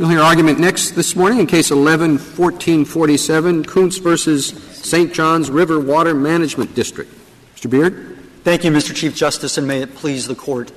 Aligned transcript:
We'll 0.00 0.08
hear 0.08 0.20
argument 0.20 0.58
next 0.58 0.92
this 0.92 1.14
morning 1.14 1.40
in 1.40 1.46
Case 1.46 1.70
11 1.70 2.12
1447, 2.12 3.66
Koontz 3.66 3.98
versus 3.98 4.46
St. 4.72 5.12
Johns 5.12 5.50
River 5.50 5.78
Water 5.78 6.14
Management 6.14 6.74
District. 6.74 7.12
Mr. 7.54 7.68
Beard? 7.68 8.18
Thank 8.42 8.64
you, 8.64 8.70
Mr. 8.70 8.96
Chief 8.96 9.14
Justice, 9.14 9.58
and 9.58 9.66
may 9.66 9.82
it 9.82 9.94
please 9.94 10.26
the 10.26 10.34
Court. 10.34 10.72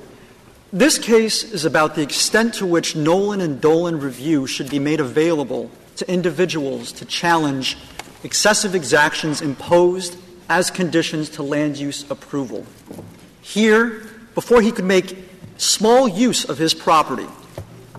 This 0.74 0.98
case 0.98 1.42
is 1.42 1.64
about 1.64 1.94
the 1.94 2.02
extent 2.02 2.52
to 2.56 2.66
which 2.66 2.92
Nollan 2.92 3.40
and 3.42 3.62
Dolan 3.62 3.98
review 3.98 4.46
should 4.46 4.68
be 4.68 4.78
made 4.78 5.00
available 5.00 5.70
to 5.96 6.12
individuals 6.12 6.92
to 6.92 7.06
challenge 7.06 7.78
excessive 8.24 8.74
exactions 8.74 9.40
imposed 9.40 10.18
as 10.50 10.70
conditions 10.70 11.30
to 11.30 11.42
land 11.42 11.78
use 11.78 12.04
approval. 12.10 12.66
Here, 13.40 14.02
before 14.34 14.60
he 14.60 14.70
could 14.70 14.84
make 14.84 15.16
small 15.56 16.06
use 16.06 16.44
of 16.44 16.58
his 16.58 16.74
property, 16.74 17.26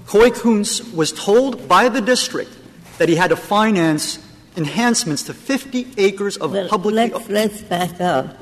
Coy 0.08 0.30
Koontz 0.30 0.82
was 0.94 1.12
told 1.12 1.68
by 1.68 1.90
the 1.90 2.02
district 2.02 2.52
that 2.98 3.10
he 3.10 3.16
had 3.16 3.30
to 3.30 3.36
finance 3.36 4.20
enhancements 4.56 5.24
to 5.24 5.34
50 5.34 5.94
acres 5.98 6.38
of 6.38 6.54
well, 6.54 6.70
public. 6.70 6.96
Let's, 6.96 7.30
let's 7.30 7.62
back 7.62 8.00
up. 8.00 8.38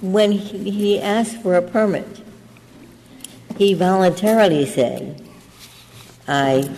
When 0.00 0.32
he, 0.32 0.70
he 0.70 1.00
asked 1.00 1.42
for 1.42 1.56
a 1.56 1.62
permit, 1.62 2.22
he 3.56 3.74
voluntarily 3.74 4.64
said, 4.64 5.22
I, 6.26 6.70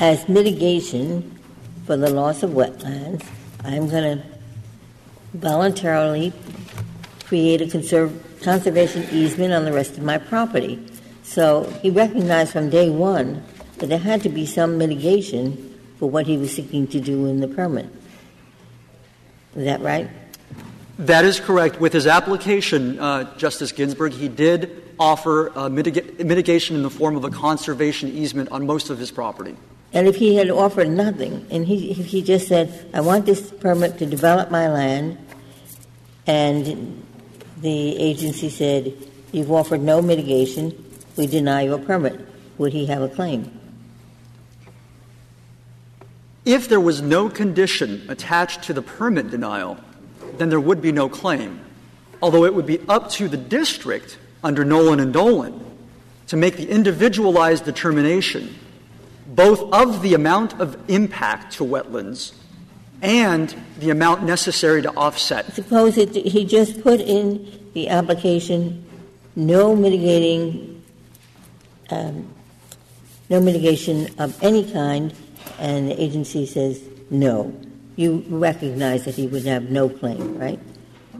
as 0.00 0.28
mitigation 0.28 1.38
for 1.86 1.96
the 1.96 2.10
loss 2.10 2.42
of 2.42 2.50
wetlands, 2.50 3.26
I'm 3.64 3.88
going 3.88 4.18
to 4.18 4.24
voluntarily 5.34 6.32
create 7.24 7.60
a 7.60 7.66
conserv- 7.66 8.42
conservation 8.42 9.06
easement 9.10 9.52
on 9.52 9.64
the 9.64 9.72
rest 9.72 9.98
of 9.98 10.02
my 10.02 10.18
property. 10.18 10.78
So 11.32 11.64
he 11.80 11.88
recognized 11.88 12.52
from 12.52 12.68
day 12.68 12.90
one 12.90 13.42
that 13.78 13.86
there 13.86 13.98
had 13.98 14.22
to 14.24 14.28
be 14.28 14.44
some 14.44 14.76
mitigation 14.76 15.78
for 15.98 16.10
what 16.10 16.26
he 16.26 16.36
was 16.36 16.54
seeking 16.54 16.86
to 16.88 17.00
do 17.00 17.24
in 17.24 17.40
the 17.40 17.48
permit. 17.48 17.86
Is 19.56 19.64
that 19.64 19.80
right? 19.80 20.10
That 20.98 21.24
is 21.24 21.40
correct. 21.40 21.80
With 21.80 21.94
his 21.94 22.06
application, 22.06 22.98
uh, 22.98 23.34
Justice 23.38 23.72
Ginsburg, 23.72 24.12
he 24.12 24.28
did 24.28 24.92
offer 24.98 25.48
uh, 25.56 25.70
mitiga- 25.70 26.22
mitigation 26.22 26.76
in 26.76 26.82
the 26.82 26.90
form 26.90 27.16
of 27.16 27.24
a 27.24 27.30
conservation 27.30 28.10
easement 28.10 28.50
on 28.50 28.66
most 28.66 28.90
of 28.90 28.98
his 28.98 29.10
property. 29.10 29.56
And 29.94 30.06
if 30.06 30.16
he 30.16 30.34
had 30.34 30.50
offered 30.50 30.90
nothing, 30.90 31.46
and 31.50 31.66
he, 31.66 31.92
if 31.92 32.04
he 32.04 32.22
just 32.22 32.46
said, 32.46 32.90
I 32.92 33.00
want 33.00 33.24
this 33.24 33.50
permit 33.50 33.96
to 34.00 34.06
develop 34.06 34.50
my 34.50 34.68
land, 34.68 35.16
and 36.26 37.02
the 37.62 37.96
agency 37.96 38.50
said, 38.50 38.92
You've 39.32 39.50
offered 39.50 39.80
no 39.80 40.02
mitigation, 40.02 40.91
we 41.16 41.26
deny 41.26 41.62
your 41.62 41.78
permit, 41.78 42.20
would 42.58 42.72
he 42.72 42.86
have 42.86 43.02
a 43.02 43.08
claim? 43.08 43.50
If 46.44 46.68
there 46.68 46.80
was 46.80 47.00
no 47.00 47.28
condition 47.28 48.04
attached 48.08 48.64
to 48.64 48.72
the 48.72 48.82
permit 48.82 49.30
denial, 49.30 49.78
then 50.38 50.48
there 50.48 50.60
would 50.60 50.82
be 50.82 50.92
no 50.92 51.08
claim, 51.08 51.60
although 52.20 52.44
it 52.44 52.54
would 52.54 52.66
be 52.66 52.80
up 52.88 53.10
to 53.10 53.28
the 53.28 53.36
district 53.36 54.18
under 54.42 54.64
Nollan 54.64 55.00
and 55.00 55.12
Dolan 55.12 55.64
to 56.28 56.36
make 56.36 56.56
the 56.56 56.68
individualized 56.68 57.64
determination 57.64 58.58
both 59.26 59.72
of 59.72 60.02
the 60.02 60.14
amount 60.14 60.60
of 60.60 60.76
impact 60.88 61.54
to 61.54 61.64
wetlands 61.64 62.34
and 63.00 63.54
the 63.78 63.90
amount 63.90 64.22
necessary 64.22 64.82
to 64.82 64.90
offset. 64.96 65.52
Suppose 65.54 65.96
it, 65.96 66.14
he 66.14 66.44
just 66.44 66.82
put 66.82 67.00
in 67.00 67.70
the 67.74 67.88
application 67.88 68.84
no 69.34 69.74
mitigating, 69.74 70.71
um, 71.92 72.34
no 73.28 73.40
mitigation 73.40 74.08
of 74.18 74.36
any 74.42 74.70
kind, 74.70 75.14
and 75.58 75.90
the 75.90 76.02
agency 76.02 76.46
says 76.46 76.82
no. 77.10 77.54
You 77.96 78.24
recognize 78.28 79.04
that 79.04 79.14
he 79.14 79.26
would 79.26 79.44
have 79.44 79.70
no 79.70 79.88
claim, 79.88 80.38
right? 80.38 80.58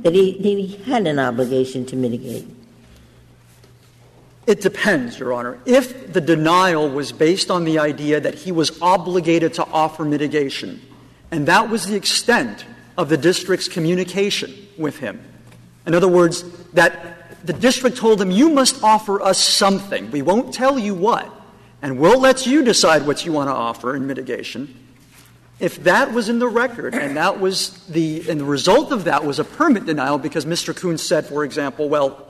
That 0.03 0.15
he, 0.15 0.33
that 0.39 0.43
he 0.43 0.77
had 0.85 1.07
an 1.07 1.19
obligation 1.19 1.85
to 1.87 1.97
mitigate. 1.97 2.47
It 4.47 4.61
depends, 4.61 5.19
Your 5.19 5.33
Honor. 5.33 5.59
If 5.67 6.13
the 6.13 6.21
denial 6.21 6.89
was 6.89 7.13
based 7.13 7.51
on 7.51 7.65
the 7.65 7.79
idea 7.79 8.21
that 8.21 8.35
he 8.35 8.51
was 8.51 8.81
obligated 8.83 9.55
to 9.55 9.65
offer 9.67 10.05
mitigation, 10.05 10.81
and 11.31 11.47
that 11.47 11.71
was 11.71 11.87
the 11.87 11.95
extent 11.95 12.65
of 12.99 13.09
the 13.09 13.17
district's 13.17 13.69
communication 13.69 14.53
with 14.77 14.99
him, 14.99 15.23
in 15.87 15.95
other 15.95 16.09
words, 16.09 16.43
that 16.71 17.22
the 17.45 17.53
district 17.53 17.97
told 17.97 18.19
them, 18.19 18.31
You 18.31 18.51
must 18.51 18.83
offer 18.83 19.21
us 19.21 19.39
something. 19.39 20.11
We 20.11 20.23
won't 20.23 20.55
tell 20.55 20.79
you 20.79 20.95
what, 20.95 21.31
and 21.81 21.99
we'll 21.99 22.21
let 22.21 22.47
you 22.47 22.63
decide 22.63 23.07
what 23.07 23.25
you 23.25 23.33
want 23.33 23.49
to 23.49 23.55
offer 23.55 23.97
in 23.97 24.07
mitigation. 24.07 24.75
If 25.61 25.85
that 25.85 26.13
was 26.13 26.29
in 26.29 26.41
the 26.41 26.49
record, 26.49 26.95
and 26.95 27.17
that 27.17 27.39
was 27.39 27.87
the, 27.87 28.29
and 28.29 28.41
the 28.41 28.45
result 28.45 28.91
of 28.91 29.05
that 29.05 29.25
was 29.25 29.39
a 29.39 29.45
permit 29.45 29.87
denial 29.87 30.19
because 30.19 30.45
Mr. 30.45 30.75
Koontz 30.75 31.05
said, 31.05 31.27
for 31.27 31.45
example, 31.45 31.89
well, 31.89 32.27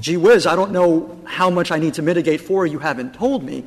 gee 0.00 0.18
whiz, 0.18 0.46
I 0.46 0.56
don't 0.56 0.70
know 0.70 1.18
how 1.24 1.48
much 1.48 1.70
I 1.70 1.78
need 1.78 1.94
to 1.94 2.02
mitigate 2.02 2.42
for, 2.42 2.66
you 2.66 2.78
haven't 2.78 3.14
told 3.14 3.42
me, 3.42 3.64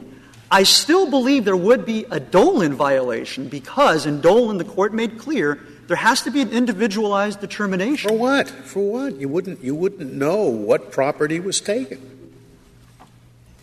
I 0.51 0.61
still 0.61 1.09
believe 1.09 1.45
there 1.45 1.57
would 1.57 1.87
be 1.87 2.05
a 2.11 2.19
Dolan 2.19 2.75
violation 2.75 3.47
because 3.47 4.05
in 4.05 4.21
Dolan 4.21 4.59
the 4.59 4.63
court 4.63 4.93
made 4.93 5.17
clear 5.17 5.59
there 5.87 5.97
has 5.97 6.21
to 6.23 6.31
be 6.31 6.41
an 6.41 6.51
individualized 6.51 7.41
determination. 7.41 8.09
For 8.09 8.17
what? 8.17 8.49
For 8.49 8.91
what? 8.91 9.15
You 9.19 9.27
wouldn't 9.27 9.63
you 9.63 9.75
wouldn't 9.75 10.13
know 10.13 10.43
what 10.45 10.91
property 10.91 11.39
was 11.39 11.59
taken. 11.59 12.09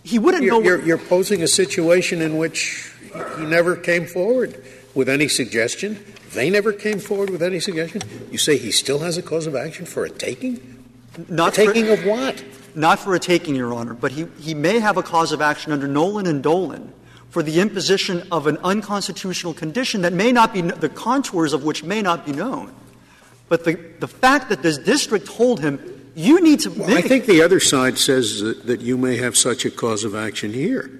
He 0.02 0.18
wouldn't 0.18 0.42
you're, 0.42 0.60
know. 0.60 0.64
You're, 0.64 0.82
you're 0.82 0.98
posing 0.98 1.42
a 1.42 1.46
situation 1.46 2.22
in 2.22 2.38
which 2.38 2.92
he 3.38 3.44
never 3.44 3.76
came 3.76 4.06
forward 4.06 4.62
with 4.94 5.08
any 5.08 5.28
suggestion. 5.28 6.04
They 6.32 6.48
never 6.48 6.72
came 6.72 6.98
forward 6.98 7.30
with 7.30 7.42
any 7.42 7.60
suggestion. 7.60 8.02
You 8.30 8.38
say 8.38 8.56
he 8.56 8.70
still 8.70 9.00
has 9.00 9.18
a 9.18 9.22
cause 9.22 9.46
of 9.46 9.56
action 9.56 9.84
for 9.84 10.04
a 10.04 10.10
taking? 10.10 10.84
Not 11.28 11.52
a 11.58 11.66
taking 11.66 11.86
for, 11.86 11.92
of 11.92 12.04
what? 12.04 12.44
Not 12.74 13.00
for 13.00 13.14
a 13.14 13.18
taking, 13.18 13.56
Your 13.56 13.74
Honor, 13.74 13.94
but 13.94 14.12
he, 14.12 14.26
he 14.38 14.54
may 14.54 14.78
have 14.78 14.96
a 14.96 15.02
cause 15.02 15.32
of 15.32 15.40
action 15.40 15.72
under 15.72 15.88
Nollan 15.88 16.28
and 16.28 16.42
Dolan 16.42 16.92
for 17.30 17.42
the 17.42 17.60
imposition 17.60 18.26
of 18.30 18.46
an 18.46 18.58
unconstitutional 18.58 19.54
condition 19.54 20.02
that 20.02 20.12
may 20.12 20.32
not 20.32 20.52
be, 20.52 20.60
the 20.60 20.88
contours 20.88 21.52
of 21.52 21.64
which 21.64 21.82
may 21.82 22.02
not 22.02 22.26
be 22.26 22.32
known. 22.32 22.74
But 23.48 23.64
the, 23.64 23.74
the 24.00 24.08
fact 24.08 24.48
that 24.48 24.62
this 24.62 24.78
district 24.78 25.26
told 25.26 25.60
him, 25.60 26.10
you 26.16 26.40
need 26.40 26.60
to. 26.60 26.70
Well, 26.70 26.96
I 26.96 27.02
think 27.02 27.26
the 27.26 27.42
other 27.42 27.60
side 27.60 27.98
says 27.98 28.40
that, 28.40 28.66
that 28.66 28.80
you 28.80 28.98
may 28.98 29.16
have 29.16 29.36
such 29.36 29.64
a 29.64 29.70
cause 29.70 30.04
of 30.04 30.14
action 30.14 30.52
here. 30.52 30.90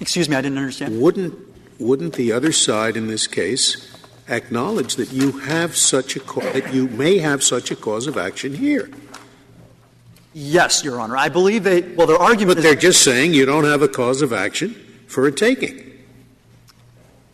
Excuse 0.00 0.28
me, 0.28 0.36
I 0.36 0.40
didn't 0.40 0.58
understand. 0.58 1.00
Wouldn't, 1.00 1.34
wouldn't 1.80 2.14
the 2.14 2.32
other 2.32 2.52
side 2.52 2.96
in 2.96 3.08
this 3.08 3.26
case 3.26 3.90
acknowledge 4.28 4.94
that 4.96 5.12
you 5.12 5.32
have 5.40 5.76
such 5.76 6.16
a, 6.16 6.20
that 6.52 6.72
you 6.72 6.88
may 6.88 7.18
have 7.18 7.42
such 7.42 7.70
a 7.72 7.76
cause 7.76 8.06
of 8.06 8.16
action 8.16 8.54
here? 8.54 8.88
Yes, 10.32 10.82
Your 10.84 11.00
Honor. 11.00 11.16
I 11.16 11.28
believe 11.28 11.64
they, 11.64 11.82
well, 11.82 12.06
their 12.06 12.18
argument 12.18 12.56
But 12.56 12.62
they're 12.62 12.74
just 12.74 13.02
saying 13.02 13.34
you 13.34 13.46
don't 13.46 13.64
have 13.64 13.82
a 13.82 13.88
cause 13.88 14.22
of 14.22 14.32
action 14.32 14.83
for 15.14 15.26
a 15.26 15.32
taking. 15.32 15.92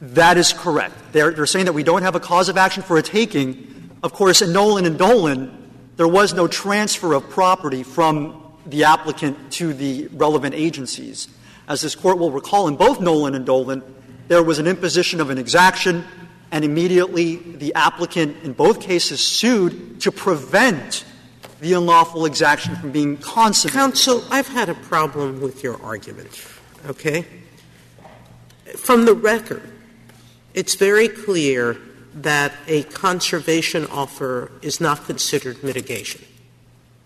That 0.02 0.36
is 0.36 0.52
correct. 0.52 0.94
They're, 1.12 1.30
they're 1.30 1.46
saying 1.46 1.64
that 1.64 1.72
we 1.72 1.82
don't 1.82 2.02
have 2.02 2.14
a 2.14 2.20
cause 2.20 2.48
of 2.48 2.56
action 2.56 2.82
for 2.82 2.98
a 2.98 3.02
taking. 3.02 3.91
Of 4.02 4.12
course, 4.12 4.42
in 4.42 4.50
Nollan 4.50 4.86
and 4.86 4.98
Dolan, 4.98 5.70
there 5.96 6.08
was 6.08 6.32
no 6.32 6.46
transfer 6.46 7.14
of 7.14 7.28
property 7.28 7.82
from 7.82 8.42
the 8.66 8.84
applicant 8.84 9.52
to 9.52 9.72
the 9.72 10.08
relevant 10.12 10.54
agencies. 10.54 11.28
As 11.69 11.80
this 11.80 11.94
court 11.94 12.19
will 12.19 12.30
recall, 12.30 12.69
in 12.69 12.76
both 12.76 12.98
Nollan 13.00 13.34
and 13.34 13.44
Dolan, 13.44 13.82
there 14.28 14.42
was 14.42 14.58
an 14.58 14.66
imposition 14.66 15.20
of 15.20 15.30
an 15.30 15.38
exaction, 15.38 16.04
and 16.50 16.64
immediately 16.64 17.36
the 17.36 17.74
applicant 17.74 18.36
in 18.42 18.52
both 18.52 18.80
cases 18.80 19.24
sued 19.24 20.00
to 20.00 20.12
prevent 20.12 21.04
the 21.60 21.74
unlawful 21.74 22.24
exaction 22.26 22.76
from 22.76 22.90
being 22.90 23.16
consummated. 23.19 23.78
Counsel, 23.78 24.24
I've 24.30 24.48
had 24.48 24.69
a 24.69 24.74
problem 24.74 25.40
with 25.40 25.62
your 25.62 25.82
argument, 25.82 26.28
okay? 26.86 27.26
From 28.76 29.05
the 29.05 29.14
record, 29.14 29.62
it's 30.55 30.75
very 30.75 31.08
clear 31.08 31.76
that 32.14 32.52
a 32.67 32.82
conservation 32.84 33.87
offer 33.87 34.50
is 34.62 34.81
not 34.81 35.06
considered 35.06 35.62
mitigation 35.62 36.25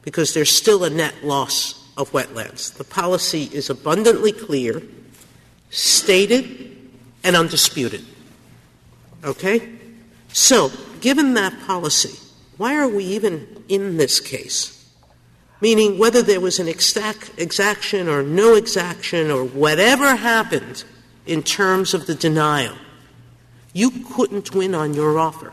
because 0.02 0.34
there's 0.34 0.50
still 0.50 0.84
a 0.84 0.90
net 0.90 1.14
loss 1.22 1.90
of 1.96 2.10
wetlands. 2.12 2.74
The 2.74 2.84
policy 2.84 3.44
is 3.52 3.70
abundantly 3.70 4.32
clear, 4.32 4.82
stated, 5.70 6.76
and 7.22 7.36
undisputed. 7.36 8.04
Okay? 9.22 9.70
So, 10.32 10.70
given 11.00 11.34
that 11.34 11.58
policy, 11.66 12.18
why 12.56 12.76
are 12.76 12.88
we 12.88 13.04
even 13.04 13.64
in 13.68 13.96
this 13.96 14.20
case? 14.20 14.70
Meaning, 15.60 15.98
whether 15.98 16.22
there 16.22 16.40
was 16.40 16.58
an 16.58 16.68
exact, 16.68 17.30
exaction 17.38 18.08
or 18.08 18.22
no 18.22 18.54
exaction 18.54 19.30
or 19.30 19.44
whatever 19.44 20.16
happened 20.16 20.84
in 21.26 21.42
terms 21.42 21.94
of 21.94 22.06
the 22.06 22.14
denial, 22.14 22.76
you 23.72 23.90
couldn't 23.90 24.54
win 24.54 24.74
on 24.74 24.94
your 24.94 25.18
offer 25.18 25.52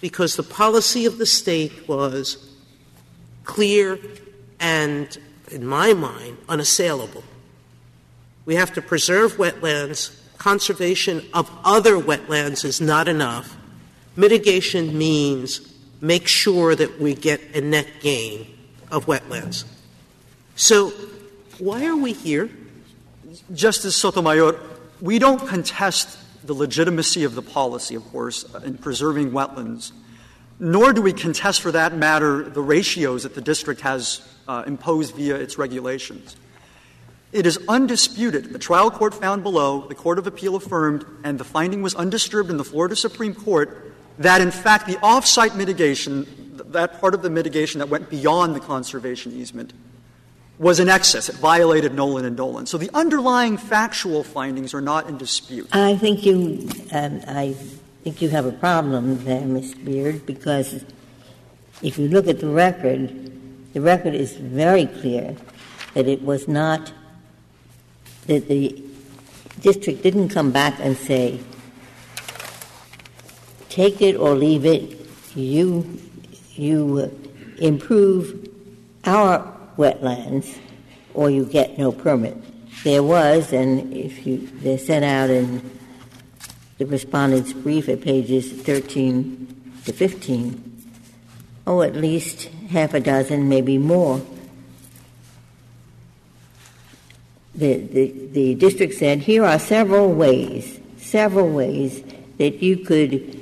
because 0.00 0.36
the 0.36 0.42
policy 0.42 1.06
of 1.06 1.18
the 1.18 1.26
state 1.26 1.88
was 1.88 2.50
clear 3.44 3.98
and, 4.58 5.18
in 5.50 5.64
my 5.64 5.92
mind, 5.92 6.38
unassailable. 6.48 7.22
We 8.44 8.56
have 8.56 8.72
to 8.74 8.82
preserve 8.82 9.34
wetlands. 9.34 10.18
Conservation 10.38 11.24
of 11.32 11.50
other 11.64 11.96
wetlands 11.96 12.64
is 12.64 12.80
not 12.80 13.06
enough. 13.06 13.56
Mitigation 14.16 14.98
means 14.98 15.72
make 16.00 16.26
sure 16.26 16.74
that 16.74 17.00
we 17.00 17.14
get 17.14 17.40
a 17.54 17.60
net 17.60 17.86
gain 18.00 18.46
of 18.90 19.06
wetlands. 19.06 19.64
So 20.56 20.90
why 21.58 21.86
are 21.86 21.96
we 21.96 22.12
here? 22.12 22.50
Justice 23.52 23.96
Sotomayor, 23.96 24.58
we 25.00 25.18
don't 25.18 25.46
contest 25.46 26.18
the 26.44 26.54
legitimacy 26.54 27.24
of 27.24 27.34
the 27.34 27.42
policy, 27.42 27.94
of 27.94 28.04
course, 28.10 28.44
in 28.64 28.78
preserving 28.78 29.32
wetlands, 29.32 29.92
nor 30.58 30.92
do 30.92 31.02
we 31.02 31.12
contest, 31.12 31.60
for 31.60 31.72
that 31.72 31.94
matter, 31.96 32.48
the 32.48 32.62
ratios 32.62 33.24
that 33.24 33.34
the 33.34 33.40
district 33.40 33.80
has 33.80 34.26
uh, 34.46 34.62
imposed 34.66 35.14
via 35.14 35.36
its 35.36 35.58
regulations. 35.58 36.36
It 37.32 37.46
is 37.46 37.58
undisputed. 37.66 38.52
The 38.52 38.58
trial 38.58 38.90
court 38.90 39.14
found 39.14 39.42
below, 39.42 39.86
the 39.88 39.94
Court 39.94 40.18
of 40.18 40.26
Appeal 40.26 40.54
affirmed, 40.54 41.04
and 41.24 41.38
the 41.38 41.44
finding 41.44 41.82
was 41.82 41.94
undisturbed 41.94 42.50
in 42.50 42.58
the 42.58 42.64
Florida 42.64 42.94
Supreme 42.94 43.34
Court 43.34 43.92
that, 44.18 44.40
in 44.40 44.50
fact, 44.50 44.86
the 44.86 44.98
off-site 45.00 45.56
mitigation, 45.56 46.26
that 46.72 47.00
part 47.00 47.14
of 47.14 47.22
the 47.22 47.30
mitigation 47.30 47.78
that 47.78 47.88
went 47.88 48.10
beyond 48.10 48.54
the 48.54 48.60
conservation 48.60 49.32
easement, 49.32 49.72
was 50.58 50.80
in 50.80 50.88
excess. 50.88 51.28
It 51.28 51.36
violated 51.36 51.92
Nollan 51.92 52.24
and 52.24 52.36
Dolan. 52.36 52.66
So 52.66 52.78
the 52.78 52.90
underlying 52.94 53.56
factual 53.56 54.22
findings 54.22 54.74
are 54.74 54.80
not 54.80 55.08
in 55.08 55.18
dispute. 55.18 55.68
I 55.72 55.96
think 55.96 56.24
you, 56.24 56.68
um, 56.92 57.20
I 57.26 57.54
think 58.04 58.22
you 58.22 58.28
have 58.28 58.46
a 58.46 58.52
problem 58.52 59.24
there, 59.24 59.42
Mr. 59.42 59.84
Beard, 59.84 60.26
because 60.26 60.84
if 61.82 61.98
you 61.98 62.08
look 62.08 62.28
at 62.28 62.40
the 62.40 62.48
record, 62.48 63.32
the 63.72 63.80
record 63.80 64.14
is 64.14 64.34
very 64.34 64.86
clear 64.86 65.36
that 65.94 66.06
it 66.06 66.22
was 66.22 66.46
not 66.46 66.92
that 68.26 68.48
the 68.48 68.82
district 69.60 70.02
didn't 70.02 70.28
come 70.28 70.52
back 70.52 70.74
and 70.78 70.96
say, 70.96 71.40
take 73.68 74.00
it 74.00 74.14
or 74.16 74.34
leave 74.34 74.64
it, 74.64 74.98
you, 75.34 75.98
you 76.52 77.10
improve 77.58 78.48
our 79.04 79.52
wetlands 79.76 80.58
or 81.14 81.30
you 81.30 81.44
get 81.44 81.78
no 81.78 81.92
permit. 81.92 82.36
There 82.84 83.02
was, 83.02 83.52
and 83.52 83.92
if 83.92 84.26
you, 84.26 84.48
they're 84.54 84.78
set 84.78 85.02
out 85.02 85.30
in 85.30 85.78
the 86.78 86.86
respondent's 86.86 87.52
brief 87.52 87.88
at 87.88 88.00
pages 88.00 88.50
13 88.50 89.72
to 89.84 89.92
15, 89.92 90.84
oh, 91.66 91.82
at 91.82 91.94
least 91.94 92.44
half 92.70 92.94
a 92.94 93.00
dozen, 93.00 93.48
maybe 93.48 93.78
more, 93.78 94.20
the, 97.54 97.76
the, 97.76 98.28
the 98.32 98.54
district 98.54 98.94
said, 98.94 99.20
here 99.20 99.44
are 99.44 99.58
several 99.58 100.12
ways, 100.12 100.80
several 100.96 101.48
ways 101.50 102.02
that 102.38 102.62
you 102.62 102.78
could 102.78 103.38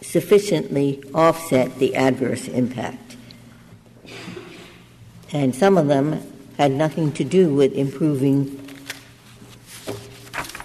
sufficiently 0.00 1.02
offset 1.14 1.78
the 1.78 1.94
adverse 1.94 2.48
impact. 2.48 3.05
And 5.36 5.54
some 5.54 5.76
of 5.76 5.86
them 5.86 6.22
had 6.56 6.72
nothing 6.72 7.12
to 7.12 7.22
do 7.22 7.54
with 7.54 7.74
improving 7.74 8.58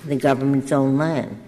the 0.06 0.15
government's 0.15 0.71
own 0.71 0.97
land. 0.97 1.44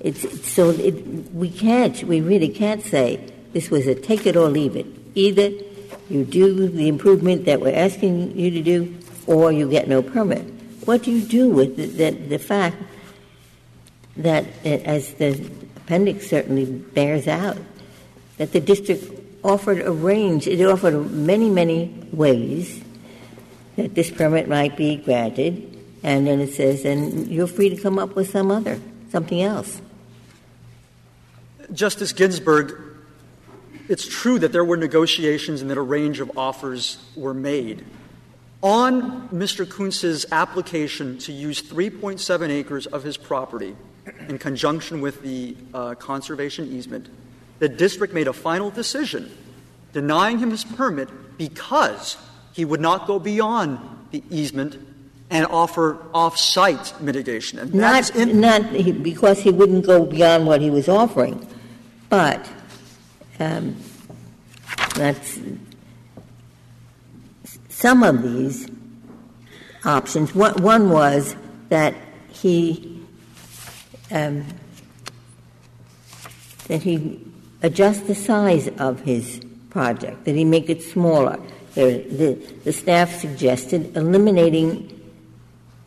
It's, 0.00 0.24
it's 0.24 0.50
so 0.50 0.70
it, 0.70 0.94
we 1.34 1.50
can't, 1.50 2.02
we 2.04 2.22
really 2.22 2.48
can't 2.48 2.82
say 2.82 3.30
this 3.52 3.70
was 3.70 3.86
a 3.86 3.94
take 3.94 4.26
it 4.26 4.34
or 4.34 4.48
leave 4.48 4.76
it. 4.76 4.86
Either 5.14 5.50
you 6.08 6.24
do 6.24 6.66
the 6.68 6.88
improvement 6.88 7.44
that 7.44 7.60
we're 7.60 7.76
asking 7.76 8.34
you 8.38 8.50
to 8.52 8.62
do, 8.62 8.96
or 9.26 9.52
you 9.52 9.68
get 9.68 9.88
no 9.88 10.00
permit. 10.00 10.46
What 10.86 11.02
do 11.02 11.12
you 11.12 11.20
do 11.20 11.50
with 11.50 11.76
the, 11.76 11.84
the, 11.84 12.10
the 12.28 12.38
fact 12.38 12.76
that, 14.16 14.46
as 14.64 15.12
the 15.14 15.32
appendix 15.76 16.30
certainly 16.30 16.64
bears 16.64 17.28
out, 17.28 17.58
that 18.38 18.52
the 18.52 18.60
district 18.60 19.19
offered 19.42 19.80
a 19.80 19.92
range, 19.92 20.46
it 20.46 20.64
offered 20.64 21.10
many, 21.10 21.50
many 21.50 22.06
ways 22.12 22.82
that 23.76 23.94
this 23.94 24.10
permit 24.10 24.48
might 24.48 24.76
be 24.76 24.96
granted, 24.96 25.78
and 26.02 26.26
then 26.26 26.40
it 26.40 26.52
says, 26.54 26.84
and 26.84 27.28
you're 27.28 27.46
free 27.46 27.68
to 27.68 27.76
come 27.76 27.98
up 27.98 28.14
with 28.16 28.30
some 28.30 28.50
other, 28.50 28.80
something 29.10 29.40
else. 29.40 29.80
Justice 31.72 32.12
Ginsburg, 32.12 32.80
it's 33.88 34.06
true 34.06 34.38
that 34.38 34.52
there 34.52 34.64
were 34.64 34.76
negotiations 34.76 35.62
and 35.62 35.70
that 35.70 35.78
a 35.78 35.82
range 35.82 36.20
of 36.20 36.36
offers 36.36 36.98
were 37.16 37.34
made. 37.34 37.84
On 38.62 39.28
Mr. 39.30 39.66
Koontz's 39.66 40.26
application 40.32 41.16
to 41.18 41.32
use 41.32 41.62
3.7 41.62 42.50
acres 42.50 42.86
of 42.86 43.02
his 43.02 43.16
property 43.16 43.74
in 44.28 44.38
conjunction 44.38 45.00
with 45.00 45.22
the 45.22 45.56
uh, 45.72 45.94
conservation 45.94 46.70
easement, 46.70 47.08
the 47.60 47.68
district 47.68 48.12
made 48.12 48.26
a 48.26 48.32
final 48.32 48.70
decision 48.70 49.30
denying 49.92 50.38
him 50.38 50.50
his 50.50 50.64
permit 50.64 51.08
because 51.38 52.16
he 52.52 52.64
would 52.64 52.80
not 52.80 53.06
go 53.06 53.18
beyond 53.18 53.78
the 54.10 54.22
easement 54.30 54.76
and 55.30 55.46
offer 55.46 55.98
off-site 56.12 57.00
mitigation. 57.00 57.58
And 57.58 57.72
not, 57.72 58.14
in- 58.16 58.40
not 58.40 58.72
because 59.02 59.40
he 59.40 59.50
wouldn't 59.50 59.86
go 59.86 60.04
beyond 60.04 60.46
what 60.46 60.60
he 60.60 60.70
was 60.70 60.88
offering, 60.88 61.46
but 62.08 62.48
um, 63.38 63.76
that's 64.96 65.38
some 67.68 68.02
of 68.02 68.22
these 68.22 68.68
options. 69.84 70.34
One, 70.34 70.60
one 70.62 70.90
was 70.90 71.36
that 71.68 71.94
he 72.30 73.00
um, 74.10 74.44
that 76.66 76.82
he 76.82 77.20
adjust 77.62 78.06
the 78.06 78.14
size 78.14 78.68
of 78.78 79.00
his 79.00 79.40
project, 79.70 80.24
that 80.24 80.34
he 80.34 80.44
make 80.44 80.68
it 80.68 80.82
smaller. 80.82 81.38
The, 81.74 82.04
the, 82.10 82.34
the 82.64 82.72
staff 82.72 83.12
suggested 83.12 83.96
eliminating. 83.96 84.96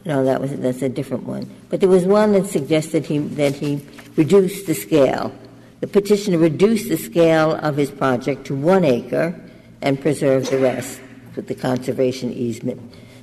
No, 0.05 0.23
that 0.23 0.41
was 0.41 0.55
that's 0.57 0.81
a 0.81 0.89
different 0.89 1.23
one. 1.23 1.49
But 1.69 1.79
there 1.79 1.89
was 1.89 2.05
one 2.05 2.33
that 2.33 2.47
suggested 2.47 3.05
he, 3.05 3.19
that 3.19 3.55
he 3.55 3.85
reduce 4.15 4.63
the 4.63 4.73
scale. 4.73 5.33
The 5.81 5.87
petitioner 5.87 6.37
reduced 6.37 6.89
the 6.89 6.97
scale 6.97 7.55
of 7.55 7.75
his 7.75 7.91
project 7.91 8.45
to 8.47 8.55
one 8.55 8.85
acre 8.85 9.39
and 9.81 9.99
preserve 9.99 10.49
the 10.49 10.59
rest 10.59 11.01
with 11.35 11.47
the 11.47 11.55
conservation 11.55 12.31
easement. 12.31 12.81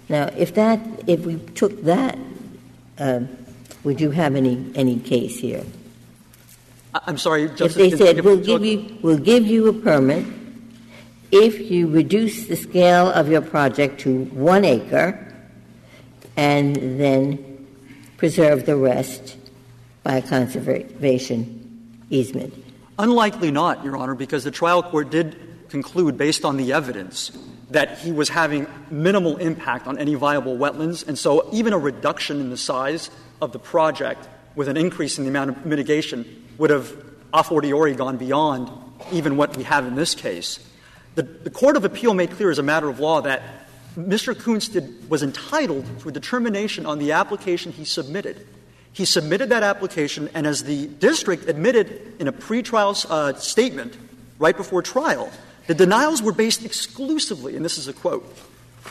Now, 0.09 0.27
if 0.37 0.55
that, 0.55 0.81
if 1.07 1.25
we 1.25 1.39
took 1.55 1.83
that, 1.85 2.19
uh, 2.99 3.21
would 3.85 4.01
you 4.01 4.11
have 4.11 4.35
any 4.35 4.71
any 4.75 4.99
case 4.99 5.39
here? 5.39 5.65
I'm 6.95 7.19
sorry, 7.19 7.49
Justice. 7.49 7.77
If 7.77 7.77
they 7.77 7.97
said 7.97 8.25
we'll 8.25 8.39
give 8.39 8.65
you 8.65 8.99
we'll 9.03 9.19
give 9.19 9.47
you 9.47 9.69
a 9.69 9.73
permit 9.73 10.27
if 11.31 11.71
you 11.71 11.87
reduce 11.89 12.47
the 12.49 12.57
scale 12.57 13.09
of 13.09 13.29
your 13.29 13.41
project 13.41 14.01
to 14.01 14.25
one 14.27 14.65
acre 14.65 15.27
and 16.37 16.75
then 16.99 17.67
preserve 18.17 18.67
the 18.67 18.77
rest 18.77 19.37
by 20.03 20.21
conservation 20.21 21.57
easement. 22.11 22.53
Unlikely 22.99 23.51
not, 23.51 23.85
Your 23.85 23.97
Honor, 23.97 24.15
because 24.15 24.45
the 24.45 24.51
trial 24.51 24.83
court 24.83 25.11
did 25.11 25.69
conclude, 25.69 26.19
based 26.19 26.45
on 26.45 26.57
the 26.57 26.73
evidence, 26.73 27.31
that 27.71 27.99
he 27.99 28.11
was 28.11 28.29
having 28.29 28.67
minimal 28.91 29.37
impact 29.37 29.87
on 29.87 29.97
any 29.99 30.15
viable 30.15 30.57
wetlands, 30.57 31.07
and 31.07 31.19
so 31.19 31.49
even 31.53 31.73
a 31.73 31.79
reduction 31.79 32.41
in 32.41 32.51
the 32.51 32.57
size 32.57 33.11
of 33.41 33.53
the 33.53 33.59
project 33.59 34.29
with 34.57 34.69
an 34.69 34.77
increase 34.77 35.17
in 35.17 35.25
the 35.25 35.31
amount 35.31 35.51
of 35.51 35.65
mitigation 35.65 36.40
would 36.61 36.71
have 36.71 36.95
a 37.33 37.43
fortiori 37.43 37.95
gone 37.95 38.19
beyond 38.19 38.71
even 39.11 39.39
what 39.39 39.57
we 39.57 39.63
have 39.63 39.87
in 39.87 39.95
this 39.95 40.15
case. 40.15 40.61
The, 41.15 41.23
the 41.23 41.49
Court 41.49 41.77
of 41.77 41.87
Appeal 41.87 42.13
made 42.13 42.31
clear 42.33 42.51
as 42.51 42.59
a 42.59 42.63
matter 42.63 42.89
of 42.89 43.01
law 43.01 43.23
that 43.23 43.43
Mr. 43.97 44.39
Koontz 44.39 44.69
did, 44.69 45.09
was 45.09 45.23
entitled 45.23 45.87
to 46.01 46.11
a 46.11 46.13
determination 46.13 46.85
on 46.85 46.99
the 46.99 47.13
application 47.13 47.73
he 47.73 47.87
submitted. 47.87 48.47
He 48.93 49.07
submitted 49.07 49.49
that 49.49 49.63
application, 49.63 50.29
and 50.35 50.47
as 50.47 50.65
the 50.65 50.87
district 50.87 51.49
admitted 51.49 52.17
in 52.21 52.29
a 52.29 52.33
pretrial 52.33 53.07
uh, 53.09 53.35
statement 53.39 53.97
right 54.39 54.57
before 54.57 54.83
trial, 54.83 55.33
the 55.67 55.75
denials 55.75 56.23
were 56.23 56.33
based 56.33 56.65
exclusively, 56.65 57.57
and 57.57 57.65
this 57.65 57.79
is 57.79 57.89
a 57.89 57.93
quote, 57.95 58.37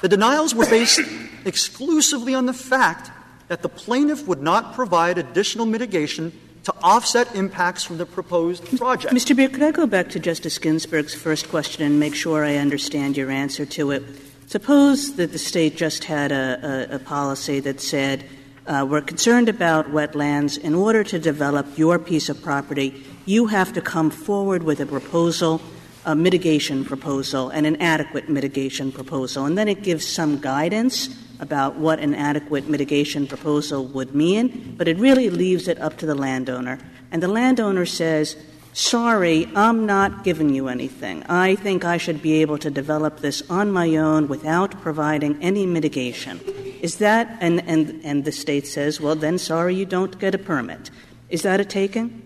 the 0.02 0.10
denials 0.10 0.56
were 0.56 0.66
based 0.66 1.02
exclusively 1.46 2.34
on 2.34 2.48
the 2.48 2.54
fact 2.54 3.12
that 3.48 3.62
the 3.62 3.70
plaintiff 3.70 4.28
would 4.28 4.42
not 4.42 4.74
provide 4.74 5.20
additional 5.20 5.68
mitigation 5.68 6.32
to 6.70 6.84
offset 6.84 7.34
impacts 7.36 7.84
from 7.84 7.98
the 7.98 8.06
proposed 8.06 8.78
project. 8.78 9.14
Mr. 9.14 9.36
Beard, 9.36 9.54
could 9.54 9.64
I 9.64 9.72
go 9.72 9.88
back 9.88 10.10
to 10.10 10.20
Justice 10.20 10.60
Ginsburg's 10.60 11.16
first 11.16 11.50
question 11.50 11.84
and 11.84 12.00
make 12.00 12.14
sure 12.14 12.46
I 12.46 12.58
understand 12.58 13.18
your 13.18 13.32
answer 13.32 13.66
to 13.66 13.92
it? 13.92 14.04
Suppose 14.46 15.16
that 15.16 15.32
the 15.32 15.40
state 15.40 15.76
just 15.76 16.04
had 16.04 16.32
a, 16.32 16.90
a, 16.92 16.96
a 16.96 17.00
policy 17.00 17.60
that 17.62 17.82
said, 17.82 18.26
uh, 18.68 18.86
we're 18.88 19.02
concerned 19.02 19.50
about 19.50 19.88
wetlands. 19.92 20.60
In 20.60 20.76
order 20.76 21.04
to 21.04 21.18
develop 21.18 21.66
your 21.78 21.98
piece 21.98 22.30
of 22.30 22.40
property, 22.42 23.04
you 23.26 23.48
have 23.48 23.74
to 23.74 23.82
come 23.82 24.12
forward 24.12 24.62
with 24.64 24.80
a 24.80 24.86
proposal 24.86 25.62
a 26.06 26.16
mitigation 26.16 26.86
proposal 26.86 27.50
and 27.50 27.68
an 27.68 27.76
adequate 27.82 28.30
mitigation 28.30 28.92
proposal. 28.92 29.46
And 29.46 29.58
then 29.58 29.68
it 29.68 29.84
gives 29.84 30.08
some 30.08 30.40
guidance 30.40 31.10
about 31.40 31.76
what 31.76 32.00
an 32.00 32.14
adequate 32.14 32.68
mitigation 32.68 33.28
proposal 33.28 33.86
would 33.86 34.14
mean, 34.14 34.76
but 34.78 34.88
it 34.88 34.98
really 34.98 35.30
leaves 35.30 35.68
it 35.68 35.80
up 35.80 35.98
to 35.98 36.06
the 36.06 36.16
landowner. 36.16 36.80
And 37.12 37.24
the 37.24 37.28
landowner 37.28 37.86
says, 37.86 38.36
sorry, 38.74 39.48
I'm 39.56 39.86
not 39.86 40.24
giving 40.24 40.54
you 40.54 40.68
anything. 40.68 41.24
I 41.24 41.56
think 41.56 41.84
I 41.86 41.98
should 41.98 42.22
be 42.22 42.42
able 42.42 42.58
to 42.60 42.70
develop 42.70 43.20
this 43.20 43.42
on 43.50 43.72
my 43.72 43.96
own 43.96 44.28
without 44.28 44.82
providing 44.82 45.42
any 45.42 45.66
mitigation. 45.66 46.40
Is 46.82 46.98
that, 46.98 47.38
and, 47.42 47.62
and, 47.68 48.02
and 48.04 48.26
the 48.26 48.32
state 48.32 48.68
says, 48.68 49.02
well, 49.02 49.16
then 49.16 49.38
sorry, 49.38 49.76
you 49.76 49.86
don't 49.86 50.20
get 50.20 50.36
a 50.36 50.38
permit. 50.38 50.92
Is 51.30 51.42
that 51.44 51.60
a 51.60 51.66
taking? 51.66 52.26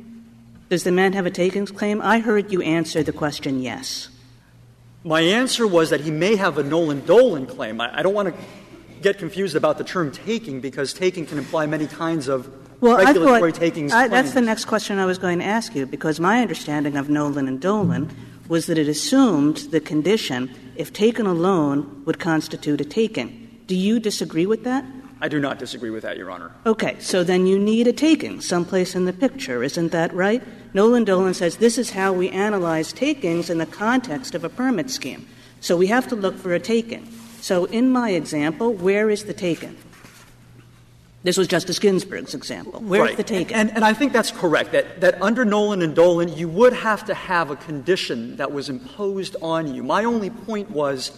Does 0.70 0.84
the 0.84 0.92
man 0.92 1.14
have 1.14 1.26
a 1.26 1.32
takings 1.32 1.72
claim? 1.72 2.02
I 2.02 2.20
heard 2.20 2.52
you 2.52 2.62
answer 2.62 3.04
the 3.04 3.14
question 3.14 3.62
yes. 3.62 4.10
My 5.04 5.22
answer 5.22 5.68
was 5.68 5.90
that 5.90 6.02
he 6.02 6.12
may 6.12 6.36
have 6.36 6.58
a 6.58 6.64
Nollan 6.64 7.06
Dolan 7.06 7.46
claim. 7.46 7.82
I, 7.82 8.00
I 8.00 8.04
don't 8.04 8.14
want 8.14 8.34
to 8.34 8.42
get 9.04 9.20
confused 9.20 9.56
about 9.56 9.78
the 9.78 9.84
term 9.84 10.12
taking 10.12 10.62
because 10.62 10.94
taking 10.94 11.26
can 11.26 11.38
imply 11.38 11.66
many 11.68 11.86
kinds 11.86 12.28
of 12.28 12.50
well, 12.82 12.98
regulatory 12.98 13.50
I 13.50 13.52
thought, 13.52 13.60
takings. 13.60 13.94
I, 13.94 14.08
that's 14.08 14.34
the 14.34 14.42
next 14.42 14.66
question 14.66 14.98
I 14.98 15.06
was 15.06 15.18
going 15.18 15.40
to 15.40 15.46
ask 15.46 15.76
you 15.76 15.86
because 15.86 16.20
my 16.20 16.42
understanding 16.42 16.98
of 16.98 17.08
Nollan 17.08 17.48
and 17.48 17.62
Dolan 17.62 18.10
was 18.48 18.66
that 18.66 18.78
it 18.78 18.88
assumed 18.88 19.58
the 19.72 19.80
condition, 19.80 20.50
if 20.76 20.92
taken 20.92 21.26
alone, 21.26 22.04
would 22.06 22.20
constitute 22.20 22.82
a 22.82 22.86
taking. 22.86 23.62
Do 23.68 23.76
you 23.76 24.00
disagree 24.00 24.46
with 24.46 24.64
that? 24.66 24.86
I 25.22 25.30
do 25.30 25.40
not 25.40 25.58
disagree 25.58 25.90
with 25.90 26.04
that, 26.04 26.18
Your 26.18 26.30
Honor. 26.30 26.52
Okay, 26.66 26.98
so 27.00 27.24
then 27.24 27.48
you 27.48 27.58
need 27.58 27.88
a 27.88 27.94
taking 27.94 28.42
someplace 28.42 28.94
in 28.94 29.06
the 29.06 29.14
picture, 29.14 29.64
isn't 29.64 29.94
that 29.94 30.14
right? 30.14 30.44
Nollan 30.74 31.06
Dolan 31.06 31.34
says 31.34 31.58
this 31.58 31.78
is 31.78 31.92
how 31.92 32.12
we 32.12 32.30
analyze 32.30 32.92
takings 32.92 33.50
in 33.50 33.58
the 33.60 33.66
context 33.66 34.36
of 34.36 34.44
a 34.44 34.50
permit 34.50 34.90
scheme. 34.90 35.26
So 35.62 35.78
we 35.78 35.88
have 35.88 36.10
to 36.10 36.16
look 36.18 36.36
for 36.36 36.54
a 36.54 36.60
taking. 36.60 37.08
So 37.44 37.66
in 37.66 37.92
my 37.92 38.12
example, 38.12 38.72
where 38.72 39.10
is 39.10 39.26
the 39.26 39.34
taking? 39.34 39.76
This 41.24 41.36
was 41.36 41.46
Justice 41.46 41.78
Ginsburg's 41.78 42.34
example. 42.34 42.80
Where's 42.80 43.10
right. 43.10 43.18
the 43.18 43.24
taking? 43.24 43.54
And, 43.54 43.70
and 43.72 43.84
I 43.84 43.94
think 43.94 44.14
that's 44.14 44.32
correct, 44.32 44.72
that, 44.72 45.02
that 45.02 45.22
under 45.22 45.44
Nollan 45.44 45.84
and 45.84 45.94
Dolan, 45.94 46.38
you 46.38 46.48
would 46.48 46.72
have 46.72 47.04
to 47.08 47.14
have 47.14 47.52
a 47.52 47.58
condition 47.58 48.38
that 48.38 48.54
was 48.54 48.70
imposed 48.70 49.36
on 49.42 49.76
you. 49.76 49.84
My 49.84 50.06
only 50.06 50.30
point 50.30 50.72
was 50.72 51.12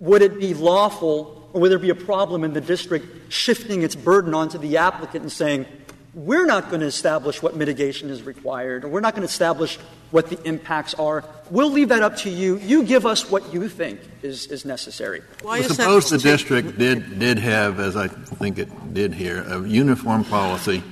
would 0.00 0.22
it 0.22 0.40
be 0.40 0.54
lawful 0.54 1.50
or 1.52 1.60
would 1.60 1.70
there 1.70 1.78
be 1.78 1.90
a 1.90 1.94
problem 1.94 2.42
in 2.42 2.54
the 2.54 2.62
district 2.62 3.30
shifting 3.30 3.82
its 3.82 3.94
burden 3.94 4.32
onto 4.32 4.56
the 4.56 4.78
applicant 4.78 5.20
and 5.20 5.30
saying, 5.30 5.66
we're 6.14 6.46
not 6.46 6.68
going 6.68 6.80
to 6.80 6.86
establish 6.86 7.42
what 7.42 7.56
mitigation 7.56 8.08
is 8.08 8.22
required, 8.22 8.84
or 8.84 8.88
we're 8.88 9.00
not 9.00 9.14
going 9.14 9.26
to 9.26 9.30
establish 9.30 9.78
what 10.10 10.30
the 10.30 10.40
impacts 10.44 10.94
are. 10.94 11.24
We'll 11.50 11.72
leave 11.72 11.88
that 11.88 12.02
up 12.02 12.16
to 12.18 12.30
you. 12.30 12.58
You 12.58 12.84
give 12.84 13.04
us 13.04 13.28
what 13.28 13.52
you 13.52 13.68
think 13.68 14.00
is, 14.22 14.46
is 14.46 14.64
necessary. 14.64 15.22
Why 15.42 15.58
well, 15.58 15.70
is 15.70 15.76
suppose 15.76 16.10
that 16.10 16.18
the 16.18 16.30
district 16.30 16.78
did, 16.78 17.18
did 17.18 17.38
have, 17.40 17.80
as 17.80 17.96
I 17.96 18.06
think 18.06 18.58
it 18.58 18.94
did 18.94 19.12
here, 19.12 19.42
a 19.42 19.66
uniform 19.66 20.24
policy 20.24 20.82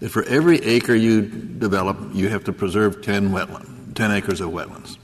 that 0.00 0.10
for 0.10 0.24
every 0.24 0.58
acre 0.62 0.94
you 0.94 1.22
develop, 1.22 1.96
you 2.12 2.28
have 2.28 2.44
to 2.44 2.52
preserve 2.52 3.02
10 3.02 3.30
wetland, 3.30 3.94
10 3.94 4.10
acres 4.10 4.42
of 4.42 4.50
wetlands. 4.50 4.98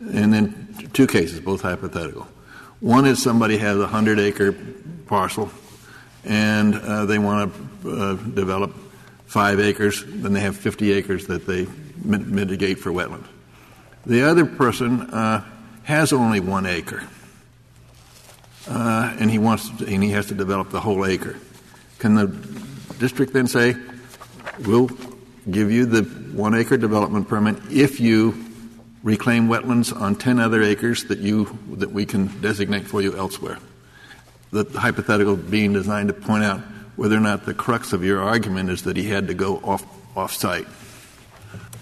And 0.00 0.32
then 0.32 0.90
two 0.92 1.08
cases, 1.08 1.40
both 1.40 1.62
hypothetical. 1.62 2.28
One 2.78 3.06
is 3.06 3.20
somebody 3.20 3.56
has 3.56 3.76
a 3.76 3.80
100 3.80 4.20
acre 4.20 4.54
parcel 5.06 5.50
and 6.26 6.74
uh, 6.74 7.06
they 7.06 7.18
want 7.18 7.52
to 7.82 7.90
uh, 7.90 8.14
develop 8.14 8.74
five 9.26 9.60
acres, 9.60 10.04
then 10.06 10.32
they 10.32 10.40
have 10.40 10.56
50 10.56 10.92
acres 10.92 11.26
that 11.28 11.46
they 11.46 11.66
mit- 12.04 12.26
mitigate 12.26 12.78
for 12.78 12.90
wetland. 12.90 13.24
The 14.04 14.22
other 14.22 14.44
person 14.44 15.02
uh, 15.02 15.44
has 15.84 16.12
only 16.12 16.40
one 16.40 16.66
acre, 16.66 17.02
uh, 18.68 19.16
and 19.18 19.30
he 19.30 19.38
wants 19.38 19.68
to, 19.78 19.86
and 19.86 20.02
he 20.02 20.10
has 20.10 20.26
to 20.26 20.34
develop 20.34 20.70
the 20.70 20.80
whole 20.80 21.06
acre. 21.06 21.36
Can 21.98 22.14
the 22.14 22.26
district 22.98 23.32
then 23.32 23.46
say, 23.46 23.76
"We'll 24.64 24.90
give 25.50 25.70
you 25.70 25.86
the 25.86 26.02
one 26.36 26.54
acre 26.54 26.76
development 26.76 27.28
permit 27.28 27.56
if 27.70 28.00
you 28.00 28.34
reclaim 29.02 29.48
wetlands 29.48 29.98
on 29.98 30.16
10 30.16 30.40
other 30.40 30.62
acres 30.62 31.04
that 31.04 31.18
you 31.18 31.58
that 31.72 31.92
we 31.92 32.06
can 32.06 32.26
designate 32.40 32.86
for 32.86 33.02
you 33.02 33.16
elsewhere"? 33.16 33.58
The 34.50 34.64
hypothetical 34.78 35.36
being 35.36 35.72
designed 35.72 36.08
to 36.08 36.14
point 36.14 36.44
out 36.44 36.60
whether 36.96 37.16
or 37.16 37.20
not 37.20 37.44
the 37.44 37.54
crux 37.54 37.92
of 37.92 38.04
your 38.04 38.20
argument 38.20 38.70
is 38.70 38.82
that 38.82 38.96
he 38.96 39.08
had 39.08 39.28
to 39.28 39.34
go 39.34 39.58
off 39.58 39.84
off 40.16 40.32
site. 40.32 40.66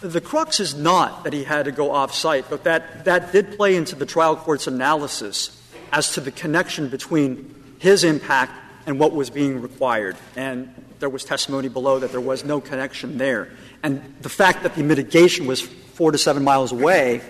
The 0.01 0.21
crux 0.21 0.61
is 0.61 0.75
not 0.75 1.25
that 1.25 1.33
he 1.33 1.45
had 1.45 1.65
to 1.65 1.73
go 1.73 1.91
off 1.91 2.13
site, 2.13 2.51
but 2.51 2.65
that, 2.65 3.07
that 3.07 3.33
did 3.33 3.57
play 3.57 3.75
into 3.75 3.97
the 3.97 4.05
trial 4.05 4.37
court's 4.37 4.67
analysis 4.67 5.63
as 5.93 6.13
to 6.13 6.21
the 6.21 6.31
connection 6.31 6.89
between 6.89 7.55
his 7.79 8.05
impact 8.05 8.53
and 8.87 8.99
what 8.99 9.13
was 9.13 9.31
being 9.31 9.63
required. 9.63 10.17
And 10.37 10.75
there 10.99 11.09
was 11.09 11.25
testimony 11.25 11.69
below 11.69 12.01
that 12.01 12.11
there 12.11 12.21
was 12.21 12.45
no 12.45 12.61
connection 12.61 13.17
there. 13.17 13.49
And 13.83 14.03
the 14.21 14.29
fact 14.29 14.63
that 14.65 14.75
the 14.75 14.83
mitigation 14.83 15.47
was 15.47 15.63
four 15.63 16.13
to 16.13 16.19
seven 16.19 16.45
miles 16.45 16.73
away 16.73 17.23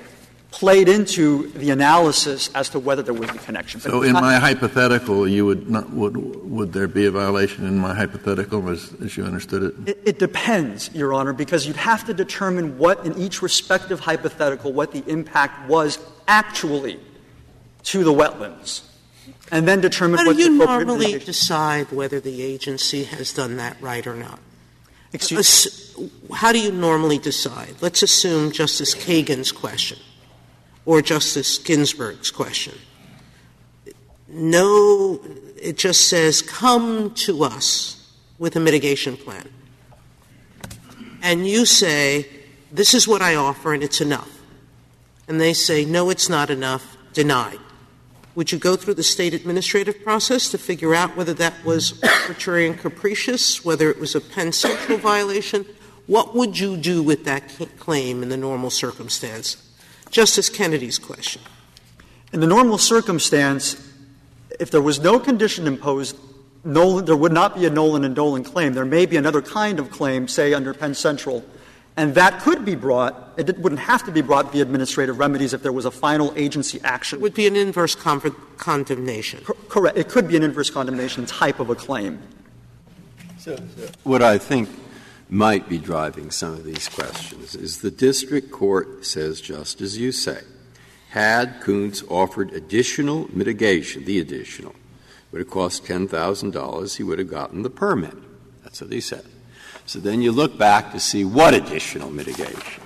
played 0.54 0.88
into 0.88 1.48
the 1.48 1.70
analysis 1.70 2.48
as 2.54 2.68
to 2.68 2.78
whether 2.78 3.02
there 3.02 3.12
was 3.12 3.28
a 3.28 3.38
connection. 3.38 3.80
So, 3.80 4.02
in 4.02 4.12
my 4.12 4.36
hypothetical, 4.36 5.26
you 5.26 5.44
would 5.46 5.68
not 5.68 5.90
would 5.90 6.16
would 6.16 6.72
there 6.72 6.86
be 6.86 7.06
a 7.06 7.10
violation 7.10 7.66
in 7.66 7.76
my 7.76 7.92
hypothetical 7.92 8.68
as, 8.70 8.94
as 9.02 9.16
you 9.16 9.24
understood 9.24 9.64
it? 9.64 9.88
it? 9.88 9.98
It 10.04 10.18
depends, 10.20 10.94
Your 10.94 11.12
Honor, 11.12 11.32
because 11.32 11.66
you'd 11.66 11.74
have 11.74 12.04
to 12.06 12.14
determine 12.14 12.78
what 12.78 13.04
in 13.04 13.18
each 13.18 13.42
respective 13.42 13.98
hypothetical 13.98 14.72
what 14.72 14.92
the 14.92 15.02
impact 15.08 15.68
was 15.68 15.98
actually 16.28 17.00
to 17.82 18.04
the 18.04 18.12
wetlands, 18.12 18.82
and 19.50 19.66
then 19.66 19.80
determine 19.80 20.20
How 20.20 20.26
what 20.26 20.36
do 20.36 20.42
you 20.42 20.56
the 20.56 20.62
appropriate 20.62 20.86
normally 20.86 21.18
decide 21.18 21.90
whether 21.90 22.20
the 22.20 22.42
agency 22.42 23.02
has 23.02 23.32
done 23.32 23.56
that 23.56 23.76
right 23.80 24.06
or 24.06 24.14
not? 24.14 24.38
Excuse 25.12 25.40
Ass- 25.40 25.96
How 26.32 26.52
do 26.52 26.60
you 26.60 26.70
normally 26.70 27.18
decide? 27.18 27.74
Let's 27.80 28.04
assume 28.04 28.52
Justice 28.52 28.94
Kagan's 28.94 29.50
question 29.50 29.98
or 30.86 31.02
Justice 31.02 31.58
Ginsburg's 31.58 32.30
question. 32.30 32.74
No, 34.28 35.20
it 35.60 35.76
just 35.76 36.08
says, 36.08 36.42
come 36.42 37.14
to 37.14 37.44
us 37.44 38.12
with 38.38 38.56
a 38.56 38.60
mitigation 38.60 39.16
plan. 39.16 39.48
And 41.22 41.46
you 41.46 41.64
say, 41.64 42.28
this 42.70 42.92
is 42.92 43.08
what 43.08 43.22
I 43.22 43.34
offer 43.34 43.72
and 43.72 43.82
it's 43.82 44.00
enough. 44.00 44.30
And 45.26 45.40
they 45.40 45.54
say, 45.54 45.84
no, 45.84 46.10
it's 46.10 46.28
not 46.28 46.50
enough, 46.50 46.96
denied. 47.12 47.58
Would 48.34 48.50
you 48.50 48.58
go 48.58 48.74
through 48.76 48.94
the 48.94 49.04
state 49.04 49.32
administrative 49.32 50.02
process 50.02 50.50
to 50.50 50.58
figure 50.58 50.94
out 50.94 51.16
whether 51.16 51.32
that 51.34 51.64
was 51.64 52.02
arbitrary 52.02 52.66
and 52.66 52.78
capricious, 52.78 53.64
whether 53.64 53.88
it 53.88 54.00
was 54.00 54.14
a 54.14 54.20
Penn 54.20 54.50
Central 54.52 54.98
violation? 54.98 55.64
What 56.06 56.34
would 56.34 56.58
you 56.58 56.76
do 56.76 57.02
with 57.02 57.24
that 57.24 57.48
claim 57.78 58.22
in 58.22 58.28
the 58.28 58.36
normal 58.36 58.70
circumstance? 58.70 59.56
Justice 60.14 60.48
Kennedy's 60.48 60.96
question. 60.96 61.42
In 62.32 62.38
the 62.38 62.46
normal 62.46 62.78
circumstance, 62.78 63.74
if 64.60 64.70
there 64.70 64.80
was 64.80 65.00
no 65.00 65.18
condition 65.18 65.66
imposed, 65.66 66.16
Nollan, 66.64 67.04
there 67.04 67.16
would 67.16 67.32
not 67.32 67.56
be 67.56 67.66
a 67.66 67.70
Nollan 67.70 68.04
and 68.04 68.14
Dolan 68.14 68.44
claim. 68.44 68.74
There 68.74 68.84
may 68.84 69.06
be 69.06 69.16
another 69.16 69.42
kind 69.42 69.80
of 69.80 69.90
claim, 69.90 70.28
say 70.28 70.54
under 70.54 70.72
Penn 70.72 70.94
Central, 70.94 71.44
and 71.96 72.14
that 72.14 72.40
could 72.42 72.64
be 72.64 72.76
brought. 72.76 73.34
It 73.36 73.58
wouldn't 73.58 73.80
have 73.80 74.04
to 74.04 74.12
be 74.12 74.20
brought 74.20 74.52
via 74.52 74.62
administrative 74.62 75.18
remedies 75.18 75.52
if 75.52 75.64
there 75.64 75.72
was 75.72 75.84
a 75.84 75.90
final 75.90 76.32
agency 76.36 76.80
action. 76.84 77.18
It 77.18 77.22
would 77.22 77.34
be 77.34 77.48
an 77.48 77.56
inverse 77.56 77.96
con- 77.96 78.20
condemnation. 78.56 79.40
Cor- 79.42 79.56
correct. 79.68 79.98
It 79.98 80.08
could 80.08 80.28
be 80.28 80.36
an 80.36 80.44
inverse 80.44 80.70
condemnation 80.70 81.26
type 81.26 81.58
of 81.58 81.70
a 81.70 81.74
claim. 81.74 82.22
What 84.04 84.22
I 84.22 84.38
think 84.38 84.68
might 85.34 85.68
be 85.68 85.78
driving 85.78 86.30
some 86.30 86.52
of 86.52 86.64
these 86.64 86.88
questions 86.88 87.56
is 87.56 87.80
the 87.80 87.90
district 87.90 88.52
court 88.52 89.04
says, 89.04 89.40
just 89.40 89.80
as 89.80 89.98
you 89.98 90.12
say, 90.12 90.40
had 91.10 91.60
Koontz 91.60 92.04
offered 92.08 92.52
additional 92.52 93.28
mitigation, 93.36 94.04
the 94.04 94.20
additional, 94.20 94.76
would 95.32 95.40
have 95.40 95.50
cost 95.50 95.84
$10,000, 95.84 96.96
he 96.96 97.02
would 97.02 97.18
have 97.18 97.28
gotten 97.28 97.62
the 97.62 97.70
permit. 97.70 98.14
That's 98.62 98.80
what 98.80 98.92
he 98.92 99.00
said. 99.00 99.24
So 99.86 99.98
then 99.98 100.22
you 100.22 100.30
look 100.30 100.56
back 100.56 100.92
to 100.92 101.00
see 101.00 101.24
what 101.24 101.52
additional 101.52 102.10
mitigation. 102.10 102.82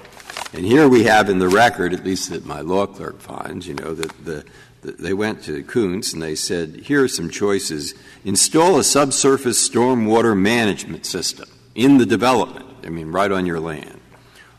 And 0.55 0.65
here 0.65 0.89
we 0.89 1.05
have 1.05 1.29
in 1.29 1.41
the 1.41 1.49
record, 1.49 1.93
at 1.93 2.03
least 2.03 2.31
that 2.31 2.47
my 2.47 2.63
law 2.63 2.87
clerk 2.87 3.21
finds, 3.21 3.67
you 3.67 3.75
know, 3.75 3.93
that 3.93 4.25
the, 4.25 4.45
the 4.81 4.93
they 4.93 5.13
went 5.13 5.45
to 5.45 5.63
Koontz 5.65 6.15
and 6.15 6.23
they 6.23 6.35
said, 6.35 6.77
here 6.77 7.05
are 7.05 7.09
some 7.09 7.29
choices. 7.29 7.95
Install 8.25 8.79
a 8.79 8.85
subsurface 8.85 9.69
stormwater 9.69 10.37
management 10.37 11.05
system 11.05 11.49
in 11.79 11.97
the 11.97 12.05
development, 12.05 12.67
I 12.85 12.89
mean, 12.89 13.13
right 13.13 13.31
on 13.31 13.47
your 13.47 13.61
land. 13.61 14.01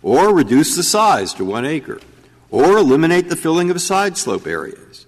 Or 0.02 0.34
reduce 0.34 0.78
the 0.78 0.84
size 0.84 1.34
to 1.34 1.44
one 1.44 1.66
acre. 1.66 2.00
Or 2.50 2.78
eliminate 2.78 3.28
the 3.28 3.36
filling 3.36 3.70
of 3.70 3.80
side 3.82 4.18
slope 4.18 4.48
areas. 4.48 5.06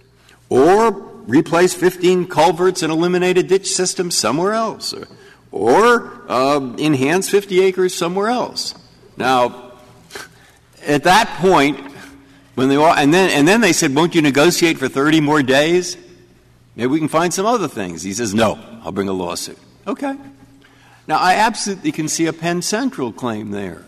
Or 0.50 0.92
replace 0.92 1.74
15 1.74 2.28
culverts 2.28 2.84
and 2.84 2.92
eliminate 2.92 3.38
a 3.38 3.44
ditch 3.44 3.68
system 3.68 4.12
somewhere 4.12 4.52
else. 4.52 4.94
Or, 4.94 5.08
or 5.52 6.22
uh, 6.30 6.60
enhance 6.78 7.30
50 7.30 7.62
acres 7.62 7.96
somewhere 7.96 8.28
else. 8.28 8.76
Now, 9.16 9.72
at 10.86 11.04
that 11.04 11.38
point, 11.40 11.80
when 12.56 12.68
they 12.68 12.76
all, 12.76 12.94
and 12.94 13.14
then, 13.14 13.30
and 13.30 13.48
then 13.48 13.62
they 13.62 13.72
said, 13.72 13.96
won't 13.96 14.16
you 14.16 14.22
negotiate 14.22 14.78
for 14.78 14.90
30 14.90 15.22
more 15.22 15.42
days? 15.42 15.96
Maybe 16.76 16.88
we 16.88 17.00
can 17.00 17.08
find 17.08 17.34
some 17.34 17.46
other 17.46 17.70
things. 17.70 18.04
He 18.04 18.14
says, 18.14 18.34
no, 18.34 18.60
I'll 18.84 18.92
bring 18.92 19.08
a 19.08 19.14
lawsuit. 19.14 19.58
Okay. 19.88 20.18
Now, 21.12 21.18
I 21.18 21.34
absolutely 21.34 21.92
can 21.92 22.08
see 22.08 22.28
a 22.28 22.32
Penn 22.32 22.62
Central 22.62 23.12
claim 23.12 23.52
there. 23.52 23.84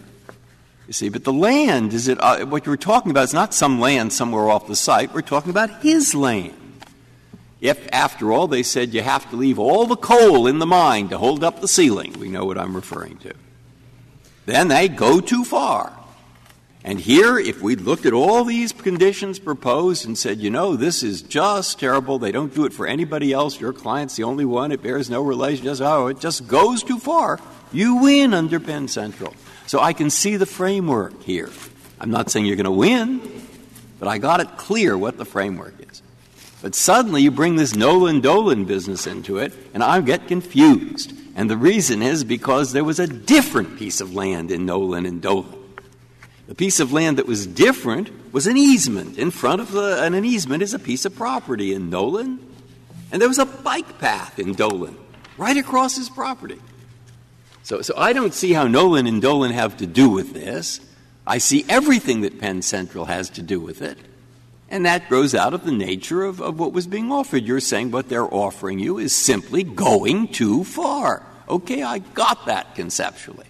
You 0.88 0.94
see, 0.94 1.08
but 1.08 1.24
the 1.24 1.32
land 1.32 1.94
is 1.94 2.10
it 2.10 2.18
uh, 2.20 2.46
what 2.46 2.66
you're 2.66 2.76
talking 2.76 3.12
about 3.12 3.24
is 3.24 3.34
not 3.34 3.54
some 3.54 3.80
land 3.80 4.12
somewhere 4.12 4.50
off 4.50 4.68
the 4.68 4.76
site. 4.76 5.14
We're 5.14 5.22
talking 5.22 5.50
about 5.50 5.82
his 5.82 6.14
land. 6.14 6.84
If, 7.62 7.88
after 7.94 8.34
all, 8.34 8.50
they 8.50 8.62
said 8.62 8.94
you 8.94 9.04
have 9.04 9.30
to 9.30 9.38
leave 9.38 9.58
all 9.58 9.86
the 9.86 9.96
coal 9.96 10.48
in 10.48 10.60
the 10.60 10.66
mine 10.66 11.08
to 11.08 11.18
hold 11.18 11.46
up 11.46 11.62
the 11.62 11.68
ceiling, 11.70 12.12
we 12.20 12.28
know 12.28 12.44
what 12.44 12.58
I'm 12.58 12.76
referring 12.76 13.16
to, 13.20 13.34
then 14.46 14.68
they 14.68 14.90
go 14.90 15.22
too 15.22 15.46
far. 15.46 15.98
And 16.86 17.00
here, 17.00 17.40
if 17.40 17.62
we'd 17.62 17.80
looked 17.80 18.06
at 18.06 18.12
all 18.12 18.44
these 18.44 18.74
conditions 18.74 19.40
proposed 19.40 20.06
and 20.06 20.18
said, 20.18 20.40
you 20.40 20.50
know, 20.50 20.76
this 20.76 21.02
is 21.02 21.22
just 21.22 21.80
terrible, 21.80 22.20
they 22.20 22.34
don't 22.34 22.54
do 22.54 22.66
it 22.66 22.74
for 22.74 22.86
anybody 22.86 23.32
else, 23.32 23.58
your 23.60 23.72
client's 23.72 24.18
the 24.18 24.24
only 24.24 24.44
one, 24.44 24.74
it 24.74 24.84
bears 24.84 25.10
no 25.10 25.22
relation, 25.22 25.64
just, 25.64 25.82
oh, 25.82 26.08
it 26.08 26.20
just 26.20 26.46
goes 26.46 26.84
too 26.84 27.00
far, 27.00 27.40
you 27.72 27.96
win 27.96 28.34
under 28.34 28.60
Penn 28.60 28.90
Central. 28.90 29.34
So 29.66 29.80
I 29.80 29.94
can 29.94 30.10
see 30.10 30.36
the 30.36 30.46
framework 30.46 31.24
here. 31.24 31.50
I'm 32.02 32.12
not 32.12 32.30
saying 32.30 32.46
you're 32.46 32.58
going 32.58 32.66
to 32.66 32.72
win, 32.72 33.22
but 33.98 34.10
I 34.10 34.18
got 34.18 34.42
it 34.42 34.58
clear 34.58 34.98
what 34.98 35.18
the 35.18 35.24
framework 35.24 35.76
is. 35.90 36.02
But 36.62 36.76
suddenly 36.76 37.22
you 37.22 37.32
bring 37.32 37.56
this 37.56 37.74
Nollan 37.74 38.22
Dolan 38.22 38.66
business 38.66 39.08
into 39.08 39.38
it, 39.38 39.54
and 39.74 39.82
I 39.82 40.02
get 40.02 40.28
confused. 40.28 41.14
And 41.36 41.50
the 41.50 41.58
reason 41.58 42.02
is 42.02 42.26
because 42.26 42.74
there 42.74 42.84
was 42.84 43.00
a 43.00 43.08
different 43.08 43.80
piece 43.80 44.02
of 44.02 44.14
land 44.14 44.52
in 44.52 44.66
Nollan 44.66 45.08
and 45.08 45.22
Dolan. 45.22 45.63
The 46.48 46.56
piece 46.56 46.80
of 46.80 46.92
land 46.92 47.18
that 47.18 47.26
was 47.26 47.48
different 47.48 48.34
was 48.34 48.48
an 48.48 48.58
easement 48.58 49.18
in 49.18 49.32
front 49.32 49.62
of 49.62 49.72
the, 49.72 50.04
an 50.04 50.26
easement 50.26 50.62
is 50.62 50.74
a 50.74 50.80
piece 50.80 51.06
of 51.06 51.16
property 51.16 51.74
in 51.74 51.90
Nollan. 51.90 52.40
And 53.12 53.22
there 53.22 53.30
was 53.30 53.40
a 53.40 53.46
bike 53.46 54.00
path 54.00 54.40
in 54.40 54.54
Dolan, 54.54 54.98
right 55.38 55.56
across 55.56 55.96
his 55.96 56.10
property. 56.10 56.60
So, 57.62 57.82
so 57.82 57.94
I 57.96 58.12
don't 58.12 58.34
see 58.34 58.52
how 58.52 58.68
Nollan 58.68 59.08
and 59.08 59.22
Dolan 59.22 59.52
have 59.52 59.78
to 59.78 59.88
do 59.88 60.10
with 60.10 60.34
this. 60.34 60.82
I 61.26 61.38
see 61.38 61.64
everything 61.70 62.22
that 62.22 62.40
Penn 62.40 62.62
Central 62.62 63.06
has 63.06 63.30
to 63.32 63.42
do 63.42 63.60
with 63.60 63.82
it. 63.82 63.98
And 64.68 64.86
that 64.86 65.08
grows 65.08 65.36
out 65.36 65.54
of 65.54 65.64
the 65.64 65.72
nature 65.72 66.24
of, 66.24 66.42
of 66.42 66.60
what 66.60 66.74
was 66.74 66.88
being 66.88 67.12
offered. 67.12 67.44
You're 67.44 67.60
saying 67.60 67.92
what 67.92 68.10
they're 68.10 68.34
offering 68.34 68.80
you 68.80 68.98
is 68.98 69.16
simply 69.16 69.64
going 69.64 70.30
too 70.30 70.64
far. 70.64 71.24
Okay, 71.48 71.84
I 71.84 72.00
got 72.00 72.48
that 72.48 72.76
conceptually. 72.76 73.46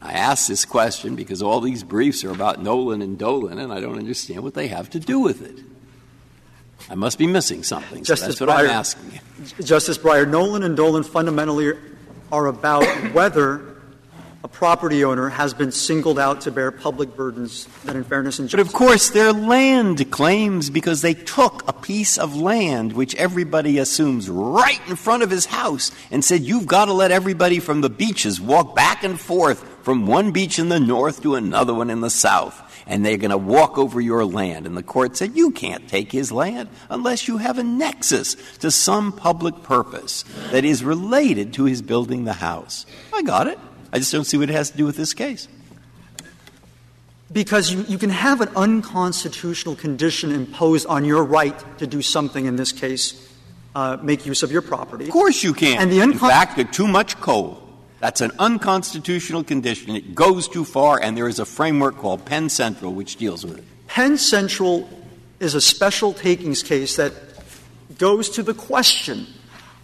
I 0.00 0.12
ask 0.12 0.46
this 0.46 0.64
question 0.64 1.16
because 1.16 1.42
all 1.42 1.60
these 1.60 1.82
briefs 1.82 2.24
are 2.24 2.30
about 2.30 2.62
Nollan 2.62 3.02
and 3.02 3.18
Dolan, 3.18 3.58
and 3.58 3.72
I 3.72 3.80
don't 3.80 3.98
understand 3.98 4.42
what 4.42 4.54
they 4.54 4.68
have 4.68 4.90
to 4.90 5.00
do 5.00 5.18
with 5.18 5.42
it. 5.42 5.64
I 6.88 6.94
must 6.94 7.18
be 7.18 7.26
missing 7.26 7.64
something. 7.64 8.04
So 8.04 8.14
Justice 8.14 8.38
that's 8.38 8.40
what 8.40 8.50
Breyer, 8.50 8.64
I'm 8.64 8.70
asking 8.70 9.12
you. 9.12 9.64
Justice 9.64 9.98
Breyer, 9.98 10.24
Nollan 10.24 10.64
and 10.64 10.76
Dolan 10.76 11.02
fundamentally 11.02 11.72
are 12.30 12.46
about 12.46 12.84
whether 13.12 13.68
a 14.44 14.48
property 14.48 15.04
owner 15.04 15.28
has 15.28 15.52
been 15.52 15.72
singled 15.72 16.18
out 16.18 16.42
to 16.42 16.52
bear 16.52 16.70
public 16.70 17.16
burdens 17.16 17.66
that, 17.84 17.96
in 17.96 18.04
fairness 18.04 18.38
and 18.38 18.48
But 18.48 18.60
of 18.60 18.72
course, 18.72 19.10
they're 19.10 19.32
land 19.32 20.10
claims 20.12 20.70
because 20.70 21.02
they 21.02 21.14
took 21.14 21.68
a 21.68 21.72
piece 21.72 22.16
of 22.16 22.36
land 22.36 22.92
which 22.92 23.16
everybody 23.16 23.78
assumes 23.78 24.30
right 24.30 24.80
in 24.88 24.94
front 24.94 25.24
of 25.24 25.30
his 25.30 25.46
house 25.46 25.90
and 26.12 26.24
said, 26.24 26.42
You've 26.42 26.66
got 26.66 26.84
to 26.84 26.92
let 26.92 27.10
everybody 27.10 27.58
from 27.58 27.80
the 27.80 27.90
beaches 27.90 28.40
walk 28.40 28.76
back 28.76 29.02
and 29.02 29.18
forth 29.18 29.77
from 29.88 30.06
one 30.06 30.32
beach 30.32 30.58
in 30.58 30.68
the 30.68 30.78
north 30.78 31.22
to 31.22 31.34
another 31.34 31.72
one 31.72 31.88
in 31.88 32.02
the 32.02 32.10
south. 32.10 32.62
And 32.86 33.06
they're 33.06 33.16
going 33.16 33.30
to 33.30 33.38
walk 33.38 33.78
over 33.78 34.02
your 34.02 34.22
land. 34.26 34.66
And 34.66 34.76
the 34.76 34.82
court 34.82 35.16
said, 35.16 35.34
You 35.34 35.50
can't 35.50 35.88
take 35.88 36.12
his 36.12 36.30
land 36.30 36.68
unless 36.90 37.26
you 37.26 37.38
have 37.38 37.56
a 37.56 37.64
nexus 37.64 38.36
to 38.58 38.70
some 38.70 39.12
public 39.12 39.62
purpose 39.62 40.26
that 40.50 40.66
is 40.66 40.84
related 40.84 41.54
to 41.54 41.64
his 41.64 41.80
building 41.80 42.24
the 42.24 42.34
house. 42.34 42.84
I 43.14 43.22
got 43.22 43.46
it. 43.46 43.58
I 43.90 43.96
just 43.96 44.12
don't 44.12 44.26
see 44.26 44.36
what 44.36 44.50
it 44.50 44.52
has 44.52 44.70
to 44.72 44.76
do 44.76 44.84
with 44.84 44.98
this 44.98 45.14
case. 45.14 45.48
Because 47.32 47.72
you, 47.72 47.86
you 47.88 47.96
can 47.96 48.10
have 48.10 48.42
an 48.42 48.50
unconstitutional 48.56 49.74
condition 49.74 50.32
imposed 50.32 50.86
on 50.86 51.06
your 51.06 51.24
right 51.24 51.78
to 51.78 51.86
do 51.86 52.02
something, 52.02 52.44
in 52.44 52.56
this 52.56 52.72
case, 52.72 53.26
uh, 53.74 53.96
make 54.02 54.26
use 54.26 54.42
of 54.42 54.52
your 54.52 54.60
property. 54.60 55.06
Of 55.06 55.12
course 55.12 55.42
you 55.42 55.54
can. 55.54 55.80
And 55.80 55.90
the 55.90 56.00
in 56.00 56.12
fact, 56.12 56.74
too 56.74 56.86
much 56.86 57.18
coal. 57.22 57.67
That's 58.00 58.20
an 58.20 58.32
unconstitutional 58.38 59.42
condition. 59.44 59.96
It 59.96 60.14
goes 60.14 60.48
too 60.48 60.64
far, 60.64 61.00
and 61.02 61.16
there 61.16 61.28
is 61.28 61.38
a 61.38 61.44
framework 61.44 61.96
called 61.96 62.24
Penn 62.24 62.48
Central 62.48 62.92
which 62.92 63.16
deals 63.16 63.44
with 63.44 63.58
it. 63.58 63.64
Penn 63.88 64.18
Central 64.18 64.88
is 65.40 65.54
a 65.54 65.60
special 65.60 66.12
takings 66.12 66.62
case 66.62 66.96
that 66.96 67.12
goes 67.98 68.30
to 68.30 68.42
the 68.42 68.54
question 68.54 69.26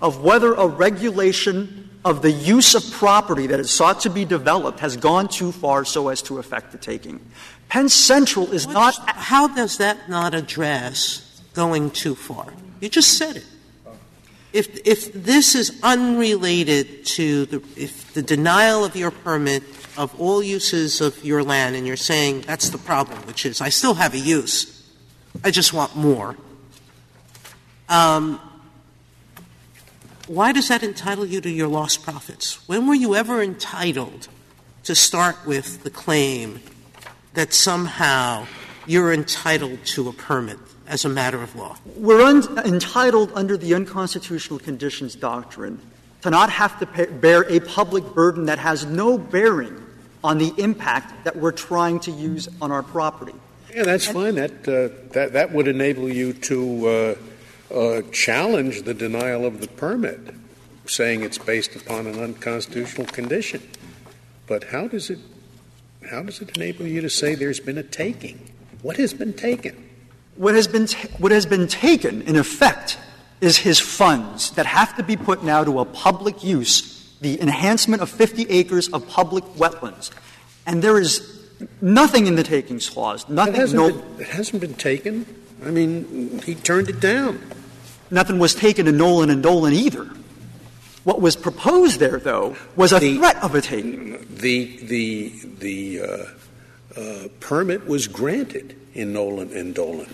of 0.00 0.22
whether 0.22 0.54
a 0.54 0.66
regulation 0.66 1.90
of 2.04 2.22
the 2.22 2.30
use 2.30 2.74
of 2.74 2.88
property 2.92 3.46
that 3.46 3.58
is 3.58 3.70
sought 3.70 4.00
to 4.00 4.10
be 4.10 4.24
developed 4.24 4.80
has 4.80 4.96
gone 4.96 5.26
too 5.26 5.50
far 5.50 5.84
so 5.84 6.08
as 6.08 6.20
to 6.22 6.38
affect 6.38 6.70
the 6.72 6.78
taking. 6.78 7.18
Penn 7.68 7.88
Central 7.88 8.52
is 8.52 8.66
not. 8.66 8.94
How 9.08 9.48
does 9.48 9.78
that 9.78 10.08
not 10.08 10.34
address 10.34 11.42
going 11.54 11.90
too 11.90 12.14
far? 12.14 12.52
You 12.80 12.88
just 12.88 13.16
said 13.16 13.36
it. 13.36 13.46
If, 14.54 14.86
if 14.86 15.12
this 15.12 15.56
is 15.56 15.80
unrelated 15.82 17.04
to 17.06 17.44
the, 17.46 17.56
if 17.76 18.14
the 18.14 18.22
denial 18.22 18.84
of 18.84 18.94
your 18.94 19.10
permit 19.10 19.64
of 19.98 20.14
all 20.20 20.44
uses 20.44 21.00
of 21.00 21.24
your 21.24 21.42
land, 21.42 21.74
and 21.74 21.84
you're 21.84 21.96
saying 21.96 22.42
that's 22.42 22.68
the 22.68 22.78
problem, 22.78 23.18
which 23.26 23.44
is 23.44 23.60
I 23.60 23.68
still 23.70 23.94
have 23.94 24.14
a 24.14 24.18
use, 24.18 24.88
I 25.42 25.50
just 25.50 25.72
want 25.72 25.96
more. 25.96 26.36
Um, 27.88 28.40
why 30.28 30.52
does 30.52 30.68
that 30.68 30.84
entitle 30.84 31.26
you 31.26 31.40
to 31.40 31.50
your 31.50 31.66
lost 31.66 32.04
profits? 32.04 32.66
When 32.68 32.86
were 32.86 32.94
you 32.94 33.16
ever 33.16 33.42
entitled 33.42 34.28
to 34.84 34.94
start 34.94 35.44
with 35.44 35.82
the 35.82 35.90
claim 35.90 36.60
that 37.32 37.52
somehow 37.52 38.46
you're 38.86 39.12
entitled 39.12 39.84
to 39.86 40.08
a 40.08 40.12
permit 40.12 40.58
as 40.86 41.04
a 41.04 41.08
matter 41.08 41.42
of 41.42 41.54
law? 41.56 41.76
We're 41.96 42.22
un- 42.22 42.58
entitled 42.64 43.32
under 43.34 43.56
the 43.56 43.74
unconstitutional 43.74 44.58
conditions 44.58 45.14
doctrine 45.14 45.80
to 46.22 46.30
not 46.30 46.50
have 46.50 46.78
to 46.80 46.86
pay, 46.86 47.06
bear 47.06 47.42
a 47.50 47.60
public 47.60 48.04
burden 48.14 48.46
that 48.46 48.58
has 48.58 48.84
no 48.84 49.18
bearing 49.18 49.80
on 50.22 50.38
the 50.38 50.52
impact 50.56 51.24
that 51.24 51.36
we're 51.36 51.52
trying 51.52 52.00
to 52.00 52.10
use 52.10 52.48
on 52.62 52.72
our 52.72 52.82
property. 52.82 53.34
Yeah, 53.74 53.82
that's 53.82 54.06
fine. 54.06 54.36
That, 54.36 54.52
uh, 54.66 55.12
that, 55.12 55.32
that 55.32 55.52
would 55.52 55.68
enable 55.68 56.08
you 56.08 56.32
to 56.32 56.86
uh, 56.86 57.14
uh, 57.74 58.02
challenge 58.12 58.82
the 58.82 58.94
denial 58.94 59.44
of 59.44 59.60
the 59.60 59.68
permit, 59.68 60.20
saying 60.86 61.22
it's 61.22 61.38
based 61.38 61.76
upon 61.76 62.06
an 62.06 62.18
unconstitutional 62.18 63.06
condition. 63.06 63.62
But 64.46 64.64
how 64.64 64.88
does 64.88 65.10
it, 65.10 65.18
how 66.10 66.22
does 66.22 66.40
it 66.40 66.56
enable 66.56 66.86
you 66.86 67.00
to 67.00 67.10
say 67.10 67.34
there's 67.34 67.60
been 67.60 67.78
a 67.78 67.82
taking? 67.82 68.50
What 68.80 68.96
has 68.96 69.12
been 69.12 69.32
taken? 69.34 69.90
What 70.36 70.54
has 70.54 70.66
been, 70.66 70.86
what 71.18 71.32
has 71.32 71.46
been 71.46 71.68
taken, 71.68 72.22
in 72.22 72.36
effect, 72.36 72.98
is 73.40 73.58
his 73.58 73.78
funds 73.78 74.50
that 74.52 74.66
have 74.66 74.96
to 74.96 75.02
be 75.02 75.16
put 75.16 75.44
now 75.44 75.62
to 75.64 75.80
a 75.80 75.84
public 75.84 76.42
use, 76.42 77.14
the 77.20 77.40
enhancement 77.40 78.02
of 78.02 78.10
50 78.10 78.48
acres 78.50 78.88
of 78.88 79.06
public 79.08 79.44
wetlands. 79.56 80.10
And 80.66 80.82
there 80.82 80.98
is 80.98 81.40
nothing 81.80 82.26
in 82.26 82.34
the 82.36 82.42
takings 82.42 82.88
clause, 82.90 83.24
It 83.24 83.30
nothing, 83.30 83.54
hasn't, 83.54 83.80
no, 83.80 83.92
been, 83.92 84.20
it 84.20 84.28
hasn't 84.28 84.60
been 84.60 84.74
taken. 84.74 85.26
I 85.64 85.70
mean, 85.70 86.40
he 86.44 86.54
turned 86.54 86.88
it 86.88 87.00
down. 87.00 87.40
nothing 88.10 88.38
was 88.38 88.54
taken 88.54 88.86
in 88.86 88.96
Nollan 88.96 89.30
and 89.30 89.42
Dolan 89.42 89.72
either. 89.72 90.08
What 91.04 91.20
was 91.20 91.36
proposed 91.36 92.00
there, 92.00 92.18
though, 92.18 92.56
was 92.76 92.92
a 92.92 92.98
The- 92.98 93.18
threat 93.18 93.36
of 93.42 93.54
a 93.54 93.60
taking. 93.60 94.26
The, 94.36 94.76
the, 94.82 95.32
the 95.58 96.00
uh, 96.00 97.00
uh, 97.00 97.28
permit 97.40 97.86
was 97.86 98.08
granted 98.08 98.74
in 98.94 99.12
Nollan 99.12 99.54
and 99.54 99.74
Dolan. 99.74 100.08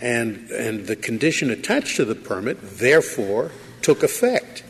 And, 0.00 0.50
and 0.50 0.86
the 0.86 0.96
condition 0.96 1.50
attached 1.50 1.96
to 1.96 2.04
the 2.04 2.14
permit, 2.14 2.58
therefore, 2.78 3.50
took 3.82 4.02
effect. 4.02 4.62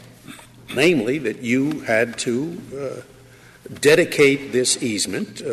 Namely, 0.75 1.19
that 1.19 1.43
you 1.43 1.81
had 1.81 2.19
to 2.21 2.61
uh, 2.77 3.71
dedicate 3.81 4.53
this 4.53 4.83
easement 4.83 5.41
uh, 5.41 5.47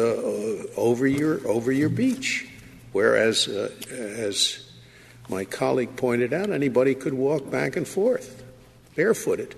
over, 0.75 1.07
your, 1.07 1.45
over 1.47 1.71
your 1.71 1.89
beach. 1.89 2.47
Whereas, 2.91 3.47
uh, 3.47 3.71
as 3.91 4.71
my 5.29 5.45
colleague 5.45 5.95
pointed 5.95 6.33
out, 6.33 6.49
anybody 6.49 6.95
could 6.95 7.13
walk 7.13 7.49
back 7.49 7.75
and 7.75 7.87
forth 7.87 8.43
barefooted. 8.95 9.55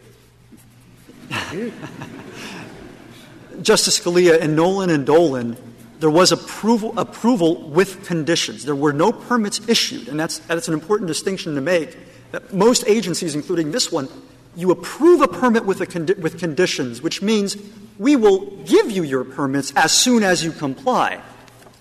Yeah. 1.30 1.70
Justice 3.62 4.00
Scalia, 4.00 4.40
and 4.40 4.58
Nollan 4.58 4.90
and 4.90 5.06
Dolan, 5.06 5.58
there 6.00 6.10
was 6.10 6.32
approval, 6.32 6.98
approval 6.98 7.70
with 7.70 8.06
conditions. 8.06 8.66
There 8.66 8.76
were 8.76 8.94
no 8.94 9.12
permits 9.12 9.68
issued, 9.68 10.08
and 10.08 10.20
that's, 10.20 10.40
that's 10.40 10.68
an 10.68 10.74
important 10.74 11.08
distinction 11.08 11.56
to 11.56 11.62
make. 11.62 11.98
That 12.32 12.54
most 12.54 12.84
agencies, 12.88 13.36
including 13.36 13.72
this 13.72 13.92
one, 13.92 14.10
you 14.56 14.72
approve 14.72 15.22
a 15.22 15.28
permit 15.28 15.66
with, 15.66 15.82
a 15.82 15.86
condi- 15.86 16.18
with 16.18 16.40
conditions, 16.40 17.02
which 17.02 17.22
means 17.22 17.58
we 17.98 18.16
will 18.16 18.46
give 18.64 18.92
you 18.92 19.04
your 19.04 19.24
permits 19.24 19.72
as 19.76 19.92
soon 19.92 20.24
as 20.24 20.44
you 20.44 20.52
comply, 20.52 21.22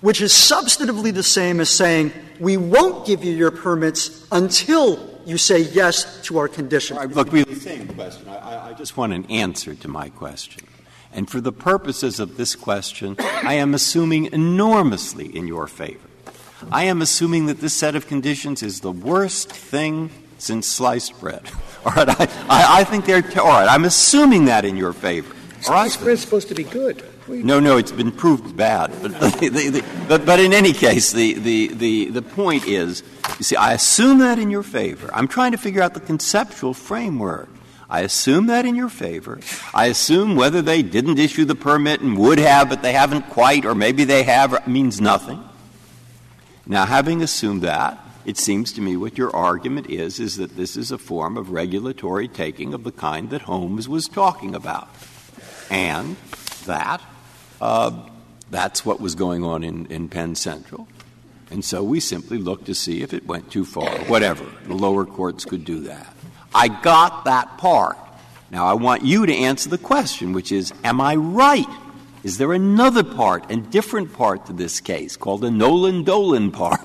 which 0.00 0.20
is 0.20 0.32
substantively 0.32 1.12
the 1.12 1.22
same 1.22 1.60
as 1.60 1.70
saying 1.70 2.12
we 2.38 2.56
won't 2.56 3.06
give 3.06 3.24
you 3.24 3.32
your 3.32 3.50
permits 3.50 4.26
until 4.30 5.18
you 5.26 5.38
say 5.38 5.60
yes 5.60 6.22
to 6.22 6.38
our 6.38 6.48
condition. 6.48 6.96
Look, 7.08 7.32
we 7.32 7.42
the 7.42 7.56
same 7.56 7.88
question. 7.88 8.28
I, 8.28 8.68
I 8.68 8.72
just 8.74 8.96
want 8.96 9.12
an 9.12 9.24
answer 9.30 9.74
to 9.74 9.88
my 9.88 10.08
question. 10.10 10.64
And 11.16 11.30
for 11.30 11.40
the 11.40 11.50
purposes 11.50 12.20
of 12.20 12.36
this 12.36 12.54
question, 12.54 13.16
I 13.18 13.54
am 13.54 13.72
assuming 13.72 14.26
enormously 14.26 15.34
in 15.34 15.48
your 15.48 15.66
favor. 15.66 16.06
I 16.70 16.84
am 16.84 17.00
assuming 17.00 17.46
that 17.46 17.60
this 17.60 17.72
set 17.74 17.96
of 17.96 18.06
conditions 18.06 18.62
is 18.62 18.80
the 18.80 18.92
worst 18.92 19.50
thing 19.50 20.10
since 20.36 20.66
sliced 20.66 21.18
bread. 21.18 21.50
All 21.86 21.92
right, 21.92 22.08
I, 22.08 22.24
I, 22.48 22.80
I 22.80 22.84
think 22.84 23.06
they're 23.06 23.24
all 23.40 23.46
right. 23.46 23.68
I'm 23.68 23.84
assuming 23.84 24.46
that 24.46 24.64
in 24.64 24.76
your 24.76 24.92
favor. 24.92 25.34
All 25.68 25.74
right, 25.74 25.90
Sliced 25.90 26.00
bread's 26.02 26.20
supposed 26.20 26.48
to 26.48 26.54
be 26.54 26.64
good. 26.64 27.02
no, 27.28 27.60
no, 27.60 27.78
it's 27.78 27.92
been 27.92 28.12
proved 28.12 28.56
bad. 28.56 28.92
But, 29.02 30.08
but, 30.08 30.26
but 30.26 30.40
in 30.40 30.52
any 30.52 30.72
case, 30.72 31.12
the, 31.12 31.34
the, 31.34 31.68
the, 31.68 32.04
the 32.10 32.22
point 32.22 32.66
is, 32.66 33.02
you 33.38 33.44
see, 33.44 33.56
I 33.56 33.72
assume 33.72 34.18
that 34.18 34.38
in 34.38 34.50
your 34.50 34.62
favor. 34.62 35.08
I'm 35.14 35.28
trying 35.28 35.52
to 35.52 35.58
figure 35.58 35.80
out 35.80 35.94
the 35.94 36.00
conceptual 36.00 36.74
framework. 36.74 37.48
I 37.88 38.00
assume 38.00 38.46
that 38.46 38.66
in 38.66 38.74
your 38.74 38.88
favor. 38.88 39.40
I 39.72 39.86
assume 39.86 40.34
whether 40.34 40.60
they 40.60 40.82
didn't 40.82 41.18
issue 41.18 41.44
the 41.44 41.54
permit 41.54 42.00
and 42.00 42.18
would 42.18 42.38
have, 42.38 42.68
but 42.68 42.82
they 42.82 42.92
haven't 42.92 43.30
quite, 43.30 43.64
or 43.64 43.74
maybe 43.74 44.04
they 44.04 44.24
have, 44.24 44.66
means 44.66 45.00
nothing. 45.00 45.42
Now, 46.66 46.84
having 46.84 47.22
assumed 47.22 47.62
that, 47.62 48.00
it 48.24 48.36
seems 48.36 48.72
to 48.72 48.80
me 48.80 48.96
what 48.96 49.16
your 49.16 49.34
argument 49.34 49.88
is, 49.88 50.18
is 50.18 50.36
that 50.38 50.56
this 50.56 50.76
is 50.76 50.90
a 50.90 50.98
form 50.98 51.36
of 51.36 51.50
regulatory 51.50 52.26
taking 52.26 52.74
of 52.74 52.82
the 52.82 52.90
kind 52.90 53.30
that 53.30 53.42
Holmes 53.42 53.88
was 53.88 54.08
talking 54.08 54.56
about. 54.56 54.88
And 55.70 56.16
that, 56.64 57.00
uh, 57.60 58.08
that's 58.50 58.84
what 58.84 59.00
was 59.00 59.14
going 59.14 59.44
on 59.44 59.62
in, 59.62 59.86
in 59.86 60.08
Penn 60.08 60.34
Central. 60.34 60.88
And 61.52 61.64
so 61.64 61.84
we 61.84 62.00
simply 62.00 62.38
looked 62.38 62.66
to 62.66 62.74
see 62.74 63.02
if 63.02 63.14
it 63.14 63.26
went 63.26 63.52
too 63.52 63.64
far, 63.64 63.96
whatever. 64.06 64.44
The 64.66 64.74
lower 64.74 65.04
courts 65.04 65.44
could 65.44 65.64
do 65.64 65.82
that. 65.82 66.15
I 66.56 66.68
got 66.68 67.26
that 67.26 67.58
part. 67.58 67.98
Now, 68.50 68.66
I 68.66 68.72
want 68.72 69.04
you 69.04 69.26
to 69.26 69.34
answer 69.34 69.68
the 69.68 69.76
question, 69.76 70.32
which 70.32 70.50
is, 70.50 70.72
am 70.82 71.02
I 71.02 71.14
right? 71.16 71.68
Is 72.24 72.38
there 72.38 72.54
another 72.54 73.04
part 73.04 73.50
and 73.50 73.70
different 73.70 74.14
part 74.14 74.46
to 74.46 74.54
this 74.54 74.80
case 74.80 75.18
called 75.18 75.44
a 75.44 75.48
Nollan 75.48 76.06
Dolan 76.06 76.50
part? 76.52 76.80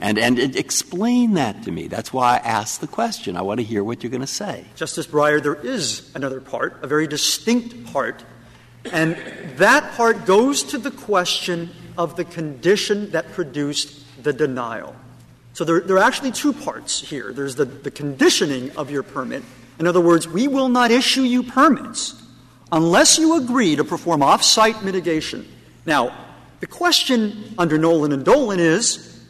And, 0.00 0.18
and 0.18 0.38
explain 0.38 1.34
that 1.34 1.64
to 1.64 1.70
me. 1.70 1.86
That's 1.86 2.12
why 2.14 2.34
I 2.34 2.38
asked 2.38 2.80
the 2.80 2.86
question. 2.86 3.36
I 3.36 3.42
want 3.42 3.60
to 3.60 3.64
hear 3.64 3.84
what 3.84 4.02
you're 4.02 4.10
going 4.10 4.20
to 4.22 4.26
say. 4.26 4.64
Justice 4.74 5.06
Breyer, 5.06 5.42
there 5.42 5.54
is 5.54 6.10
another 6.14 6.40
part, 6.40 6.82
a 6.82 6.86
very 6.86 7.06
distinct 7.06 7.92
part, 7.92 8.24
and 8.90 9.16
that 9.56 9.92
part 9.92 10.24
goes 10.24 10.62
to 10.64 10.78
the 10.78 10.90
question 10.90 11.70
of 11.98 12.16
the 12.16 12.24
condition 12.24 13.10
that 13.10 13.32
produced 13.32 14.00
the 14.22 14.32
denial. 14.32 14.96
So 15.54 15.64
there, 15.64 15.80
there 15.80 15.96
are 15.96 16.02
actually 16.02 16.32
two 16.32 16.52
parts 16.52 17.00
here. 17.00 17.32
There's 17.32 17.54
the, 17.54 17.64
the 17.64 17.90
conditioning 17.90 18.76
of 18.76 18.90
your 18.90 19.04
permit. 19.04 19.42
In 19.78 19.86
other 19.86 20.00
words, 20.00 20.28
we 20.28 20.48
will 20.48 20.68
not 20.68 20.90
issue 20.90 21.22
you 21.22 21.44
permits 21.44 22.20
unless 22.72 23.18
you 23.18 23.36
agree 23.36 23.76
to 23.76 23.84
perform 23.84 24.22
off-site 24.22 24.84
mitigation. 24.84 25.46
Now, 25.86 26.16
the 26.58 26.66
question 26.66 27.54
under 27.56 27.78
Nollan 27.78 28.12
and 28.12 28.24
Dolan 28.24 28.58
is, 28.58 29.24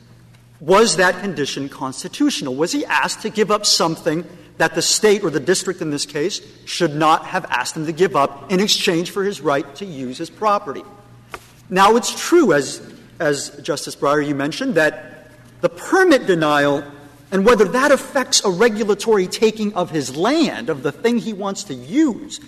was 0.60 0.96
that 0.96 1.20
condition 1.20 1.68
constitutional? 1.68 2.54
Was 2.54 2.72
he 2.72 2.87
asked 2.87 3.20
to 3.22 3.30
give 3.30 3.50
up 3.50 3.66
something 3.66 4.24
that 4.56 4.74
the 4.74 4.82
state 4.82 5.24
or 5.24 5.30
the 5.30 5.40
district 5.40 5.82
in 5.82 5.90
this 5.90 6.06
case 6.06 6.40
should 6.64 6.94
not 6.94 7.26
have 7.26 7.44
asked 7.50 7.76
him 7.76 7.84
to 7.84 7.92
give 7.92 8.16
up 8.16 8.50
in 8.50 8.60
exchange 8.60 9.10
for 9.10 9.24
his 9.24 9.42
right 9.42 9.74
to 9.76 9.84
use 9.84 10.16
his 10.16 10.30
property? 10.30 10.84
Now, 11.68 11.96
it's 11.96 12.18
true, 12.18 12.54
as, 12.54 12.80
as 13.18 13.50
Justice 13.62 13.96
Breyer, 13.96 14.26
you 14.26 14.34
mentioned, 14.34 14.76
that 14.76 15.13
the 15.64 15.70
permit 15.70 16.27
denial 16.27 16.85
and 17.33 17.46
whether 17.46 17.64
that 17.64 17.90
affects 17.90 18.44
a 18.44 18.50
regulatory 18.50 19.27
taking 19.27 19.72
of 19.72 19.88
his 19.90 20.14
land, 20.14 20.68
of 20.68 20.83
the 20.83 20.92
thing 20.92 21.16
he 21.16 21.33
wants 21.33 21.64
to 21.64 21.72
use, 21.72 22.38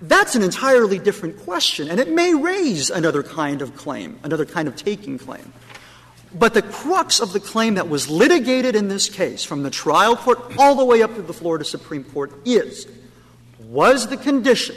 that's 0.00 0.34
an 0.34 0.42
entirely 0.42 0.98
different 0.98 1.38
question, 1.44 1.88
and 1.88 2.00
it 2.00 2.10
may 2.10 2.34
raise 2.34 2.90
another 2.90 3.22
kind 3.22 3.62
of 3.62 3.76
claim, 3.76 4.18
another 4.24 4.44
kind 4.44 4.66
of 4.66 4.74
taking 4.74 5.18
claim. 5.18 5.52
But 6.34 6.52
the 6.52 6.62
crux 6.62 7.20
of 7.20 7.32
the 7.32 7.38
claim 7.38 7.76
that 7.76 7.88
was 7.88 8.10
litigated 8.10 8.74
in 8.74 8.88
this 8.88 9.08
case, 9.08 9.44
from 9.44 9.62
the 9.62 9.70
trial 9.70 10.16
court 10.16 10.58
all 10.58 10.74
the 10.74 10.84
way 10.84 11.00
up 11.00 11.14
to 11.14 11.22
the 11.22 11.32
Florida 11.32 11.64
Supreme 11.64 12.02
Court, 12.02 12.32
is 12.44 12.88
was 13.60 14.08
the 14.08 14.16
condition 14.16 14.74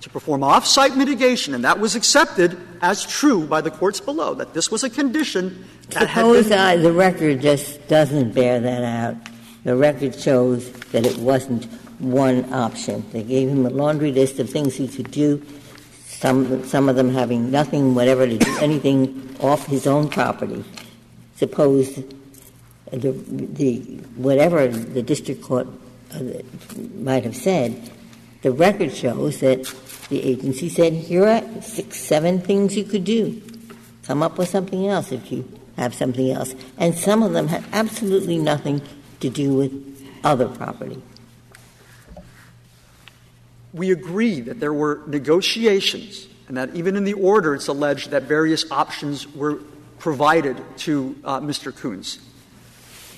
to 0.00 0.10
perform 0.10 0.44
off 0.44 0.66
site 0.66 0.96
mitigation, 0.96 1.54
and 1.54 1.64
that 1.64 1.80
was 1.80 1.96
accepted 1.96 2.56
as 2.80 3.04
true 3.04 3.46
by 3.46 3.60
the 3.60 3.70
courts 3.70 4.00
below, 4.00 4.34
that 4.34 4.54
this 4.54 4.70
was 4.70 4.84
a 4.84 4.90
condition 4.90 5.64
that 5.90 6.08
had 6.08 6.22
been. 6.22 6.82
The 6.82 6.92
record 6.92 7.40
just 7.40 7.86
doesn't 7.88 8.32
bear 8.32 8.60
that 8.60 8.84
out. 8.84 9.16
The 9.64 9.76
record 9.76 10.14
shows 10.14 10.70
that 10.92 11.04
it 11.04 11.18
wasn't 11.18 11.64
one 11.98 12.52
option. 12.52 13.04
They 13.10 13.24
gave 13.24 13.48
him 13.48 13.66
a 13.66 13.70
laundry 13.70 14.12
list 14.12 14.38
of 14.38 14.48
things 14.48 14.76
he 14.76 14.86
could 14.86 15.10
do, 15.10 15.44
some, 16.06 16.64
some 16.64 16.88
of 16.88 16.96
them 16.96 17.10
having 17.10 17.50
nothing, 17.50 17.94
whatever, 17.94 18.26
to 18.26 18.38
do 18.38 18.58
anything 18.60 19.36
off 19.40 19.66
his 19.66 19.86
own 19.86 20.08
property. 20.08 20.64
Suppose 21.36 21.96
the, 22.92 23.12
the 23.12 23.78
whatever 24.16 24.68
the 24.68 25.02
district 25.02 25.42
court 25.42 25.66
uh, 26.14 26.22
might 26.94 27.24
have 27.24 27.36
said, 27.36 27.90
the 28.42 28.52
record 28.52 28.92
shows 28.94 29.40
that 29.40 29.66
the 30.08 30.22
agency 30.22 30.68
said, 30.68 30.92
here 30.92 31.26
are 31.26 31.62
six, 31.62 31.96
seven 31.96 32.40
things 32.40 32.76
you 32.76 32.84
could 32.84 33.04
do. 33.04 33.42
Come 34.04 34.22
up 34.22 34.38
with 34.38 34.48
something 34.48 34.86
else 34.86 35.12
if 35.12 35.30
you 35.30 35.46
have 35.76 35.94
something 35.94 36.30
else. 36.30 36.54
And 36.78 36.96
some 36.96 37.22
of 37.22 37.32
them 37.32 37.48
had 37.48 37.64
absolutely 37.72 38.38
nothing 38.38 38.80
to 39.20 39.28
do 39.28 39.54
with 39.54 39.72
other 40.24 40.48
property. 40.48 41.02
We 43.72 43.92
agree 43.92 44.40
that 44.40 44.60
there 44.60 44.72
were 44.72 45.02
negotiations, 45.06 46.26
and 46.48 46.56
that 46.56 46.74
even 46.74 46.96
in 46.96 47.04
the 47.04 47.12
order 47.12 47.54
it's 47.54 47.68
alleged 47.68 48.10
that 48.10 48.22
various 48.22 48.70
options 48.70 49.28
were 49.34 49.60
provided 49.98 50.62
to 50.78 51.16
uh, 51.24 51.40
Mr. 51.40 51.74
Koontz. 51.74 52.18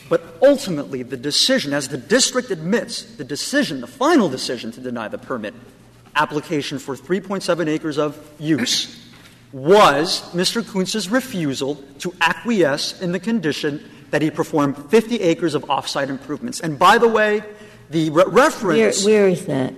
But 0.08 0.24
ultimately, 0.42 1.04
the 1.04 1.16
decision, 1.16 1.72
as 1.72 1.88
the 1.88 1.96
district 1.96 2.50
admits, 2.50 3.04
the 3.04 3.22
decision, 3.22 3.80
the 3.80 3.86
final 3.86 4.28
decision 4.28 4.72
to 4.72 4.80
deny 4.80 5.06
the 5.06 5.18
permit 5.18 5.54
application 6.14 6.78
for 6.78 6.96
3.7 6.96 7.68
acres 7.68 7.98
of 7.98 8.18
use 8.38 8.96
was 9.52 10.22
Mr. 10.32 10.62
Koontz's 10.62 11.08
refusal 11.08 11.76
to 11.98 12.14
acquiesce 12.20 13.00
in 13.00 13.12
the 13.12 13.18
condition 13.18 13.88
that 14.10 14.22
he 14.22 14.30
perform 14.30 14.74
50 14.74 15.20
acres 15.20 15.54
of 15.54 15.64
offsite 15.64 16.08
improvements. 16.08 16.60
And 16.60 16.78
by 16.78 16.98
the 16.98 17.08
way, 17.08 17.42
the 17.90 18.10
re- 18.10 18.24
reference. 18.26 19.04
Where, 19.04 19.22
where 19.22 19.28
is 19.28 19.46
that? 19.46 19.74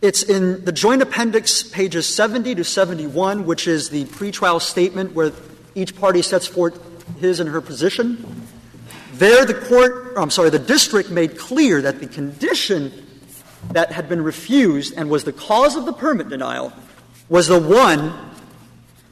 It's 0.00 0.22
in 0.22 0.64
the 0.64 0.72
joint 0.72 1.02
appendix, 1.02 1.62
pages 1.62 2.12
70 2.14 2.54
to 2.56 2.64
71, 2.64 3.46
which 3.46 3.66
is 3.66 3.90
the 3.90 4.04
pretrial 4.04 4.60
statement 4.60 5.12
where 5.12 5.32
each 5.74 5.96
party 5.96 6.22
sets 6.22 6.46
forth 6.46 6.80
his 7.18 7.40
and 7.40 7.48
her 7.48 7.60
position. 7.60 8.46
There, 9.14 9.44
the 9.44 9.54
court, 9.54 10.12
I'm 10.16 10.30
sorry, 10.30 10.50
the 10.50 10.60
district 10.60 11.10
made 11.10 11.36
clear 11.36 11.82
that 11.82 11.98
the 11.98 12.06
condition 12.06 13.07
that 13.70 13.92
had 13.92 14.08
been 14.08 14.22
refused 14.22 14.94
and 14.96 15.10
was 15.10 15.24
the 15.24 15.32
cause 15.32 15.76
of 15.76 15.84
the 15.84 15.92
permit 15.92 16.28
denial 16.28 16.72
was 17.28 17.48
the 17.48 17.60
one 17.60 18.14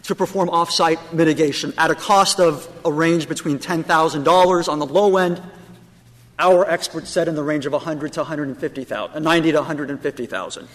to 0.05 0.15
perform 0.15 0.49
off-site 0.49 1.13
mitigation 1.13 1.73
at 1.77 1.91
a 1.91 1.95
cost 1.95 2.39
of 2.39 2.69
a 2.85 2.93
range 2.93 3.29
between 3.29 3.59
$10,000 3.59 4.69
on 4.69 4.79
the 4.79 4.87
low 4.87 5.17
end. 5.17 5.43
Our 6.39 6.69
experts 6.69 7.11
said 7.11 7.29
in 7.29 7.35
the 7.35 7.43
range 7.43 7.67
of 7.67 7.73
100 7.73 8.13
to 8.13 8.21
150,000, 8.21 9.23
90 9.23 9.53
to 9.53 9.59
150,000. 9.59 10.69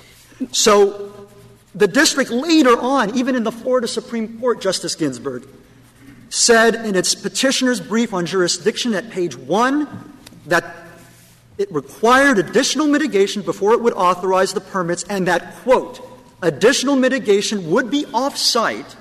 So 0.51 1.27
the 1.73 1.87
district 1.87 2.29
later 2.29 2.77
on, 2.77 3.15
even 3.15 3.35
in 3.35 3.43
the 3.43 3.51
Florida 3.51 3.87
Supreme 3.87 4.39
Court, 4.39 4.61
Justice 4.61 4.95
Ginsburg, 4.95 5.47
said 6.29 6.75
in 6.75 6.95
its 6.95 7.15
petitioner's 7.15 7.79
brief 7.79 8.13
on 8.13 8.25
jurisdiction 8.25 8.93
at 8.93 9.09
page 9.09 9.35
one 9.35 10.13
that 10.47 10.80
it 11.57 11.71
required 11.71 12.39
additional 12.39 12.87
mitigation 12.87 13.41
before 13.41 13.73
it 13.73 13.81
would 13.81 13.93
authorize 13.93 14.53
the 14.53 14.61
permits, 14.61 15.03
and 15.09 15.27
that, 15.27 15.55
quote, 15.57 16.01
additional 16.41 16.95
mitigation 16.95 17.69
would 17.69 17.91
be 17.91 18.05
off 18.13 18.37
site 18.37 18.95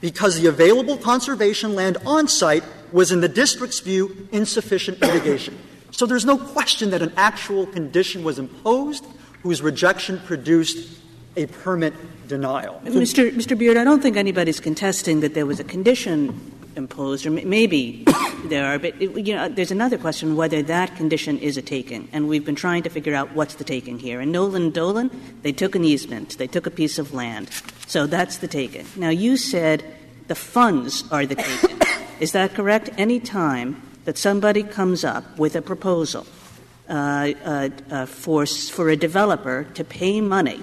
because 0.00 0.40
the 0.40 0.48
available 0.48 0.96
conservation 0.96 1.74
land 1.74 1.96
on 2.04 2.26
site 2.26 2.64
was, 2.90 3.12
in 3.12 3.20
the 3.20 3.28
district's 3.28 3.80
view, 3.80 4.28
insufficient 4.32 5.00
mitigation. 5.00 5.56
So 5.92 6.06
there's 6.06 6.24
no 6.24 6.38
question 6.38 6.90
that 6.90 7.02
an 7.02 7.12
actual 7.16 7.66
condition 7.66 8.24
was 8.24 8.38
imposed 8.38 9.06
whose 9.42 9.62
rejection 9.62 10.18
produced 10.20 10.98
a 11.36 11.46
permit 11.46 11.94
denial. 12.28 12.80
Mr. 12.84 13.30
Mr. 13.30 13.56
Beard, 13.56 13.76
I 13.76 13.84
don't 13.84 14.02
think 14.02 14.16
anybody's 14.16 14.60
contesting 14.60 15.20
that 15.20 15.34
there 15.34 15.46
was 15.46 15.60
a 15.60 15.64
condition 15.64 16.51
imposed, 16.76 17.26
or 17.26 17.30
maybe 17.30 18.04
there 18.44 18.66
are, 18.66 18.78
but 18.78 18.94
it, 19.00 19.26
you 19.26 19.34
know, 19.34 19.48
there's 19.48 19.70
another 19.70 19.98
question 19.98 20.36
whether 20.36 20.62
that 20.62 20.96
condition 20.96 21.38
is 21.38 21.56
a 21.56 21.62
taking, 21.62 22.08
and 22.12 22.28
we've 22.28 22.44
been 22.44 22.54
trying 22.54 22.82
to 22.82 22.90
figure 22.90 23.14
out 23.14 23.32
what's 23.34 23.54
the 23.56 23.64
taking 23.64 23.98
here. 23.98 24.20
In 24.20 24.32
Nollan 24.32 24.72
Dolan, 24.72 25.10
they 25.42 25.52
took 25.52 25.74
an 25.74 25.84
easement, 25.84 26.38
they 26.38 26.46
took 26.46 26.66
a 26.66 26.70
piece 26.70 26.98
of 26.98 27.12
land, 27.12 27.50
so 27.86 28.06
that's 28.06 28.38
the 28.38 28.48
taking. 28.48 28.86
Now 28.96 29.10
you 29.10 29.36
said 29.36 29.84
the 30.28 30.34
funds 30.34 31.04
are 31.10 31.26
the 31.26 31.36
taking. 31.36 31.78
is 32.20 32.32
that 32.32 32.54
correct? 32.54 32.90
Any 32.96 33.20
time 33.20 33.82
that 34.04 34.18
somebody 34.18 34.62
comes 34.62 35.04
up 35.04 35.38
with 35.38 35.54
a 35.56 35.62
proposal 35.62 36.26
uh, 36.88 37.32
uh, 37.44 37.68
uh, 37.90 38.06
for, 38.06 38.44
for 38.46 38.90
a 38.90 38.96
developer 38.96 39.64
to 39.74 39.84
pay 39.84 40.20
money 40.20 40.60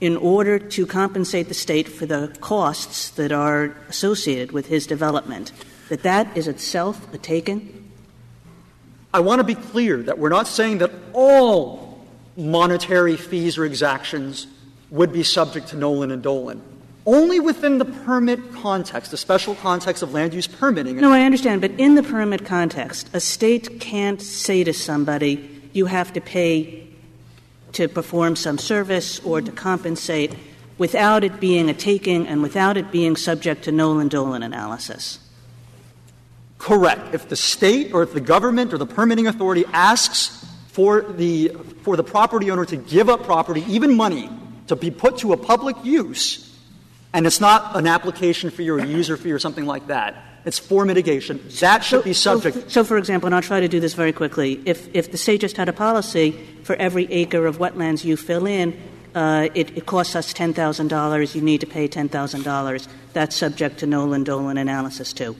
in 0.00 0.16
order 0.16 0.58
to 0.58 0.86
compensate 0.86 1.48
the 1.48 1.54
state 1.54 1.88
for 1.88 2.06
the 2.06 2.34
costs 2.40 3.10
that 3.10 3.32
are 3.32 3.76
associated 3.88 4.52
with 4.52 4.66
his 4.66 4.86
development, 4.86 5.52
that 5.88 6.02
that 6.02 6.36
is 6.36 6.48
itself 6.48 7.12
a 7.12 7.18
taking? 7.18 7.90
I 9.12 9.20
want 9.20 9.40
to 9.40 9.44
be 9.44 9.56
clear 9.56 10.02
that 10.04 10.18
we're 10.18 10.28
not 10.28 10.46
saying 10.46 10.78
that 10.78 10.92
all 11.12 12.00
monetary 12.36 13.16
fees 13.16 13.58
or 13.58 13.64
exactions 13.64 14.46
would 14.90 15.12
be 15.12 15.22
subject 15.22 15.68
to 15.68 15.76
Nollan 15.76 16.12
and 16.12 16.22
Dolan. 16.22 16.62
Only 17.06 17.40
within 17.40 17.78
the 17.78 17.84
permit 17.84 18.52
context, 18.52 19.10
the 19.10 19.16
special 19.16 19.54
context 19.56 20.02
of 20.02 20.12
land 20.12 20.34
use 20.34 20.46
permitting. 20.46 20.96
No, 20.96 21.12
I 21.12 21.22
understand, 21.22 21.60
but 21.60 21.72
in 21.72 21.94
the 21.94 22.02
permit 22.02 22.44
context, 22.44 23.08
a 23.12 23.20
state 23.20 23.80
can't 23.80 24.20
say 24.20 24.64
to 24.64 24.72
somebody, 24.72 25.62
you 25.72 25.86
have 25.86 26.12
to 26.12 26.20
pay 26.20 26.89
to 27.72 27.88
perform 27.88 28.36
some 28.36 28.58
service 28.58 29.20
or 29.20 29.40
to 29.40 29.52
compensate 29.52 30.34
without 30.78 31.24
it 31.24 31.40
being 31.40 31.68
a 31.68 31.74
taking 31.74 32.26
and 32.26 32.42
without 32.42 32.76
it 32.76 32.90
being 32.90 33.16
subject 33.16 33.64
to 33.64 33.70
Nollan 33.70 34.08
Dolan 34.08 34.42
analysis. 34.42 35.18
Correct. 36.58 37.14
If 37.14 37.28
the 37.28 37.36
state 37.36 37.92
or 37.92 38.02
if 38.02 38.12
the 38.12 38.20
government 38.20 38.72
or 38.72 38.78
the 38.78 38.86
permitting 38.86 39.26
authority 39.26 39.64
asks 39.72 40.46
for 40.68 41.02
the, 41.02 41.48
for 41.82 41.96
the 41.96 42.04
property 42.04 42.50
owner 42.50 42.64
to 42.64 42.76
give 42.76 43.08
up 43.08 43.24
property, 43.24 43.64
even 43.68 43.96
money, 43.96 44.30
to 44.68 44.76
be 44.76 44.90
put 44.90 45.18
to 45.18 45.32
a 45.32 45.36
public 45.36 45.76
use, 45.84 46.49
and 47.12 47.26
it's 47.26 47.40
not 47.40 47.76
an 47.76 47.86
application 47.86 48.50
fee 48.50 48.70
or 48.70 48.78
a 48.78 48.86
user 48.86 49.16
fee 49.16 49.32
or 49.32 49.38
something 49.38 49.66
like 49.66 49.88
that, 49.88 50.14
it's 50.44 50.58
for 50.58 50.84
mitigation, 50.84 51.40
that 51.60 51.84
should 51.84 52.04
be 52.04 52.12
subject. 52.12 52.56
So, 52.56 52.68
so, 52.68 52.84
for 52.84 52.96
example, 52.96 53.26
and 53.26 53.34
I'll 53.34 53.42
try 53.42 53.60
to 53.60 53.68
do 53.68 53.80
this 53.80 53.94
very 53.94 54.12
quickly, 54.12 54.60
if, 54.64 54.88
if 54.94 55.10
the 55.10 55.18
state 55.18 55.42
just 55.42 55.56
had 55.56 55.68
a 55.68 55.72
policy 55.72 56.32
for 56.62 56.76
every 56.76 57.10
acre 57.12 57.46
of 57.46 57.58
wetlands 57.58 58.04
you 58.04 58.16
fill 58.16 58.46
in, 58.46 58.80
uh, 59.14 59.48
it, 59.54 59.76
it, 59.76 59.86
costs 59.86 60.14
us 60.14 60.32
$10,000, 60.32 61.34
you 61.34 61.40
need 61.40 61.60
to 61.60 61.66
pay 61.66 61.88
$10,000, 61.88 62.88
that's 63.12 63.36
subject 63.36 63.78
to 63.78 63.86
Nollan 63.86 64.24
Dolan 64.24 64.56
analysis 64.56 65.12
too. 65.12 65.36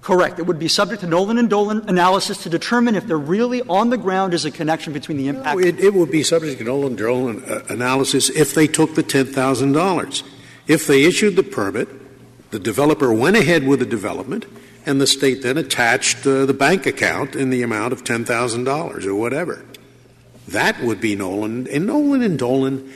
Correct. 0.00 0.38
It 0.38 0.46
would 0.46 0.58
be 0.58 0.68
subject 0.68 1.00
to 1.00 1.06
Nollan 1.06 1.38
and 1.38 1.48
Dolan 1.48 1.88
analysis 1.88 2.42
to 2.42 2.50
determine 2.50 2.94
if 2.94 3.06
there 3.06 3.18
really 3.18 3.62
on 3.62 3.88
the 3.88 3.96
ground 3.96 4.34
is 4.34 4.44
a 4.44 4.50
connection 4.50 4.92
between 4.92 5.16
the 5.16 5.28
impact. 5.28 5.58
No, 5.58 5.64
it, 5.64 5.80
it, 5.80 5.94
would 5.94 6.10
be 6.10 6.22
subject 6.22 6.58
to 6.58 6.64
Nollan 6.64 6.94
Dolan 6.94 7.42
uh, 7.44 7.64
analysis 7.70 8.28
if 8.28 8.54
they 8.54 8.66
took 8.66 8.94
the 8.94 9.02
$10,000. 9.02 10.22
If 10.66 10.86
they 10.86 11.04
issued 11.04 11.36
the 11.36 11.42
permit, 11.42 11.88
the 12.50 12.58
developer 12.58 13.12
went 13.12 13.36
ahead 13.36 13.66
with 13.66 13.80
the 13.80 13.86
development, 13.86 14.46
and 14.86 15.00
the 15.00 15.06
state 15.06 15.42
then 15.42 15.58
attached 15.58 16.26
uh, 16.26 16.46
the 16.46 16.54
bank 16.54 16.86
account 16.86 17.34
in 17.34 17.50
the 17.50 17.62
amount 17.62 17.92
of 17.92 18.04
$10,000 18.04 19.06
or 19.06 19.14
whatever. 19.14 19.64
That 20.48 20.82
would 20.82 21.00
be 21.00 21.16
Nollan. 21.16 21.66
In 21.66 21.86
Nollan 21.86 22.24
and 22.24 22.38
Dolan, 22.38 22.92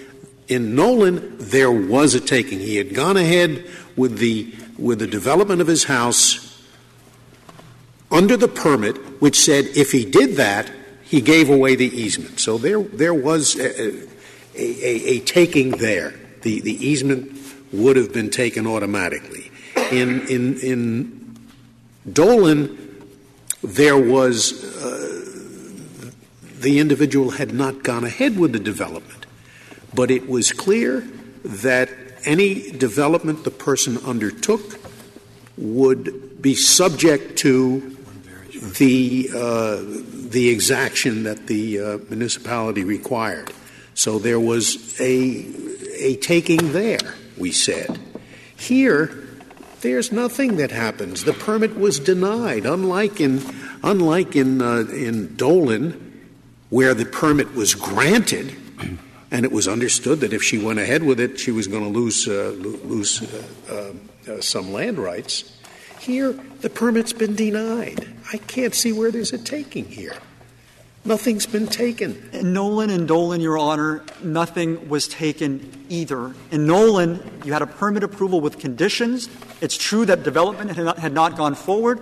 in 0.48 0.74
Nollan, 0.74 1.38
there 1.38 1.72
was 1.72 2.14
a 2.14 2.20
taking. 2.20 2.59
He 2.59 2.76
had 2.76 2.94
gone 2.94 3.16
ahead 3.16 3.66
with 3.96 4.18
the, 4.18 4.54
with 4.78 4.98
the 4.98 5.07
development 5.07 5.61
of 5.61 5.66
his 5.66 5.85
house 5.85 6.62
under 8.11 8.37
the 8.37 8.48
permit, 8.48 8.96
which 9.20 9.38
said 9.38 9.66
if 9.76 9.92
he 9.92 10.04
did 10.04 10.37
that, 10.37 10.70
he 11.02 11.20
gave 11.20 11.50
away 11.50 11.74
the 11.74 11.87
easement. 11.87 12.40
So 12.40 12.59
there, 12.59 12.83
there 12.83 13.14
was 13.14 13.59
a, 13.59 13.83
a, 13.83 14.07
a, 14.54 15.09
a 15.16 15.20
taking 15.20 15.70
there. 15.72 16.14
The, 16.42 16.61
the 16.61 16.87
easement 16.87 17.38
would 17.72 17.96
have 17.96 18.12
been 18.12 18.31
taken 18.31 18.66
automatically. 18.66 19.50
In, 19.90 20.26
in, 20.28 20.59
in 20.61 21.38
Dolan, 22.11 22.76
there 23.62 23.98
was 23.98 24.64
uh, 24.64 25.18
the 26.61 26.78
individual 26.78 27.31
had 27.31 27.52
not 27.52 27.83
gone 27.83 28.04
ahead 28.04 28.38
with 28.38 28.52
the 28.52 28.59
development, 28.59 29.26
but 29.94 30.11
it 30.11 30.28
was 30.28 30.52
clear 30.52 31.00
that 31.44 31.90
any 32.24 32.70
development 32.72 33.44
the 33.44 33.50
person 33.50 33.98
undertook 33.98 34.78
would 35.57 36.40
be 36.42 36.54
subject 36.54 37.38
to 37.38 37.96
the 38.78 39.28
uh, 39.35 39.83
the 40.31 40.48
exaction 40.48 41.22
that 41.24 41.46
the 41.46 41.81
uh, 41.81 41.98
municipality 42.09 42.85
required. 42.85 43.52
So 43.94 44.18
there 44.18 44.40
was 44.40 45.00
a 45.00 45.46
a 45.98 46.16
taking 46.16 46.72
there. 46.72 47.14
We 47.38 47.53
said 47.53 47.98
here. 48.57 49.24
There's 49.81 50.11
nothing 50.11 50.57
that 50.57 50.72
happens. 50.72 51.22
The 51.22 51.33
permit 51.33 51.79
was 51.79 52.01
denied, 52.01 52.66
unlike 52.66 53.20
in 53.20 53.40
unlike 53.85 54.35
in 54.35 54.61
uh, 54.61 54.87
in 54.90 55.37
Dolan, 55.37 56.29
where 56.68 56.94
the 56.94 57.05
permit 57.05 57.55
was 57.55 57.77
granted, 57.77 58.57
and 59.31 59.44
it 59.44 59.53
was 59.53 59.68
understood 59.68 60.18
that 60.20 60.33
if 60.33 60.42
she 60.42 60.59
went 60.59 60.81
ahead 60.81 61.05
with 61.05 61.20
it, 61.20 61.38
she 61.38 61.53
was 61.53 61.68
going 61.68 61.85
to 61.85 61.96
lose 61.96 62.27
uh, 62.27 62.55
lose 62.59 63.22
uh, 63.70 63.92
uh, 64.29 64.40
some 64.40 64.72
land 64.72 64.98
rights. 64.98 65.57
Here, 66.01 66.33
the 66.61 66.70
permit's 66.70 67.12
been 67.12 67.37
denied. 67.37 68.09
I 68.33 68.38
can't 68.38 68.74
see 68.74 68.92
where 68.92 69.11
there's 69.11 69.33
a 69.33 69.38
taking 69.38 69.85
here. 69.87 70.16
Nothing's 71.04 71.46
been 71.46 71.66
taken. 71.66 72.28
In 72.32 72.52
Nollan 72.52 72.90
and 72.90 73.08
Dolan, 73.08 73.40
Your 73.40 73.56
Honor, 73.56 74.04
nothing 74.22 74.88
was 74.88 75.08
taken 75.08 75.87
either. 75.88 76.34
In 76.50 76.66
Nollan, 76.66 77.44
you 77.46 77.52
had 77.52 77.62
a 77.62 77.66
permit 77.66 78.02
approval 78.02 78.40
with 78.40 78.58
conditions. 78.58 79.28
It's 79.61 79.76
true 79.76 80.04
that 80.06 80.22
development 80.22 80.70
had 80.72 80.84
not, 80.84 80.98
had 80.98 81.12
not 81.12 81.37
gone 81.37 81.54
forward, 81.54 82.00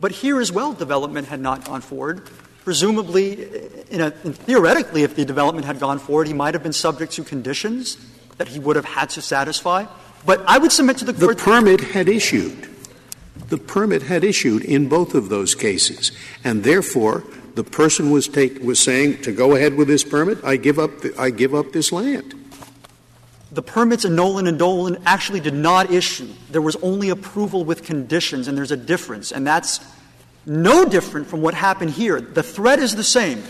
but 0.00 0.10
here 0.10 0.40
as 0.40 0.50
well, 0.50 0.72
development 0.72 1.28
had 1.28 1.40
not 1.40 1.64
gone 1.64 1.80
forward. 1.80 2.28
Presumably, 2.64 3.44
in 3.90 4.00
a, 4.00 4.12
in 4.24 4.32
theoretically, 4.32 5.02
if 5.02 5.14
the 5.14 5.24
development 5.24 5.66
had 5.66 5.78
gone 5.78 5.98
forward, 5.98 6.26
he 6.26 6.32
might 6.32 6.54
have 6.54 6.62
been 6.62 6.72
subject 6.72 7.12
to 7.12 7.24
conditions 7.24 7.98
that 8.38 8.48
he 8.48 8.58
would 8.58 8.76
have 8.76 8.86
had 8.86 9.10
to 9.10 9.22
satisfy. 9.22 9.84
But 10.26 10.42
I 10.48 10.58
would 10.58 10.72
submit 10.72 10.96
to 10.98 11.04
the 11.04 11.12
court. 11.12 11.36
The 11.36 11.44
permit 11.44 11.80
had 11.80 12.08
issued 12.08 12.74
the 13.48 13.58
permit 13.58 14.02
had 14.02 14.24
issued 14.24 14.64
in 14.64 14.88
both 14.88 15.14
of 15.14 15.28
those 15.28 15.54
cases. 15.54 16.12
And 16.42 16.64
therefore, 16.64 17.24
the 17.54 17.64
person 17.64 18.10
was, 18.10 18.28
take, 18.28 18.60
was 18.60 18.80
saying 18.80 19.22
to 19.22 19.32
go 19.32 19.54
ahead 19.54 19.74
with 19.74 19.88
this 19.88 20.04
permit, 20.04 20.42
I 20.44 20.56
give 20.56 20.78
up, 20.78 21.00
the, 21.00 21.14
I 21.18 21.30
give 21.30 21.54
up 21.54 21.72
this 21.72 21.92
land. 21.92 22.34
The 23.52 23.62
permits 23.62 24.04
in 24.04 24.16
Nollan 24.16 24.48
and 24.48 24.58
Dolan 24.58 24.98
actually 25.06 25.38
did 25.40 25.54
not 25.54 25.92
issue. 25.92 26.28
There 26.50 26.62
was 26.62 26.74
only 26.76 27.10
approval 27.10 27.64
with 27.64 27.84
conditions, 27.84 28.48
and 28.48 28.58
there's 28.58 28.72
a 28.72 28.76
difference. 28.76 29.30
And 29.30 29.46
that's 29.46 29.80
no 30.44 30.84
different 30.84 31.28
from 31.28 31.40
what 31.40 31.54
happened 31.54 31.90
here. 31.90 32.20
The 32.20 32.42
threat 32.42 32.80
is 32.80 32.96
the 32.96 33.04
same. 33.04 33.42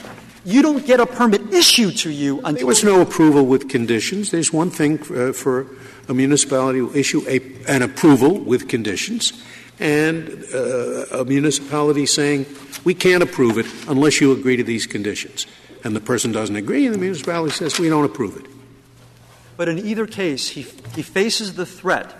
You 0.44 0.60
don't 0.60 0.84
get 0.84 1.00
a 1.00 1.06
permit 1.06 1.54
issued 1.54 1.96
to 1.98 2.10
you 2.10 2.36
until. 2.40 2.54
There 2.54 2.66
was 2.66 2.84
no 2.84 3.00
approval 3.00 3.46
with 3.46 3.70
conditions. 3.70 4.30
There's 4.30 4.52
one 4.52 4.68
thing 4.68 5.00
uh, 5.10 5.32
for 5.32 5.66
a 6.06 6.12
municipality 6.12 6.80
to 6.80 6.94
issue 6.94 7.24
a, 7.26 7.40
an 7.66 7.80
approval 7.80 8.38
with 8.40 8.68
conditions 8.68 9.42
and 9.80 10.44
uh, 10.54 11.20
a 11.20 11.24
municipality 11.24 12.06
saying, 12.06 12.46
we 12.84 12.94
can't 12.94 13.22
approve 13.22 13.58
it 13.58 13.66
unless 13.88 14.20
you 14.20 14.32
agree 14.32 14.56
to 14.56 14.64
these 14.64 14.87
conditions. 14.87 15.46
And 15.82 15.94
the 15.94 16.00
person 16.00 16.32
doesn't 16.32 16.56
agree, 16.56 16.87
and 16.87 16.94
the 16.94 16.98
municipality 16.98 17.54
says, 17.54 17.78
we 17.78 17.88
don't 17.88 18.04
approve 18.04 18.37
it. 18.37 18.46
But 19.56 19.68
in 19.68 19.78
either 19.78 20.06
case, 20.06 20.48
he, 20.48 20.62
he 20.94 21.02
faces 21.02 21.54
the 21.54 21.66
threat, 21.66 22.14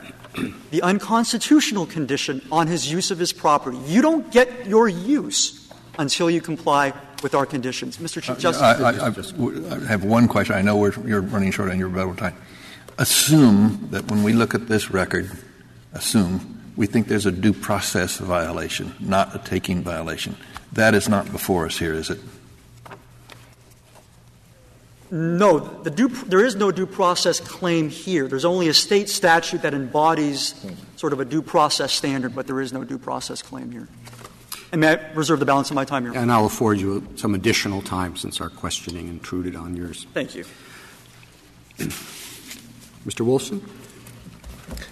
the 0.71 0.83
unconstitutional 0.83 1.87
condition 1.87 2.47
on 2.53 2.67
his 2.67 2.91
use 2.91 3.11
of 3.11 3.19
his 3.19 3.33
property. 3.33 3.79
You 3.87 4.03
don't 4.03 4.31
get 4.31 4.67
your 4.67 4.89
use 4.89 5.69
until 5.99 6.31
you 6.31 6.41
comply 6.41 6.93
with 7.23 7.35
our 7.35 7.47
conditions. 7.47 7.97
Mr. 7.99 8.21
Chief 8.23 8.37
uh, 8.37 8.39
Justice. 8.39 8.63
I, 8.63 8.91
I, 8.91 9.07
I, 9.07 9.87
have 9.87 10.05
one 10.05 10.29
question. 10.29 10.55
I 10.55 10.63
know 10.63 10.85
you're 10.85 11.23
running 11.23 11.51
short 11.51 11.71
on 11.71 11.79
your 11.79 11.89
rebuttal 11.89 12.15
time. 12.17 12.37
Assume 12.99 13.89
that 13.91 14.09
when 14.11 14.23
we 14.23 14.33
look 14.33 14.55
at 14.55 14.69
this 14.69 14.91
record, 14.91 15.31
assume 15.93 16.54
we 16.77 16.87
think 16.87 17.09
there's 17.09 17.27
a 17.27 17.33
due 17.33 17.53
process 17.53 18.19
violation, 18.19 18.95
not 19.01 19.35
a 19.35 19.39
taking 19.39 19.83
violation. 19.83 20.37
That 20.73 20.95
is 20.95 21.09
not 21.09 21.31
before 21.31 21.67
us 21.67 21.79
here, 21.79 21.95
is 21.95 22.11
it? 22.11 22.19
No, 25.11 25.61
the 25.61 25.91
due, 25.91 26.09
there 26.09 26.45
is 26.45 26.57
no 26.57 26.73
due 26.73 26.87
process 26.87 27.39
claim 27.39 27.89
here. 27.89 28.27
There's 28.27 28.45
only 28.45 28.69
a 28.69 28.75
state 28.75 29.09
statute 29.09 29.63
that 29.63 29.73
embodies 29.73 30.55
sort 30.97 31.13
of 31.13 31.21
a 31.21 31.25
due 31.25 31.43
process 31.43 31.93
standard, 31.93 32.35
but 32.35 32.49
there 32.49 32.61
is 32.61 32.73
no 32.73 32.83
due 32.83 32.99
process 32.99 33.41
claim 33.41 33.71
here. 33.71 33.87
And 34.73 34.81
may 34.81 34.97
I 34.97 35.13
reserve 35.13 35.39
the 35.39 35.47
balance 35.47 35.71
of 35.71 35.77
my 35.77 35.85
time 35.85 36.03
here? 36.03 36.21
And 36.21 36.33
I'll 36.33 36.47
afford 36.47 36.81
you 36.81 37.07
some 37.15 37.37
additional 37.37 37.81
time 37.81 38.17
since 38.17 38.41
our 38.41 38.51
questioning 38.51 39.07
intruded 39.07 39.55
on 39.55 39.77
yours. 39.77 40.09
Thank 40.15 40.35
you. 40.35 40.45
Mr. 43.07 43.25
Wolfson? 43.25 43.61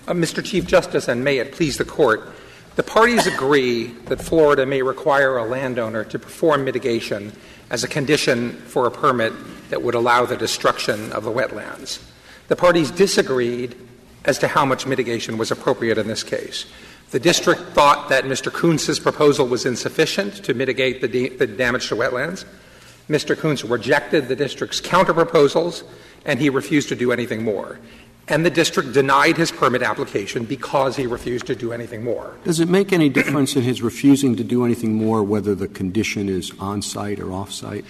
Uh, 0.07 0.13
Mr. 0.13 0.45
Chief 0.45 0.67
Justice, 0.67 1.09
and 1.09 1.25
may 1.25 1.39
it 1.39 1.53
please 1.53 1.79
the 1.79 1.85
Court, 1.85 2.29
the 2.75 2.83
parties 2.83 3.27
agree 3.27 3.87
that 4.07 4.21
Florida 4.21 4.65
may 4.65 4.83
require 4.83 5.37
a 5.37 5.45
landowner 5.45 6.05
to 6.05 6.19
perform 6.19 6.65
mitigation 6.65 7.33
as 7.71 7.85
a 7.85 7.89
condition 7.89 8.53
for 8.53 8.87
a 8.87 8.91
permit 8.91 9.33
that 9.71 9.83
would 9.83 9.95
allow 9.95 10.25
the 10.25 10.37
destruction 10.37 11.13
of 11.13 11.25
the 11.25 11.31
wetlands. 11.31 12.03
The 12.49 12.57
parties 12.57 12.91
disagreed 12.91 13.77
as 14.25 14.39
to 14.39 14.49
how 14.49 14.65
much 14.65 14.87
mitigation 14.87 15.39
was 15.39 15.51
appropriate 15.51 15.99
in 15.99 16.07
this 16.07 16.23
case. 16.23 16.67
The 17.11 17.21
district 17.21 17.61
thought 17.75 18.09
that 18.09 18.25
Mr. 18.25 18.51
Koontz's 18.51 18.99
proposal 18.99 19.47
was 19.47 19.67
insufficient 19.67 20.45
to 20.45 20.55
mitigate 20.55 21.03
the, 21.03 21.29
the 21.29 21.47
damage 21.47 21.89
to 21.89 21.97
wetlands. 21.97 22.45
Mr. 23.09 23.37
Koontz 23.37 23.65
rejected 23.65 24.29
the 24.29 24.37
district's 24.37 24.81
counterproposals, 24.81 25.83
and 26.25 26.41
he 26.41 26.49
refused 26.49 26.89
to 26.89 26.97
do 26.97 27.13
anything 27.13 27.43
more. 27.43 27.79
And 28.29 28.47
the 28.47 28.51
district 28.51 28.93
denied 28.93 29.37
his 29.37 29.51
permit 29.51 29.83
application 29.83 30.45
because 30.45 30.97
he 30.97 31.07
refused 31.07 31.47
to 31.47 31.57
do 31.57 31.73
anything 31.73 32.05
more. 32.05 32.37
Does 32.45 32.61
it 32.61 32.69
make 32.69 32.93
any 32.93 33.09
difference 33.09 33.57
in 33.57 33.63
his 33.63 33.83
refusing 33.83 34.37
to 34.37 34.45
do 34.45 34.65
anything 34.65 34.95
more 34.95 35.23
whether 35.23 35.55
the 35.55 35.69
condition 35.69 36.29
is 36.29 36.53
on 36.61 36.83
site 36.83 37.19
or 37.19 37.33
off 37.33 37.53
site? 37.53 37.85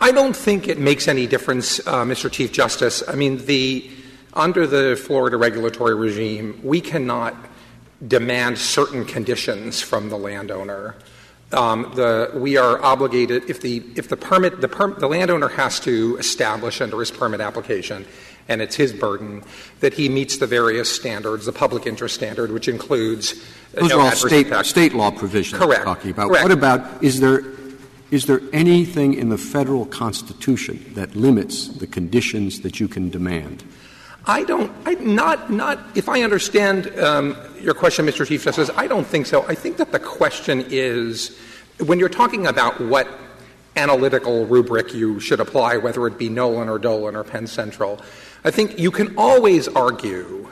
I 0.00 0.12
don't 0.12 0.34
think 0.34 0.66
it 0.68 0.78
makes 0.78 1.08
any 1.08 1.26
difference, 1.26 1.78
uh, 1.86 2.04
Mr. 2.04 2.30
Chief 2.30 2.52
Justice. 2.52 3.02
I 3.06 3.14
mean, 3.14 3.44
the 3.46 3.90
under 4.34 4.66
the 4.66 4.96
Florida 4.96 5.36
regulatory 5.36 5.94
regime, 5.94 6.60
we 6.62 6.80
cannot 6.80 7.34
demand 8.06 8.58
certain 8.58 9.04
conditions 9.04 9.80
from 9.80 10.08
the 10.08 10.16
landowner. 10.16 10.94
Um, 11.50 11.92
the, 11.94 12.30
we 12.34 12.56
are 12.58 12.80
obligated 12.82 13.48
if 13.48 13.62
the 13.62 13.82
if 13.96 14.08
the 14.08 14.18
permit 14.18 14.60
the, 14.60 14.68
per, 14.68 14.92
the 14.92 15.08
landowner 15.08 15.48
has 15.48 15.80
to 15.80 16.16
establish 16.18 16.80
under 16.80 17.00
his 17.00 17.10
permit 17.10 17.40
application 17.40 18.06
and 18.48 18.62
it's 18.62 18.76
his 18.76 18.92
burden 18.92 19.42
that 19.80 19.94
he 19.94 20.08
meets 20.08 20.38
the 20.38 20.46
various 20.46 20.94
standards, 20.94 21.46
the 21.46 21.52
public 21.52 21.86
interest 21.86 22.14
standard, 22.14 22.50
which 22.50 22.68
includes 22.68 23.34
uh, 23.76 23.80
those 23.80 23.90
no 23.90 24.00
are 24.00 24.02
all 24.04 24.10
state 24.12 24.52
state 24.64 24.94
law 24.94 25.10
provisions. 25.10 25.62
Correct. 25.62 25.80
We're 25.80 25.94
talking 25.94 26.10
about. 26.10 26.28
Correct. 26.28 26.44
What 26.44 26.52
about 26.52 27.02
is 27.02 27.20
there 27.20 27.42
is 28.10 28.24
there 28.24 28.40
anything 28.52 29.14
in 29.14 29.28
the 29.28 29.38
federal 29.38 29.84
constitution 29.84 30.92
that 30.94 31.14
limits 31.14 31.68
the 31.68 31.86
conditions 31.86 32.60
that 32.62 32.80
you 32.80 32.88
can 32.88 33.10
demand? 33.10 33.62
I 34.24 34.44
don't, 34.44 34.70
I, 34.84 34.94
not, 34.94 35.50
not, 35.50 35.78
if 35.94 36.08
I 36.08 36.22
understand 36.22 36.98
um, 36.98 37.36
your 37.60 37.74
question, 37.74 38.04
Mr. 38.04 38.26
Chief 38.26 38.44
Justice, 38.44 38.70
I 38.76 38.86
don't 38.86 39.06
think 39.06 39.26
so. 39.26 39.46
I 39.46 39.54
think 39.54 39.78
that 39.78 39.92
the 39.92 39.98
question 39.98 40.66
is 40.68 41.38
when 41.84 41.98
you're 41.98 42.08
talking 42.10 42.46
about 42.46 42.80
what 42.80 43.08
analytical 43.76 44.44
rubric 44.46 44.92
you 44.92 45.20
should 45.20 45.40
apply, 45.40 45.76
whether 45.76 46.06
it 46.06 46.18
be 46.18 46.28
Nollan 46.28 46.68
or 46.68 46.78
Dolan 46.78 47.14
or 47.14 47.24
Penn 47.24 47.46
Central, 47.46 48.00
I 48.44 48.50
think 48.50 48.78
you 48.78 48.90
can 48.90 49.16
always 49.16 49.68
argue 49.68 50.48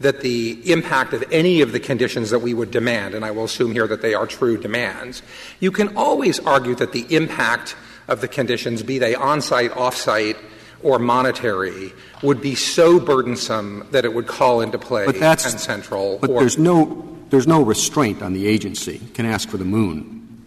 that 0.00 0.20
the 0.20 0.70
impact 0.70 1.12
of 1.12 1.24
any 1.32 1.60
of 1.60 1.72
the 1.72 1.80
conditions 1.80 2.30
that 2.30 2.38
we 2.38 2.54
would 2.54 2.70
demand, 2.70 3.14
and 3.14 3.24
I 3.24 3.30
will 3.32 3.44
assume 3.44 3.72
here 3.72 3.86
that 3.88 4.00
they 4.00 4.14
are 4.14 4.26
true 4.26 4.56
demands, 4.56 5.22
you 5.60 5.72
can 5.72 5.96
always 5.96 6.38
argue 6.40 6.74
that 6.76 6.92
the 6.92 7.04
impact 7.14 7.76
of 8.06 8.20
the 8.20 8.28
conditions, 8.28 8.82
be 8.82 8.98
they 8.98 9.14
on 9.14 9.40
site, 9.40 9.76
off 9.76 9.96
site, 9.96 10.36
or 10.82 10.98
monetary, 10.98 11.92
would 12.22 12.40
be 12.40 12.54
so 12.54 13.00
burdensome 13.00 13.86
that 13.90 14.04
it 14.04 14.14
would 14.14 14.26
call 14.26 14.60
into 14.60 14.78
play 14.78 15.04
But 15.06 15.18
that's 15.18 15.44
Penn 15.44 15.58
Central. 15.58 16.18
But 16.20 16.30
there's 16.30 16.58
no 16.58 17.04
there's 17.30 17.46
no 17.46 17.60
restraint 17.62 18.22
on 18.22 18.32
the 18.32 18.46
agency. 18.46 18.96
It 19.04 19.14
can 19.14 19.26
ask 19.26 19.48
for 19.48 19.58
the 19.58 19.64
moon 19.64 20.44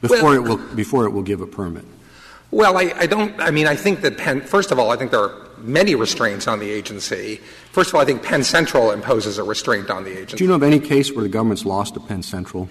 before 0.00 0.22
Well- 0.22 0.34
it 0.34 0.40
will 0.40 0.56
before 0.76 1.06
it 1.06 1.10
will 1.10 1.22
give 1.22 1.40
a 1.40 1.46
permit. 1.46 1.84
Well, 2.52 2.76
I, 2.76 2.92
I 2.96 3.06
don't. 3.06 3.38
I 3.40 3.50
mean, 3.50 3.66
I 3.66 3.74
think 3.74 4.02
that 4.02 4.18
Penn. 4.18 4.42
First 4.42 4.70
of 4.70 4.78
all, 4.78 4.90
I 4.90 4.96
think 4.96 5.10
there 5.10 5.20
are 5.20 5.45
many 5.58 5.94
restraints 5.94 6.46
on 6.46 6.58
the 6.58 6.70
agency. 6.70 7.40
First 7.72 7.90
of 7.90 7.96
all, 7.96 8.00
I 8.00 8.04
think 8.04 8.22
Penn 8.22 8.44
Central 8.44 8.90
imposes 8.90 9.38
a 9.38 9.44
restraint 9.44 9.90
on 9.90 10.04
the 10.04 10.12
agency. 10.12 10.36
Do 10.36 10.44
you 10.44 10.48
know 10.48 10.56
of 10.56 10.62
any 10.62 10.80
case 10.80 11.12
where 11.12 11.22
the 11.22 11.28
government's 11.28 11.64
lost 11.64 11.94
to 11.94 12.00
Penn 12.00 12.22
Central 12.22 12.68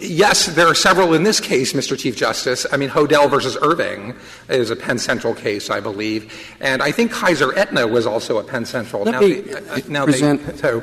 Yes, 0.00 0.46
there 0.46 0.66
are 0.66 0.74
several 0.74 1.14
in 1.14 1.22
this 1.22 1.40
case, 1.40 1.72
Mr. 1.72 1.98
Chief 1.98 2.16
Justice. 2.16 2.66
I 2.72 2.76
mean, 2.76 2.88
Hodel 2.90 3.30
versus 3.30 3.56
Irving 3.60 4.14
is 4.48 4.70
a 4.70 4.76
Penn 4.76 4.98
Central 4.98 5.34
case, 5.34 5.70
I 5.70 5.80
believe, 5.80 6.32
and 6.60 6.82
I 6.82 6.90
think 6.92 7.12
Kaiser 7.12 7.56
Aetna 7.56 7.86
was 7.86 8.06
also 8.06 8.38
a 8.38 8.44
Penn 8.44 8.64
Central. 8.64 9.04
Let 9.04 9.12
now 9.12 9.20
me, 9.20 9.40
they, 9.40 9.54
uh, 9.54 9.80
now 9.88 10.04
present- 10.04 10.46
they, 10.46 10.56
so, 10.56 10.82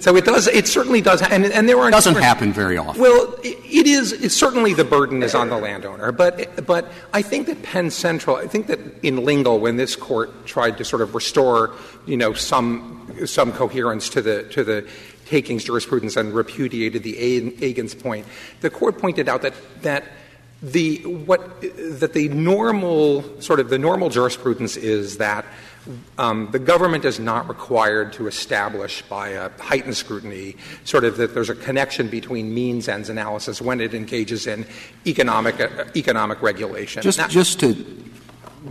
so 0.00 0.16
it 0.16 0.24
does. 0.24 0.46
It 0.48 0.66
certainly 0.68 1.00
does, 1.00 1.22
and, 1.22 1.44
and 1.46 1.68
there 1.68 1.78
are 1.78 1.90
Doesn't 1.90 2.16
happen 2.16 2.52
very 2.52 2.78
often. 2.78 3.00
Well, 3.00 3.34
i- 3.44 3.56
it 3.64 3.86
is. 3.86 4.12
It's 4.12 4.34
certainly 4.34 4.74
the 4.74 4.84
burden 4.84 5.22
is 5.22 5.34
on 5.34 5.48
the 5.48 5.58
landowner, 5.58 6.12
but 6.12 6.66
but 6.66 6.90
I 7.12 7.22
think 7.22 7.46
that 7.46 7.62
Penn 7.62 7.90
Central. 7.90 8.36
I 8.36 8.46
think 8.46 8.66
that 8.68 8.78
in 9.02 9.24
Lingle, 9.24 9.60
when 9.60 9.76
this 9.76 9.96
court 9.96 10.46
tried 10.46 10.78
to 10.78 10.84
sort 10.84 11.02
of 11.02 11.14
restore, 11.14 11.74
you 12.06 12.16
know, 12.16 12.32
some 12.32 12.98
some 13.26 13.52
coherence 13.52 14.08
to 14.10 14.22
the 14.22 14.44
to 14.50 14.64
the 14.64 14.86
takings 15.32 15.64
jurisprudence 15.64 16.14
and 16.16 16.34
repudiated 16.34 17.02
the 17.02 17.14
Agins 17.14 17.94
point, 17.98 18.26
the 18.60 18.68
court 18.68 18.98
pointed 18.98 19.28
out 19.30 19.40
that 19.42 19.54
that 19.80 20.04
the 20.62 20.98
what 21.26 21.40
that 22.00 22.12
the 22.12 22.28
normal 22.28 23.40
sort 23.40 23.58
of 23.58 23.70
the 23.70 23.78
normal 23.78 24.10
jurisprudence 24.10 24.76
is 24.76 25.16
that 25.16 25.44
um, 26.18 26.48
the 26.52 26.58
government 26.60 27.04
is 27.04 27.18
not 27.18 27.48
required 27.48 28.12
to 28.12 28.28
establish 28.28 29.02
by 29.02 29.30
a 29.30 29.48
heightened 29.58 29.96
scrutiny 29.96 30.54
sort 30.84 31.02
of 31.02 31.16
that 31.16 31.34
there's 31.34 31.50
a 31.50 31.56
connection 31.56 32.06
between 32.08 32.54
means 32.54 32.86
ends 32.88 33.08
analysis 33.08 33.60
when 33.60 33.80
it 33.80 33.92
engages 33.94 34.46
in 34.46 34.66
economic 35.06 35.58
uh, 35.58 35.84
economic 35.96 36.42
regulation. 36.42 37.02
Just, 37.02 37.18
Now- 37.18 37.26
just 37.28 37.58
to 37.60 37.74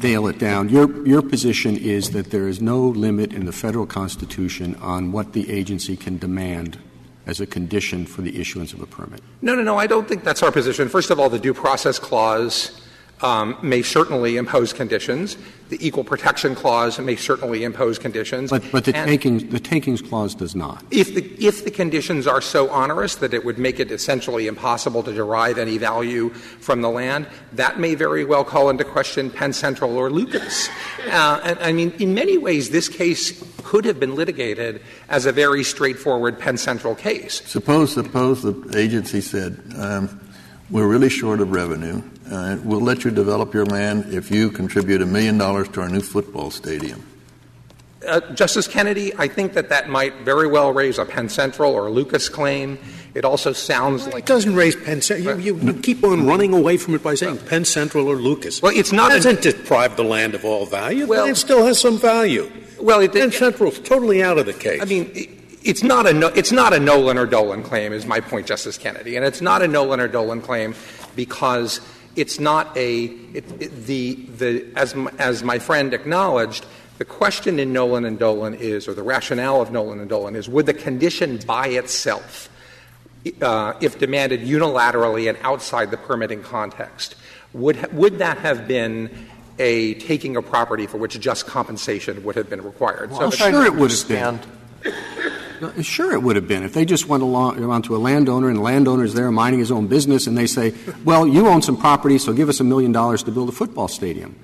nail 0.01 0.27
it 0.27 0.39
down, 0.39 0.69
your, 0.69 1.05
your 1.05 1.21
position 1.21 1.77
is 1.77 2.11
that 2.11 2.31
there 2.31 2.47
is 2.47 2.61
no 2.61 2.79
limit 2.79 3.33
in 3.33 3.45
the 3.45 3.51
federal 3.51 3.85
constitution 3.85 4.75
on 4.75 5.11
what 5.11 5.33
the 5.33 5.51
agency 5.51 5.95
can 5.95 6.17
demand 6.17 6.77
as 7.25 7.39
a 7.39 7.45
condition 7.45 8.05
for 8.05 8.21
the 8.21 8.39
issuance 8.39 8.73
of 8.73 8.81
a 8.81 8.85
permit. 8.85 9.21
No, 9.41 9.55
no, 9.55 9.61
no. 9.61 9.77
I 9.77 9.87
don't 9.87 10.07
think 10.07 10.23
that's 10.23 10.41
our 10.41 10.51
position. 10.51 10.89
First 10.89 11.11
of 11.11 11.19
all, 11.19 11.29
the 11.29 11.39
due 11.39 11.53
process 11.53 11.99
clause 11.99 12.80
um, 13.21 13.57
may 13.61 13.81
certainly 13.81 14.37
impose 14.37 14.73
conditions. 14.73 15.37
The 15.69 15.87
equal 15.87 16.03
protection 16.03 16.53
clause 16.53 16.99
may 16.99 17.15
certainly 17.15 17.63
impose 17.63 17.97
conditions. 17.97 18.49
But, 18.49 18.69
but 18.71 18.83
the 18.83 18.95
And- 18.95 19.07
takings, 19.07 19.45
the 19.45 19.59
takings 19.59 20.01
clause 20.01 20.35
does 20.35 20.55
not. 20.55 20.83
If 20.91 21.15
the, 21.15 21.23
if 21.39 21.63
the 21.63 21.71
conditions 21.71 22.27
are 22.27 22.41
so 22.41 22.69
onerous 22.69 23.15
that 23.15 23.33
it 23.33 23.45
would 23.45 23.57
make 23.57 23.79
it 23.79 23.89
essentially 23.91 24.47
impossible 24.47 25.01
to 25.03 25.13
derive 25.13 25.57
any 25.57 25.77
value 25.77 26.29
from 26.29 26.81
the 26.81 26.89
land, 26.89 27.27
that 27.53 27.79
may 27.79 27.95
very 27.95 28.25
well 28.25 28.43
call 28.43 28.69
into 28.69 28.83
question 28.83 29.29
Penn 29.29 29.53
Central 29.53 29.97
or 29.97 30.09
Lucas. 30.09 30.67
Uh, 31.09 31.39
and, 31.43 31.59
I 31.59 31.71
mean, 31.71 31.93
in 31.99 32.13
many 32.13 32.37
ways, 32.37 32.71
this 32.71 32.89
case 32.89 33.41
could 33.63 33.85
have 33.85 33.99
been 33.99 34.15
litigated 34.15 34.81
as 35.07 35.25
a 35.25 35.31
very 35.31 35.63
straightforward 35.63 36.37
Penn 36.37 36.57
Central 36.57 36.95
case. 36.95 37.41
Suppose, 37.45 37.93
suppose 37.93 38.41
the 38.41 38.77
agency 38.77 39.21
said, 39.21 39.61
um, 39.77 40.19
we're 40.69 40.87
really 40.87 41.09
short 41.09 41.39
of 41.39 41.51
revenue. 41.51 42.01
Uh, 42.31 42.57
we'll 42.63 42.79
let 42.79 43.03
you 43.03 43.11
develop 43.11 43.53
your 43.53 43.65
land 43.65 44.13
if 44.13 44.31
you 44.31 44.49
contribute 44.49 45.01
a 45.01 45.05
million 45.05 45.37
dollars 45.37 45.67
to 45.69 45.81
our 45.81 45.89
new 45.89 45.99
football 46.01 46.49
stadium. 46.49 47.05
Uh, 48.07 48.19
Justice 48.33 48.67
Kennedy, 48.67 49.11
I 49.17 49.27
think 49.27 49.53
that 49.53 49.69
that 49.69 49.89
might 49.89 50.15
very 50.21 50.47
well 50.47 50.73
raise 50.73 50.97
a 50.97 51.05
Penn 51.05 51.29
Central 51.29 51.73
or 51.73 51.91
Lucas 51.91 52.29
claim. 52.29 52.79
It 53.13 53.25
also 53.25 53.51
sounds 53.53 54.07
It 54.07 54.13
like 54.13 54.23
it 54.23 54.27
doesn't 54.27 54.55
raise 54.55 54.75
Penn 54.75 55.01
Central. 55.01 55.39
You, 55.39 55.55
you, 55.55 55.61
you 55.61 55.73
keep 55.73 56.03
on 56.03 56.25
running 56.25 56.53
away 56.53 56.77
from 56.77 56.95
it 56.95 57.03
by 57.03 57.13
saying 57.15 57.37
Penn 57.39 57.65
Central 57.65 58.07
or 58.07 58.15
Lucas. 58.15 58.61
Well, 58.61 58.71
it's 58.75 58.91
not 58.93 59.11
It 59.11 59.15
doesn't 59.15 59.41
deprive 59.41 59.97
the 59.97 60.03
land 60.03 60.33
of 60.33 60.45
all 60.45 60.65
value. 60.65 61.05
Well- 61.05 61.27
it 61.27 61.35
still 61.35 61.65
has 61.65 61.79
some 61.79 61.97
value. 61.99 62.49
well, 62.79 63.01
it, 63.01 63.11
Penn 63.11 63.31
Central's 63.31 63.77
totally 63.79 64.23
out 64.23 64.37
of 64.39 64.45
the 64.45 64.53
case. 64.53 64.81
I 64.81 64.85
mean, 64.85 65.11
i- 65.15 65.29
it's 65.63 65.83
not 65.83 66.07
a 66.07 66.13
no, 66.13 66.27
it's 66.29 66.51
not 66.51 66.73
a 66.73 66.77
Nollan 66.77 67.17
or 67.19 67.27
Dolan 67.27 67.61
claim, 67.61 67.93
is 67.93 68.07
my 68.07 68.19
point, 68.19 68.47
Justice 68.47 68.79
Kennedy, 68.79 69.15
and 69.15 69.23
it's 69.23 69.41
not 69.41 69.61
a 69.61 69.65
Nollan 69.67 69.99
or 69.99 70.07
Dolan 70.07 70.41
claim 70.41 70.73
because 71.15 71.81
it's 72.15 72.39
not 72.39 72.75
a 72.77 73.05
it, 73.05 73.45
it, 73.61 73.85
the 73.85 74.13
the 74.37 74.65
as 74.75 74.93
m- 74.93 75.09
as 75.19 75.43
my 75.43 75.59
friend 75.59 75.93
acknowledged. 75.93 76.65
The 76.97 77.05
question 77.05 77.57
in 77.59 77.73
Nollan 77.73 78.05
and 78.05 78.19
Dolan 78.19 78.53
is, 78.53 78.87
or 78.87 78.93
the 78.93 79.01
rationale 79.01 79.59
of 79.59 79.69
Nollan 79.69 79.99
and 80.01 80.07
Dolan 80.07 80.35
is, 80.35 80.47
would 80.47 80.67
the 80.67 80.73
condition 80.75 81.39
by 81.47 81.65
itself, 81.69 82.47
uh, 83.41 83.73
if 83.81 83.97
demanded 83.97 84.41
unilaterally 84.41 85.27
and 85.27 85.35
outside 85.41 85.89
the 85.89 85.97
permitting 85.97 86.43
context, 86.43 87.15
would 87.53 87.75
ha- 87.77 87.87
would 87.91 88.19
that 88.19 88.37
have 88.37 88.67
been 88.67 89.09
a 89.57 89.95
taking 89.95 90.35
of 90.37 90.45
property 90.45 90.85
for 90.85 90.97
which 90.97 91.19
just 91.19 91.47
compensation 91.47 92.23
would 92.23 92.35
have 92.35 92.51
been 92.51 92.63
required? 92.63 93.09
Well, 93.09 93.31
the- 93.31 93.35
sure 93.37 93.65
it 93.65 93.73
would 93.73 93.89
have 93.89 94.07
been. 94.07 94.39
Sure, 95.81 96.13
it 96.13 96.23
would 96.23 96.35
have 96.35 96.47
been. 96.47 96.63
If 96.63 96.73
they 96.73 96.85
just 96.85 97.07
went 97.07 97.23
along, 97.23 97.63
around 97.63 97.83
to 97.83 97.95
a 97.95 97.99
landowner 97.99 98.47
and 98.49 98.57
the 98.57 98.61
landowner's 98.61 99.13
there 99.13 99.31
minding 99.31 99.59
his 99.59 99.71
own 99.71 99.87
business 99.87 100.27
and 100.27 100.37
they 100.37 100.47
say, 100.47 100.73
well, 101.03 101.27
you 101.27 101.47
own 101.47 101.61
some 101.61 101.77
property, 101.77 102.17
so 102.17 102.33
give 102.33 102.49
us 102.49 102.59
a 102.59 102.63
million 102.63 102.91
dollars 102.91 103.23
to 103.23 103.31
build 103.31 103.49
a 103.49 103.51
football 103.51 103.87
stadium. 103.87 104.35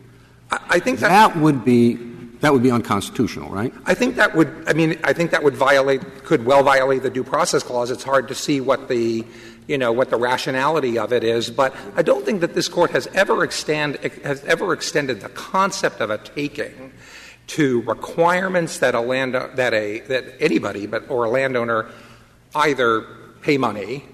I, 0.51 0.59
I 0.70 0.80
think 0.80 0.99
that 0.99 1.09
That 1.09 1.41
would 1.41 1.65
be, 1.65 1.95
that 2.41 2.53
would 2.53 2.63
be 2.63 2.72
unconstitutional, 2.72 3.49
right? 3.49 3.74
I 3.86 3.93
think 3.93 4.15
that 4.15 4.36
would, 4.36 4.51
I 4.68 4.74
mean, 4.74 4.99
I 5.03 5.13
think 5.13 5.32
that 5.32 5.43
would 5.43 5.55
violate, 5.55 6.24
could 6.24 6.45
well 6.45 6.63
violate 6.63 7.01
the 7.03 7.09
due 7.09 7.24
process 7.24 7.63
clause. 7.63 7.89
It's 7.89 8.03
hard 8.03 8.28
to 8.28 8.36
see 8.36 8.61
what 8.61 8.88
the, 8.88 9.26
you 9.68 9.78
know, 9.78 9.91
what 9.91 10.09
the 10.09 10.18
rationality 10.18 10.99
of 10.99 11.11
it 11.11 11.24
is, 11.24 11.49
but 11.49 11.76
I 11.95 12.03
don't 12.03 12.24
think 12.24 12.41
that 12.41 12.53
this 12.53 12.68
court 12.68 12.91
has 12.91 13.07
ever 13.15 13.43
extend, 13.43 13.95
has 14.24 14.43
ever 14.45 14.72
extended 14.72 15.22
the 15.22 15.30
concept 15.30 15.99
of 15.99 16.09
a 16.09 16.20
taking 16.20 16.93
to 17.47 17.81
requirements 17.81 18.79
that 18.79 18.93
a 18.93 18.99
land, 18.99 19.33
that 19.33 19.73
a, 19.73 19.99
that 20.01 20.35
anybody, 20.39 20.85
but, 20.85 21.09
or 21.09 21.25
a 21.25 21.29
landowner 21.29 21.89
either 22.55 23.05
pay 23.41 23.57
money 23.57 24.05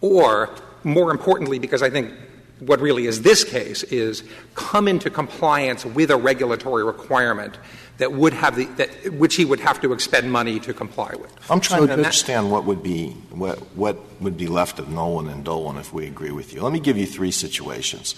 or, 0.00 0.50
more 0.84 1.10
importantly, 1.10 1.58
because 1.58 1.82
I 1.82 1.90
think 1.90 2.12
what 2.60 2.80
really 2.80 3.06
is 3.06 3.22
this 3.22 3.44
case 3.44 3.82
is 3.84 4.22
come 4.54 4.88
into 4.88 5.10
compliance 5.10 5.84
with 5.84 6.10
a 6.10 6.16
regulatory 6.16 6.84
requirement 6.84 7.58
that 7.98 8.12
would 8.12 8.32
have 8.32 8.56
the 8.56 8.64
that 8.76 9.12
which 9.14 9.36
he 9.36 9.44
would 9.44 9.60
have 9.60 9.80
to 9.80 9.92
expend 9.92 10.30
money 10.30 10.60
to 10.60 10.72
comply 10.72 11.12
with. 11.18 11.32
I'm 11.50 11.60
trying 11.60 11.82
So 11.82 11.86
to 11.88 11.92
understand 11.92 12.50
what 12.50 12.64
would 12.64 12.82
be 12.82 13.10
what 13.30 13.58
what 13.76 13.98
would 14.20 14.36
be 14.36 14.46
left 14.46 14.78
of 14.78 14.86
Nollan 14.86 15.30
and 15.30 15.44
Dolan 15.44 15.76
if 15.76 15.92
we 15.92 16.06
agree 16.06 16.30
with 16.30 16.54
you. 16.54 16.62
Let 16.62 16.72
me 16.72 16.80
give 16.80 16.96
you 16.96 17.06
three 17.06 17.30
situations. 17.30 18.14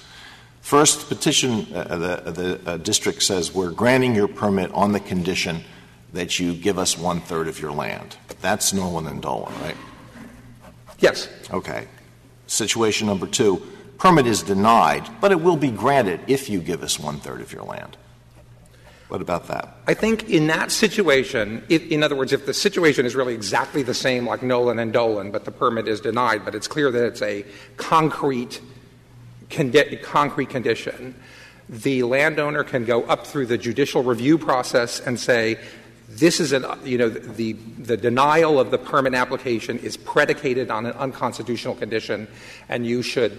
First, 0.69 1.09
petition 1.09 1.67
uh, 1.75 1.97
the 1.97 2.31
the 2.31 2.71
uh, 2.71 2.77
district 2.77 3.23
says 3.23 3.55
we're 3.55 3.71
granting 3.71 4.15
your 4.15 4.29
permit 4.29 4.71
on 4.75 4.93
the 4.93 5.01
condition 5.01 5.65
that 6.13 6.39
you 6.39 6.53
give 6.53 6.79
us 6.79 6.99
one 6.99 7.23
third 7.23 7.49
of 7.49 7.59
your 7.59 7.73
land. 7.73 8.19
That's 8.43 8.75
Nollan 8.75 9.09
and 9.09 9.23
Dolan, 9.23 9.55
right? 9.63 9.77
Yes. 10.99 11.27
Okay. 11.51 11.89
Situation 12.49 13.07
number 13.07 13.27
two: 13.27 13.63
permit 13.97 14.27
is 14.27 14.43
denied, 14.43 15.09
but 15.23 15.33
it 15.33 15.41
will 15.41 15.57
be 15.57 15.71
granted 15.71 16.21
if 16.27 16.51
you 16.51 16.61
give 16.61 16.83
us 16.83 17.01
one 17.01 17.19
third 17.19 17.41
of 17.41 17.51
your 17.51 17.65
land. 17.65 17.97
What 19.09 19.23
about 19.23 19.49
that? 19.49 19.75
I 19.87 19.95
think 19.95 20.29
in 20.29 20.49
that 20.49 20.71
situation, 20.71 21.65
if, 21.71 21.83
in 21.91 22.03
other 22.03 22.15
words, 22.15 22.35
if 22.35 22.45
the 22.45 22.53
situation 22.53 23.07
is 23.07 23.17
really 23.17 23.33
exactly 23.33 23.83
the 23.83 23.95
same 23.95 24.27
like 24.27 24.41
Nollan 24.43 24.79
and 24.79 24.93
Dolan, 24.93 25.31
but 25.31 25.47
the 25.47 25.51
permit 25.51 25.89
is 25.89 26.03
denied, 26.03 26.45
but 26.45 26.55
it's 26.55 26.69
clear 26.69 26.91
that 26.91 27.07
it's 27.07 27.23
a 27.23 27.47
concrete, 27.79 28.61
concrete 29.49 30.49
condition, 30.51 31.15
the 31.69 32.03
landowner 32.03 32.65
can 32.65 32.85
go 32.85 33.03
up 33.05 33.27
through 33.27 33.47
the 33.47 33.59
judicial 33.59 34.03
review 34.03 34.39
process 34.39 35.01
and 35.01 35.19
say, 35.21 35.59
this 36.09 36.41
is 36.41 36.53
an, 36.53 36.65
you 36.85 36.97
know, 36.97 37.11
the, 37.11 37.53
the 37.53 37.97
denial 37.97 38.59
of 38.59 38.71
the 38.71 38.79
permit 38.79 39.15
application 39.15 39.79
is 39.79 39.97
predicated 39.97 40.71
on 40.71 40.87
an 40.87 40.93
unconstitutional 40.93 41.75
condition, 41.75 42.27
and 42.69 42.87
you 42.87 43.03
should 43.03 43.39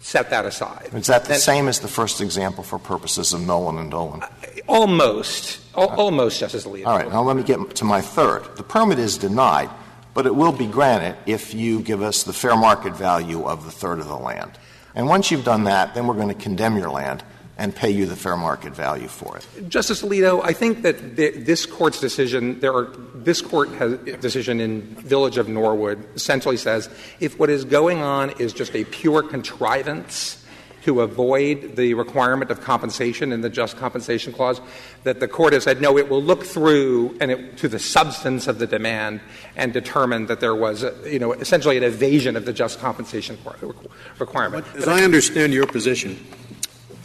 set 0.00 0.28
that 0.30 0.44
aside. 0.44 0.90
Is 0.92 1.06
that 1.06 1.24
the 1.24 1.30
Then- 1.30 1.40
same 1.40 1.68
as 1.68 1.80
the 1.80 1.88
first 1.88 2.20
example 2.20 2.62
for 2.62 2.78
purposes 2.78 3.32
of 3.32 3.40
Nollan 3.40 3.80
and 3.80 3.90
Dolan? 3.90 4.22
Almost. 4.66 5.60
Al- 5.76 5.88
almost, 5.88 6.40
Justice 6.40 6.66
Alito. 6.66 6.86
All 6.86 6.98
right, 6.98 7.10
now 7.10 7.22
let 7.22 7.36
me 7.36 7.42
get 7.42 7.74
to 7.76 7.84
my 7.84 8.00
third. 8.02 8.44
The 8.56 8.62
permit 8.62 8.98
is 8.98 9.16
denied, 9.16 9.70
but 10.12 10.26
it 10.26 10.34
will 10.34 10.52
be 10.52 10.66
granted 10.66 11.16
if 11.26 11.54
you 11.54 11.80
give 11.80 12.02
us 12.02 12.24
the 12.24 12.32
fair 12.32 12.56
market 12.56 12.94
value 12.94 13.44
of 13.44 13.64
the 13.64 13.70
third 13.70 13.98
of 13.98 14.08
the 14.08 14.16
land. 14.16 14.58
And 14.94 15.08
once 15.08 15.30
you've 15.30 15.44
done 15.44 15.64
that, 15.64 15.94
then 15.94 16.06
we're 16.06 16.14
going 16.14 16.28
to 16.28 16.34
condemn 16.34 16.76
your 16.76 16.90
land 16.90 17.22
and 17.60 17.76
pay 17.76 17.90
you 17.90 18.06
the 18.06 18.16
fair 18.16 18.38
market 18.38 18.74
value 18.74 19.06
for 19.06 19.36
it. 19.36 19.68
Justice 19.68 20.00
Alito, 20.02 20.40
I 20.42 20.54
think 20.54 20.80
that 20.80 21.16
th- 21.16 21.44
this 21.44 21.66
court's 21.66 22.00
decision, 22.00 22.58
there 22.60 22.72
are, 22.72 22.84
this 23.14 23.42
court 23.42 23.68
has 23.72 23.98
decision 24.20 24.60
in 24.60 24.80
Village 24.96 25.36
of 25.36 25.46
Norwood 25.46 26.02
essentially 26.14 26.56
says 26.56 26.88
if 27.20 27.38
what 27.38 27.50
is 27.50 27.66
going 27.66 28.02
on 28.02 28.30
is 28.40 28.54
just 28.54 28.74
a 28.74 28.84
pure 28.84 29.22
contrivance 29.22 30.39
to 30.82 31.02
avoid 31.02 31.76
the 31.76 31.94
requirement 31.94 32.50
of 32.50 32.60
compensation 32.60 33.32
in 33.32 33.40
the 33.40 33.50
just 33.50 33.76
compensation 33.76 34.32
clause, 34.32 34.60
that 35.04 35.20
the 35.20 35.28
court 35.28 35.52
has 35.52 35.64
said 35.64 35.80
no, 35.80 35.98
it 35.98 36.08
will 36.08 36.22
look 36.22 36.44
through 36.44 37.16
and 37.20 37.30
it, 37.30 37.56
to 37.58 37.68
the 37.68 37.78
substance 37.78 38.46
of 38.46 38.58
the 38.58 38.66
demand 38.66 39.20
and 39.56 39.72
determine 39.72 40.26
that 40.26 40.40
there 40.40 40.54
was, 40.54 40.84
you 41.04 41.18
know, 41.18 41.32
essentially 41.32 41.76
an 41.76 41.84
evasion 41.84 42.36
of 42.36 42.44
the 42.44 42.52
just 42.52 42.78
compensation 42.78 43.36
requ- 43.38 43.90
requirement. 44.18 44.66
As 44.74 44.88
I 44.88 45.02
understand 45.02 45.52
your 45.52 45.66
position, 45.66 46.18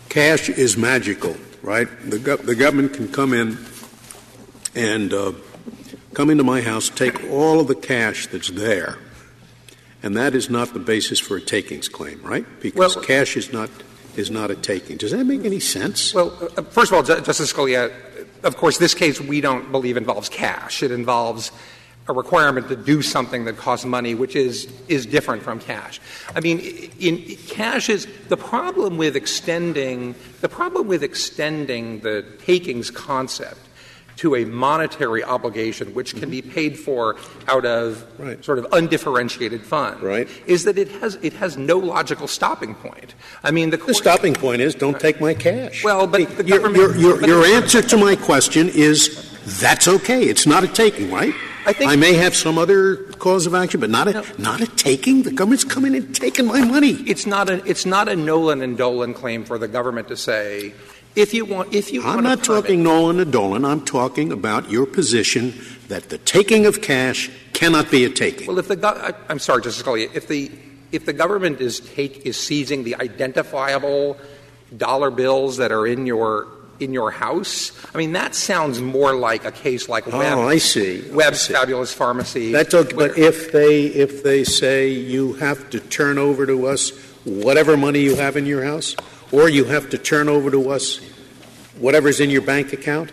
cash 0.10 0.50
is 0.50 0.78
magical, 0.78 1.36
right? 1.62 1.88
The, 2.10 2.18
gov- 2.18 2.46
the 2.46 2.56
government 2.56 2.94
can 2.94 3.12
come 3.12 3.34
in 3.34 3.58
and 4.76 5.14
uh, 5.14 5.34
come 6.14 6.30
into 6.30 6.44
my 6.44 6.62
house, 6.62 6.90
take 6.90 7.24
all 7.30 7.60
of 7.60 7.68
the 7.68 7.76
cash 7.76 8.28
that's 8.28 8.50
there, 8.50 8.98
and 10.06 10.16
that 10.16 10.36
is 10.36 10.50
not 10.50 10.72
the 10.74 10.80
basis 10.80 11.20
for 11.20 11.36
a 11.36 11.42
takings 11.42 11.90
claim, 11.90 12.22
right? 12.22 12.46
Because 12.62 12.96
Well- 12.96 13.04
cash 13.04 13.36
is 13.36 13.52
not 13.52 13.70
is 14.16 14.32
not 14.32 14.50
a 14.50 14.56
taking. 14.56 14.96
Does 14.96 15.12
that 15.12 15.26
make 15.26 15.44
any 15.44 15.60
sense? 15.60 16.14
Well, 16.14 16.32
uh, 16.56 16.62
first 16.62 16.90
of 16.90 16.96
all, 16.96 17.04
Ju- 17.04 17.20
Justice 17.20 17.52
Scalia, 17.52 17.92
of 18.44 18.56
course, 18.56 18.78
this 18.78 18.94
case 18.94 19.20
we 19.20 19.42
don't 19.42 19.74
believe 19.74 19.98
involves 19.98 20.30
cash. 20.30 20.82
It 20.82 20.92
involves 20.92 21.52
a 22.08 22.14
requirement 22.14 22.70
to 22.70 22.78
do 22.78 23.02
something 23.02 23.44
that 23.44 23.58
costs 23.58 23.86
money, 23.86 24.16
which 24.16 24.36
is 24.38 24.68
is 24.88 25.06
different 25.06 25.44
from 25.44 25.60
cash. 25.60 26.00
I 26.34 26.40
mean, 26.40 26.60
in, 27.00 27.18
in 27.18 27.36
cash 27.50 27.90
is 27.90 28.08
the 28.30 28.38
problem 28.38 28.98
with 28.98 29.18
extending 29.18 30.16
the 30.40 30.50
problem 30.50 30.88
with 30.88 31.04
extending 31.04 32.00
the 32.02 32.24
takings 32.46 32.92
concept 32.92 33.60
to 34.18 34.36
a 34.36 34.46
monetary 34.46 35.24
obligation, 35.24 35.94
which 35.94 36.16
can 36.16 36.30
be 36.30 36.42
paid 36.42 36.78
for 36.80 37.16
out 37.48 37.66
of 37.66 38.06
Right. 38.18 38.44
sort 38.44 38.60
of 38.60 38.68
undifferentiated 38.72 39.62
funds, 39.64 40.02
Right. 40.02 40.28
is 40.48 40.64
that 40.66 40.78
it 40.78 40.90
has 41.02 41.18
it 41.22 41.34
has 41.34 41.58
no 41.58 41.78
logical 41.78 42.28
stopping 42.28 42.76
point. 42.76 43.14
I 43.44 43.52
mean, 43.52 43.70
the, 43.72 43.78
the 43.78 43.94
stopping 43.94 44.34
point 44.34 44.62
is 44.62 44.74
don't 44.76 45.00
take 45.00 45.20
my 45.22 45.34
cash. 45.34 45.84
Well, 45.84 46.08
but 46.08 46.38
the 46.38 46.46
your, 46.46 46.76
your, 46.76 46.96
your, 46.96 47.20
but- 47.20 47.28
your 47.28 47.46
answer 47.46 47.82
to 47.82 47.98
my 47.98 48.16
question 48.16 48.70
is 48.70 49.32
that's 49.62 49.88
okay. 49.88 50.24
It's 50.24 50.46
not 50.48 50.64
a 50.64 50.68
taking, 50.68 51.12
right? 51.12 51.34
I 51.68 51.74
think- 51.74 52.00
may 52.00 52.14
have 52.14 52.36
some 52.36 52.58
other 52.60 52.98
cause 53.18 53.48
of 53.48 53.56
action, 53.56 53.80
but 53.80 53.90
not 53.90 54.08
a, 54.08 54.24
not 54.40 54.62
a 54.62 54.68
taking. 54.68 55.24
The 55.24 55.32
government's 55.32 55.64
coming 55.64 55.96
and 55.96 56.16
taking 56.16 56.46
my 56.46 56.64
money. 56.64 56.92
It's 57.08 57.26
not 57.26 57.50
a 57.50 57.56
it's 57.68 57.86
not 57.88 58.08
a 58.08 58.12
Nollan 58.12 58.62
and 58.64 58.78
Dolan 58.78 59.14
claim 59.16 59.44
for 59.44 59.58
the 59.58 59.68
government 59.68 60.08
to 60.10 60.18
say 60.18 60.74
if 61.16 61.34
you 61.34 61.46
want 61.46 61.74
if 61.74 61.92
you 61.92 62.04
I'm 62.04 62.24
not 62.24 62.44
talking 62.44 62.84
Nollan 62.84 63.22
and 63.22 63.32
Dolan. 63.32 63.66
I'm 63.66 63.84
talking 63.84 64.32
about 64.32 64.70
your 64.70 64.86
position 64.86 65.54
that 65.88 66.10
the 66.10 66.18
taking 66.18 66.66
of 66.66 66.82
cash 66.82 67.30
cannot 67.54 67.90
be 67.90 68.06
a 68.06 68.10
taking. 68.10 68.48
Well, 68.48 68.60
if 68.60 68.68
the 68.68 68.76
go- 68.76 68.90
I, 68.90 69.14
I'm 69.30 69.40
sorry, 69.40 69.62
Justice 69.62 69.84
Scalia, 69.84 70.14
if 70.14 70.28
the 70.28 70.52
if 70.92 71.06
the 71.06 71.14
government 71.14 71.62
is 71.62 71.80
take 71.80 72.26
is 72.26 72.38
seizing 72.38 72.84
the 72.84 72.96
identifiable 72.96 74.18
dollar 74.76 75.12
bills 75.12 75.58
that 75.58 75.72
are 75.72 75.88
in 75.88 76.06
your 76.06 76.48
in 76.80 76.92
your 76.92 77.12
house, 77.12 77.72
I 77.94 77.98
mean 77.98 78.12
that 78.14 78.36
sounds 78.36 78.82
more 78.82 79.16
like 79.16 79.46
a 79.46 79.52
case 79.52 79.88
like 79.88 80.06
Webb. 80.08 80.38
oh, 80.38 80.48
I 80.48 80.58
see. 80.58 81.10
I 81.18 81.32
see. 81.32 81.54
Fabulous 81.54 81.94
Pharmacy. 81.94 82.52
That's 82.52 82.74
okay, 82.74 82.94
but 82.94 83.18
if 83.18 83.52
they 83.52 83.86
if 83.86 84.24
they 84.24 84.44
say 84.44 84.90
you 84.90 85.34
have 85.34 85.70
to 85.70 85.80
turn 85.80 86.18
over 86.18 86.46
to 86.46 86.68
us 86.68 86.90
whatever 87.24 87.78
money 87.78 88.02
you 88.02 88.16
have 88.16 88.36
in 88.38 88.46
your 88.46 88.64
house, 88.64 88.96
or 89.32 89.50
you 89.50 89.66
have 89.66 89.90
to 89.90 89.98
turn 89.98 90.30
over 90.30 90.52
to 90.52 90.70
us 90.70 91.00
whatever's 91.78 92.20
in 92.20 92.30
your 92.30 92.42
bank 92.42 92.74
account, 92.74 93.12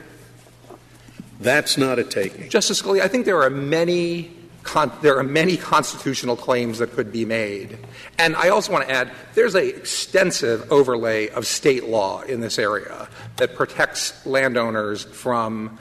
that's 1.40 1.76
not 1.76 1.98
a 1.98 2.04
taking. 2.04 2.48
Justice 2.48 2.80
Scalia, 2.80 3.02
I 3.02 3.08
think 3.08 3.26
there 3.26 3.42
are 3.42 3.50
many 3.50 4.30
con- 4.62 4.92
there 5.02 5.18
are 5.18 5.24
many 5.24 5.56
constitutional 5.56 6.36
claims 6.36 6.78
that 6.78 6.92
could 6.92 7.12
be 7.12 7.24
made, 7.24 7.78
and 8.18 8.36
I 8.36 8.50
also 8.50 8.72
want 8.72 8.86
to 8.86 8.94
add 8.94 9.10
there's 9.34 9.54
a 9.54 9.68
extensive 9.76 10.70
overlay 10.70 11.28
of 11.28 11.46
state 11.46 11.84
law 11.84 12.22
in 12.22 12.40
this 12.40 12.58
area 12.58 13.08
that 13.36 13.54
protects 13.56 14.24
landowners 14.24 15.04
from 15.04 15.78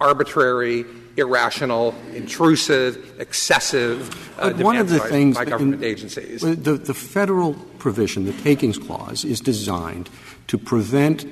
arbitrary, 0.00 0.84
irrational, 1.20 1.94
intrusive, 2.14 3.20
excessive 3.20 4.10
uh, 4.38 4.52
one 4.54 4.76
of 4.76 4.88
the 4.88 4.98
by, 4.98 5.08
things 5.08 5.36
by 5.36 5.44
government 5.44 5.82
in- 5.82 5.88
agencies. 5.88 6.40
The, 6.40 6.74
the 6.74 6.94
federal 6.94 7.54
provision, 7.78 8.24
the 8.24 8.32
takings 8.42 8.78
clause, 8.78 9.24
is 9.24 9.40
designed 9.40 10.10
to 10.48 10.58
prevent 10.58 11.26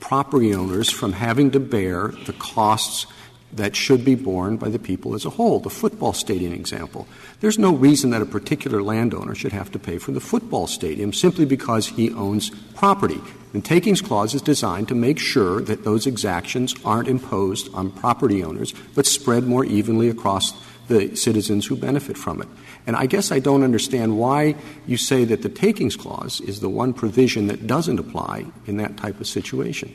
property 0.00 0.54
owners 0.54 0.90
from 0.90 1.12
having 1.12 1.50
to 1.50 1.60
bear 1.60 2.08
the 2.26 2.32
costs 2.34 3.06
that 3.52 3.74
should 3.74 4.04
be 4.04 4.14
borne 4.14 4.56
by 4.56 4.68
the 4.68 4.78
people 4.78 5.14
as 5.14 5.24
a 5.24 5.30
whole. 5.30 5.58
The 5.60 5.70
football 5.70 6.12
stadium 6.12 6.52
example. 6.52 7.06
There's 7.40 7.58
no 7.58 7.74
reason 7.74 8.10
that 8.10 8.22
a 8.22 8.26
particular 8.26 8.82
landowner 8.82 9.34
should 9.34 9.52
have 9.52 9.72
to 9.72 9.78
pay 9.78 9.98
for 9.98 10.12
the 10.12 10.20
football 10.20 10.66
stadium 10.66 11.12
simply 11.12 11.44
because 11.44 11.88
he 11.88 12.12
owns 12.12 12.50
property. 12.74 13.20
The 13.52 13.60
takings 13.60 14.00
clause 14.00 14.34
is 14.34 14.42
designed 14.42 14.88
to 14.88 14.94
make 14.94 15.18
sure 15.18 15.60
that 15.62 15.82
those 15.82 16.06
exactions 16.06 16.74
aren't 16.84 17.08
imposed 17.08 17.72
on 17.74 17.90
property 17.90 18.44
owners, 18.44 18.72
but 18.94 19.06
spread 19.06 19.44
more 19.44 19.64
evenly 19.64 20.08
across 20.08 20.52
the 20.86 21.14
citizens 21.16 21.66
who 21.66 21.76
benefit 21.76 22.16
from 22.16 22.42
it. 22.42 22.48
And 22.86 22.96
I 22.96 23.06
guess 23.06 23.30
I 23.30 23.38
don't 23.38 23.62
understand 23.62 24.18
why 24.18 24.56
you 24.86 24.96
say 24.96 25.24
that 25.24 25.42
the 25.42 25.48
takings 25.48 25.96
clause 25.96 26.40
is 26.40 26.60
the 26.60 26.68
one 26.68 26.92
provision 26.92 27.46
that 27.46 27.66
doesn't 27.66 27.98
apply 27.98 28.46
in 28.66 28.76
that 28.78 28.96
type 28.96 29.20
of 29.20 29.26
situation. 29.26 29.94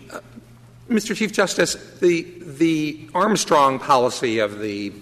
Mr. 0.89 1.15
Chief 1.15 1.31
Justice, 1.31 1.75
the 1.99 2.27
the 2.39 3.09
Armstrong 3.13 3.79
policy 3.79 4.39
of 4.39 4.59
the 4.59 4.93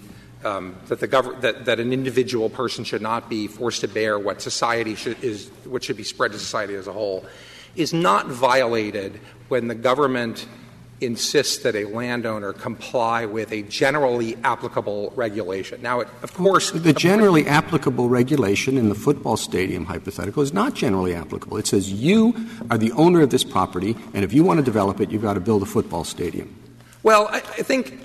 um, 0.42 0.76
that 0.86 1.00
the 1.00 1.06
government 1.06 1.42
that, 1.42 1.66
that 1.66 1.78
an 1.78 1.92
individual 1.92 2.48
person 2.48 2.84
should 2.84 3.02
not 3.02 3.28
be 3.28 3.46
forced 3.46 3.82
to 3.82 3.88
bear 3.88 4.18
what 4.18 4.40
society 4.40 4.94
should 4.94 5.22
is 5.22 5.50
what 5.64 5.84
should 5.84 5.96
be 5.96 6.04
spread 6.04 6.32
to 6.32 6.38
society 6.38 6.74
as 6.74 6.86
a 6.86 6.92
whole 6.92 7.24
is 7.76 7.92
not 7.92 8.28
violated 8.28 9.20
when 9.48 9.68
the 9.68 9.74
government 9.74 10.46
insists 11.04 11.58
that 11.58 11.74
a 11.74 11.84
landowner 11.84 12.52
comply 12.52 13.26
with 13.26 13.52
a 13.52 13.62
generally 13.62 14.36
applicable 14.44 15.12
regulation. 15.16 15.80
Now, 15.82 16.00
it, 16.00 16.08
of 16.22 16.34
course, 16.34 16.70
The 16.70 16.92
generally 16.92 17.46
applicable 17.46 18.08
regulation 18.08 18.76
in 18.76 18.88
the 18.88 18.94
football 18.94 19.36
stadium 19.36 19.84
hypothetical 19.86 20.42
is 20.42 20.52
not 20.52 20.74
generally 20.74 21.14
applicable. 21.14 21.56
It 21.58 21.66
says 21.66 21.92
you 21.92 22.34
are 22.70 22.78
the 22.78 22.92
owner 22.92 23.22
of 23.22 23.30
this 23.30 23.44
property, 23.44 23.96
and 24.14 24.24
if 24.24 24.32
you 24.32 24.44
want 24.44 24.58
to 24.58 24.64
develop 24.64 25.00
it, 25.00 25.10
you've 25.10 25.22
got 25.22 25.34
to 25.34 25.40
build 25.40 25.62
a 25.62 25.66
football 25.66 26.04
stadium. 26.04 26.54
Well, 27.02 27.28
I, 27.28 27.36
I 27.36 27.62
think 27.62 27.98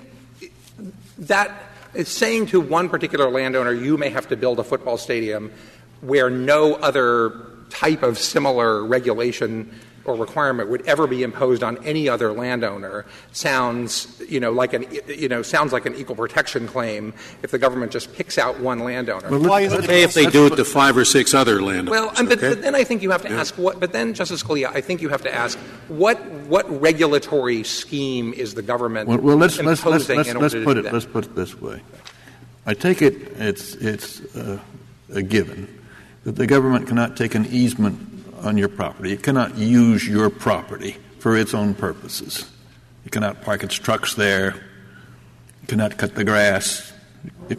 that 1.18 1.50
is 1.94 2.08
saying 2.08 2.46
to 2.46 2.60
one 2.60 2.88
particular 2.88 3.30
landowner, 3.30 3.72
you 3.72 3.96
may 3.96 4.10
have 4.10 4.28
to 4.28 4.36
build 4.36 4.58
a 4.58 4.64
football 4.64 4.96
stadium 4.96 5.52
where 6.00 6.30
no 6.30 6.74
other 6.74 7.32
type 7.70 8.02
of 8.02 8.18
similar 8.18 8.84
regulation 8.84 9.70
or 10.04 10.16
requirement 10.16 10.68
would 10.68 10.86
ever 10.86 11.06
be 11.06 11.22
imposed 11.22 11.62
on 11.62 11.82
any 11.84 12.08
other 12.08 12.32
landowner 12.32 13.04
sounds, 13.32 14.20
you 14.28 14.40
know, 14.40 14.52
like 14.52 14.72
an, 14.72 14.86
you 15.06 15.28
know, 15.28 15.42
sounds 15.42 15.72
like 15.72 15.86
an 15.86 15.94
equal 15.94 16.16
protection 16.16 16.66
claim 16.66 17.12
if 17.42 17.50
the 17.50 17.58
government 17.58 17.92
just 17.92 18.12
picks 18.14 18.38
out 18.38 18.58
one 18.60 18.78
landowner. 18.80 19.28
Well, 19.28 19.42
why 19.42 19.60
is 19.62 19.72
it 19.72 19.84
okay 19.84 20.02
if 20.02 20.14
they 20.14 20.26
do 20.26 20.46
it 20.46 20.56
to 20.56 20.64
five 20.64 20.96
or 20.96 21.04
six 21.04 21.34
other 21.34 21.60
landowners? 21.62 21.90
Well, 21.90 22.12
um, 22.16 22.26
but, 22.26 22.38
okay? 22.38 22.50
but 22.50 22.62
then 22.62 22.74
I 22.74 22.84
think 22.84 23.02
you 23.02 23.10
have 23.10 23.22
to 23.22 23.30
ask 23.30 23.56
what. 23.56 23.80
But 23.80 23.92
then, 23.92 24.14
Justice 24.14 24.42
Scalia, 24.42 24.74
I 24.74 24.80
think 24.80 25.02
you 25.02 25.08
have 25.10 25.22
to 25.22 25.34
ask 25.34 25.58
what 25.88 26.18
what 26.50 26.80
regulatory 26.80 27.62
scheme 27.62 28.32
is 28.32 28.54
the 28.54 28.62
government 28.62 29.08
Well, 29.08 29.18
well 29.18 29.36
let's, 29.36 29.58
let's, 29.58 29.80
imposing 29.80 30.16
let's, 30.16 30.28
let's, 30.28 30.28
in 30.28 30.36
order 30.36 30.44
let's 30.44 30.54
to 30.54 30.64
put 30.64 30.74
do 30.74 30.80
it, 30.80 30.82
that? 30.84 30.92
let's 30.92 31.06
put 31.06 31.24
it 31.26 31.34
this 31.36 31.60
way. 31.60 31.80
I 32.66 32.74
take 32.74 33.02
it 33.02 33.14
it's, 33.36 33.74
it's 33.76 34.20
uh, 34.36 34.58
a 35.12 35.22
given 35.22 35.80
that 36.24 36.36
the 36.36 36.46
government 36.46 36.86
cannot 36.86 37.16
take 37.16 37.34
an 37.34 37.46
easement 37.46 38.09
on 38.40 38.56
your 38.56 38.68
property. 38.68 39.12
It 39.12 39.22
cannot 39.22 39.56
use 39.56 40.06
your 40.06 40.30
property 40.30 40.96
for 41.18 41.36
its 41.36 41.54
own 41.54 41.74
purposes. 41.74 42.50
It 43.04 43.12
cannot 43.12 43.42
park 43.42 43.62
its 43.62 43.74
trucks 43.74 44.14
there. 44.14 44.54
It 45.62 45.68
cannot 45.68 45.96
cut 45.98 46.14
the 46.14 46.24
grass. 46.24 46.92
It- 47.48 47.58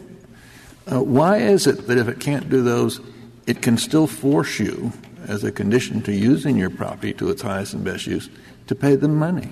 uh, 0.90 1.02
why 1.02 1.38
is 1.38 1.66
it 1.66 1.86
that 1.86 1.98
if 1.98 2.08
it 2.08 2.18
can't 2.20 2.48
do 2.50 2.62
those, 2.62 3.00
it 3.46 3.62
can 3.62 3.78
still 3.78 4.06
force 4.06 4.58
you, 4.58 4.92
as 5.26 5.44
a 5.44 5.52
condition 5.52 6.02
to 6.02 6.12
using 6.12 6.56
your 6.56 6.70
property 6.70 7.12
to 7.14 7.30
its 7.30 7.42
highest 7.42 7.74
and 7.74 7.84
best 7.84 8.06
use, 8.06 8.28
to 8.66 8.74
pay 8.74 8.96
them 8.96 9.16
money? 9.16 9.48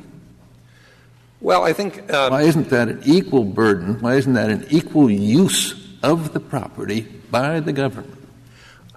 Well, 1.40 1.62
I 1.64 1.72
think 1.72 2.12
um, 2.12 2.32
Why 2.32 2.42
isn't 2.42 2.68
that 2.70 2.88
an 2.88 3.00
equal 3.04 3.44
burden? 3.44 4.00
Why 4.00 4.16
isn't 4.16 4.34
that 4.34 4.50
an 4.50 4.66
equal 4.70 5.10
use 5.10 5.74
of 6.02 6.32
the 6.32 6.40
property 6.40 7.02
by 7.30 7.60
the 7.60 7.72
government? 7.72 8.19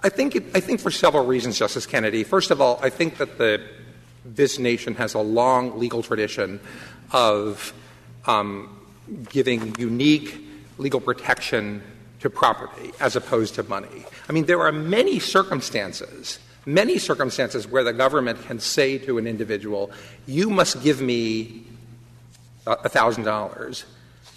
I 0.04 0.10
think 0.10 0.36
it, 0.36 0.44
I 0.54 0.60
think 0.60 0.80
for 0.80 0.90
several 0.90 1.24
reasons, 1.24 1.58
Justice 1.58 1.86
Kennedy. 1.86 2.24
First 2.24 2.50
of 2.50 2.60
all, 2.60 2.78
I 2.82 2.90
think 2.90 3.16
that 3.16 3.38
the 3.38 3.62
this 4.26 4.58
nation 4.58 4.94
has 4.96 5.14
a 5.14 5.18
long 5.18 5.78
legal 5.78 6.02
tradition 6.02 6.60
of 7.10 7.72
um, 8.26 8.68
giving 9.30 9.74
unique 9.78 10.40
legal 10.76 11.00
protection 11.00 11.82
to 12.20 12.28
property 12.28 12.90
as 13.00 13.16
opposed 13.16 13.54
to 13.54 13.62
money. 13.62 14.04
I 14.28 14.32
mean, 14.32 14.44
there 14.44 14.60
are 14.60 14.72
many 14.72 15.18
circumstances, 15.18 16.38
many 16.66 16.98
circumstances 16.98 17.66
where 17.66 17.84
the 17.84 17.92
government 17.94 18.42
can 18.44 18.60
say 18.60 18.98
to 18.98 19.16
an 19.16 19.26
individual, 19.26 19.90
"You 20.26 20.50
must 20.50 20.82
give 20.82 21.00
me 21.00 21.64
a 22.66 22.90
thousand 22.90 23.24
dollars," 23.24 23.86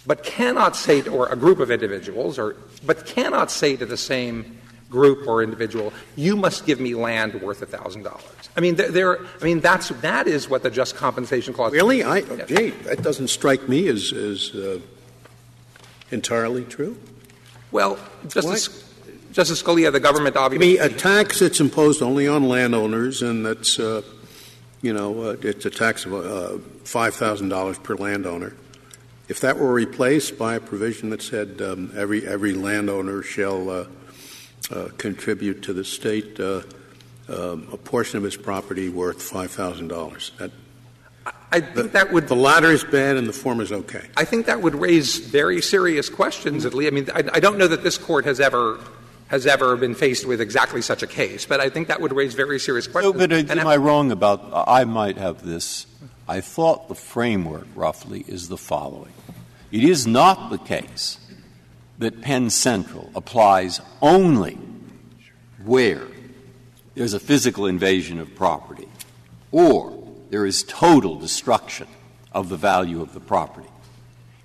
but 0.06 0.22
cannot 0.22 0.76
say 0.76 1.02
to, 1.02 1.10
or 1.10 1.28
a 1.28 1.36
group 1.36 1.60
of 1.60 1.70
individuals, 1.70 2.38
or 2.38 2.56
but 2.86 3.04
cannot 3.04 3.50
say 3.50 3.76
to 3.76 3.84
the 3.84 3.98
same 3.98 4.57
group 4.90 5.26
or 5.26 5.42
individual, 5.42 5.92
"You 6.16 6.36
must 6.36 6.66
give 6.66 6.80
me 6.80 6.94
land 6.94 7.40
worth 7.42 7.62
a 7.62 7.66
thousand 7.66 8.02
dollars." 8.02 8.22
I 8.56 8.60
mean, 8.60 8.74
there. 8.74 9.20
I 9.40 9.44
mean, 9.44 9.60
that's 9.60 9.88
that 9.88 10.26
is 10.26 10.48
what 10.48 10.62
the 10.62 10.70
Just 10.70 10.96
Compensation 10.96 11.54
Clause. 11.54 11.72
Really? 11.72 12.02
I, 12.02 12.22
gee, 12.46 12.70
that 12.70 13.02
doesn't 13.02 13.28
strike 13.28 13.68
me 13.68 13.88
as, 13.88 14.12
as 14.12 14.54
uh, 14.54 14.80
entirely 16.10 16.64
true. 16.64 16.98
Well, 17.70 17.98
Justice, 18.26 18.88
Justice 19.32 19.62
Scalia, 19.62 19.92
the 19.92 20.00
government 20.00 20.36
obviously. 20.36 20.80
I 20.80 20.88
mean, 20.88 20.92
a 20.92 20.96
tax 20.96 21.40
that's 21.40 21.60
imposed 21.60 22.02
only 22.02 22.26
on 22.26 22.48
landowners, 22.48 23.22
and 23.22 23.44
that's, 23.44 23.78
uh, 23.78 24.02
you 24.82 24.92
know, 24.92 25.22
uh, 25.22 25.36
it's 25.42 25.66
a 25.66 25.70
tax 25.70 26.06
of 26.06 26.14
uh, 26.14 26.58
$5,000 26.84 27.82
per 27.82 27.94
landowner. 27.94 28.54
If 29.28 29.40
that 29.40 29.58
were 29.58 29.72
replaced 29.72 30.38
by 30.38 30.54
a 30.54 30.60
provision 30.60 31.10
that 31.10 31.20
said 31.20 31.60
um, 31.60 31.92
every, 31.94 32.26
every 32.26 32.54
landowner 32.54 33.22
shall 33.22 33.86
uh, 34.70 34.74
uh, 34.74 34.88
contribute 34.98 35.62
to 35.62 35.72
the 35.72 35.84
state 35.84 36.38
uh, 36.40 36.62
um, 37.28 37.68
a 37.72 37.76
portion 37.76 38.16
of 38.16 38.24
his 38.24 38.36
property 38.36 38.88
worth 38.88 39.18
$5,000, 39.18 40.36
that, 40.38 40.50
I 41.52 41.60
think 41.60 41.92
that 41.92 42.12
would 42.12 42.28
the 42.28 42.36
latter 42.36 42.70
is 42.70 42.84
bad 42.84 43.16
and 43.16 43.28
the 43.28 43.32
former 43.32 43.62
is 43.62 43.72
okay. 43.72 44.06
I 44.16 44.24
think 44.24 44.46
that 44.46 44.62
would 44.62 44.74
raise 44.74 45.18
very 45.18 45.60
serious 45.60 46.08
questions. 46.08 46.64
At 46.64 46.74
least, 46.74 46.92
I 46.92 46.94
mean, 46.94 47.08
I, 47.14 47.36
I 47.36 47.40
don't 47.40 47.58
know 47.58 47.68
that 47.68 47.82
this 47.82 47.98
court 47.98 48.24
has 48.24 48.40
ever 48.40 48.78
has 49.28 49.46
ever 49.46 49.76
been 49.76 49.94
faced 49.94 50.24
with 50.26 50.40
exactly 50.40 50.80
such 50.80 51.02
a 51.02 51.06
case, 51.06 51.44
but 51.44 51.60
I 51.60 51.68
think 51.68 51.88
that 51.88 52.00
would 52.00 52.14
raise 52.14 52.32
very 52.34 52.58
serious 52.58 52.86
No, 52.86 53.12
questions. 53.12 53.16
but 53.16 53.32
uh, 53.32 53.60
am 53.60 53.66
I 53.66 53.76
wrong 53.76 54.10
about, 54.10 54.42
I 54.66 54.84
might 54.84 55.18
have 55.18 55.44
this. 55.44 55.86
I 56.26 56.40
thought 56.40 56.88
the 56.88 56.94
framework 56.94 57.66
roughly 57.74 58.24
is 58.26 58.48
the 58.48 58.56
following. 58.56 59.12
It 59.70 59.84
is 59.84 60.06
not 60.06 60.48
the 60.50 60.56
case 60.56 61.18
that 61.98 62.22
Penn 62.22 62.50
Central 62.50 63.10
applies 63.14 63.80
only 64.00 64.58
where 65.64 66.06
there's 66.94 67.14
a 67.14 67.20
physical 67.20 67.66
invasion 67.66 68.18
of 68.18 68.34
property 68.34 68.88
or 69.50 69.96
there 70.30 70.46
is 70.46 70.62
total 70.62 71.16
destruction 71.16 71.88
of 72.32 72.48
the 72.48 72.56
value 72.56 73.00
of 73.00 73.14
the 73.14 73.20
property. 73.20 73.68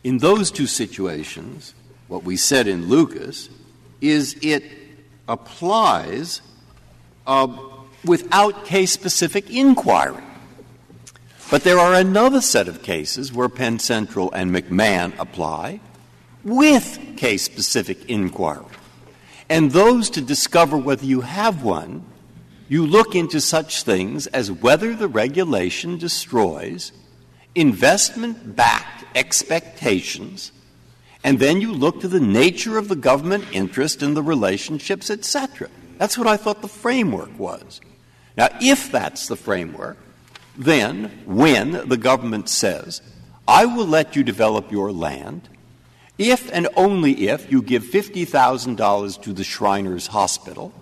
In 0.04 0.18
those 0.18 0.52
two 0.52 0.68
situations, 0.68 1.74
what 2.08 2.24
we 2.24 2.38
said 2.38 2.68
in 2.68 2.88
Lucas 2.88 3.50
is 4.02 4.38
it 4.42 4.64
applies 5.28 6.42
uh, 7.26 7.48
without 8.04 8.66
case 8.66 8.92
specific 8.92 9.50
inquiry. 9.50 10.24
But 11.52 11.64
there 11.64 11.80
are 11.80 11.94
another 11.94 12.42
set 12.42 12.68
of 12.68 12.82
cases 12.82 13.32
where 13.32 13.50
Penn 13.50 13.80
Central 13.80 14.32
and 14.32 14.52
McMahon 14.52 15.14
apply 15.20 15.80
with 16.44 17.00
case 17.18 17.44
specific 17.44 18.10
inquiry. 18.10 18.66
And 19.50 19.72
those 19.72 20.10
to 20.12 20.22
discover 20.22 20.78
whether 20.78 21.06
you 21.06 21.22
have 21.22 21.64
one, 21.64 22.06
you 22.68 22.86
look 22.86 23.16
into 23.16 23.40
such 23.40 23.84
things 23.84 24.28
as 24.28 24.52
whether 24.52 24.96
the 24.96 25.08
regulation 25.08 25.98
destroys 25.98 26.92
investment 27.56 28.56
backed 28.56 29.04
expectations, 29.16 30.52
and 31.24 31.40
then 31.40 31.62
you 31.62 31.72
look 31.72 32.02
to 32.02 32.08
the 32.08 32.20
nature 32.20 32.78
of 32.78 32.88
the 32.88 32.96
government 32.96 33.46
interest 33.52 34.02
in 34.02 34.14
the 34.14 34.24
relationships, 34.24 35.10
etc. 35.10 35.70
That's 35.98 36.18
what 36.18 36.28
I 36.28 36.38
thought 36.38 36.62
the 36.62 36.68
framework 36.68 37.38
was. 37.38 37.80
Now, 38.36 38.50
if 38.60 38.92
that's 38.92 39.28
the 39.28 39.36
framework, 39.36 39.98
then 40.58 41.12
when 41.26 41.88
the 41.88 41.98
government 41.98 42.50
says, 42.50 43.02
I 43.48 43.66
will 43.66 43.86
let 43.86 44.16
you 44.16 44.24
develop 44.24 44.72
your 44.72 44.92
land, 44.92 45.48
if 46.24 46.52
and 46.52 46.68
only 46.76 47.28
if 47.28 47.52
you 47.52 47.62
give 47.62 47.84
$50,000 47.84 49.22
to 49.24 49.34
the 49.34 49.44
Shriners 49.44 50.08
Hospital, 50.08 50.74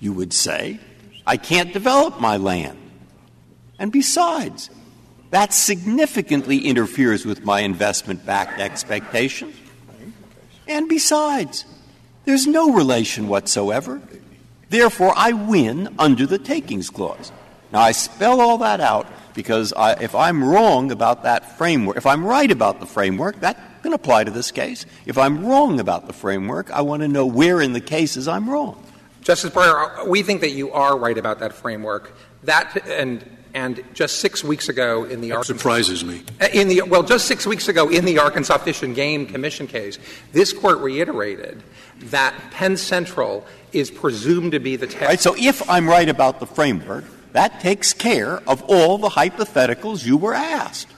you 0.00 0.12
would 0.12 0.32
say, 0.32 0.78
I 1.26 1.36
can't 1.36 1.72
develop 1.72 2.20
my 2.20 2.36
land. 2.36 2.78
And 3.78 3.92
besides, 3.92 4.70
that 5.30 5.52
significantly 5.52 6.58
interferes 6.58 7.26
with 7.26 7.44
my 7.44 7.60
investment 7.60 8.24
backed 8.24 8.60
expectations. 8.60 9.54
And 10.66 10.88
besides, 10.88 11.64
there's 12.24 12.46
no 12.46 12.72
relation 12.72 13.28
whatsoever. 13.28 14.00
Therefore, 14.68 15.12
I 15.16 15.32
win 15.32 15.94
under 15.98 16.26
the 16.26 16.38
takings 16.38 16.90
clause. 16.90 17.32
Now, 17.72 17.80
I 17.80 17.92
spell 17.92 18.40
all 18.40 18.58
that 18.58 18.80
out 18.80 19.06
because 19.38 19.72
I, 19.72 19.92
if 19.92 20.16
I'm 20.16 20.42
wrong 20.42 20.90
about 20.90 21.22
that 21.22 21.56
framework, 21.56 21.96
if 21.96 22.06
I'm 22.06 22.24
right 22.24 22.50
about 22.50 22.80
the 22.80 22.86
framework, 22.86 23.38
that 23.38 23.56
can 23.84 23.92
apply 23.92 24.24
to 24.24 24.32
this 24.32 24.50
case. 24.50 24.84
If 25.06 25.16
I'm 25.16 25.46
wrong 25.46 25.78
about 25.78 26.08
the 26.08 26.12
framework, 26.12 26.72
I 26.72 26.80
want 26.80 27.02
to 27.02 27.08
know 27.08 27.24
where 27.24 27.60
in 27.60 27.72
the 27.72 27.80
cases 27.80 28.26
I'm 28.26 28.50
wrong. 28.50 28.84
Justice 29.22 29.52
Breyer, 29.52 30.08
we 30.08 30.24
think 30.24 30.40
that 30.40 30.50
you 30.50 30.72
are 30.72 30.98
right 30.98 31.16
about 31.16 31.38
that 31.38 31.52
framework. 31.52 32.16
That 32.42 32.84
and 32.88 33.24
and 33.54 33.84
just 33.94 34.18
six 34.18 34.42
weeks 34.42 34.68
ago 34.68 35.04
in 35.04 35.20
the 35.20 35.28
That 35.28 35.36
Arkansas 35.36 35.54
surprises 35.54 36.04
me. 36.04 36.24
Uh, 36.40 36.48
in 36.52 36.66
the 36.66 36.82
well, 36.82 37.04
just 37.04 37.28
six 37.28 37.46
weeks 37.46 37.68
ago 37.68 37.88
in 37.88 38.04
the 38.04 38.18
Arkansas 38.18 38.58
Fish 38.58 38.82
and 38.82 38.92
Game 38.92 39.24
Commission 39.24 39.68
case, 39.68 40.00
this 40.32 40.52
court 40.52 40.78
reiterated 40.78 41.62
that 42.10 42.34
Penn 42.50 42.76
Central 42.76 43.46
is 43.72 43.88
presumed 43.88 44.50
to 44.50 44.58
be 44.58 44.74
the 44.74 44.88
test. 44.88 45.06
Right? 45.06 45.20
So 45.20 45.36
if 45.38 45.70
I'm 45.70 45.88
right 45.88 46.08
about 46.08 46.40
the 46.40 46.46
framework, 46.46 47.04
that 47.32 47.60
takes 47.60 47.92
care 47.92 48.38
of 48.48 48.62
all 48.64 48.98
the 48.98 49.10
hypotheticals 49.10 50.04
you 50.04 50.16
were 50.16 50.34
asked. 50.34 50.88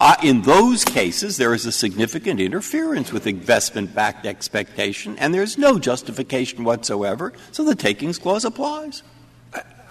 Uh, 0.00 0.14
in 0.22 0.42
those 0.42 0.84
cases, 0.84 1.38
there 1.38 1.52
is 1.52 1.66
a 1.66 1.72
significant 1.72 2.38
interference 2.38 3.12
with 3.12 3.26
investment 3.26 3.94
backed 3.94 4.26
expectation, 4.26 5.18
and 5.18 5.34
there's 5.34 5.58
no 5.58 5.78
justification 5.78 6.62
whatsoever, 6.62 7.32
so 7.50 7.64
the 7.64 7.74
takings 7.74 8.16
clause 8.16 8.44
applies. 8.44 9.02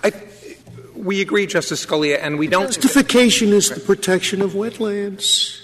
I, 0.03 0.13
we 0.95 1.21
agree, 1.21 1.45
Justice 1.45 1.85
Scalia, 1.85 2.19
and 2.21 2.39
we 2.39 2.47
don't. 2.47 2.67
Justification 2.71 3.49
is 3.49 3.69
the 3.69 3.81
protection 3.81 4.41
of 4.41 4.51
wetlands. 4.51 5.61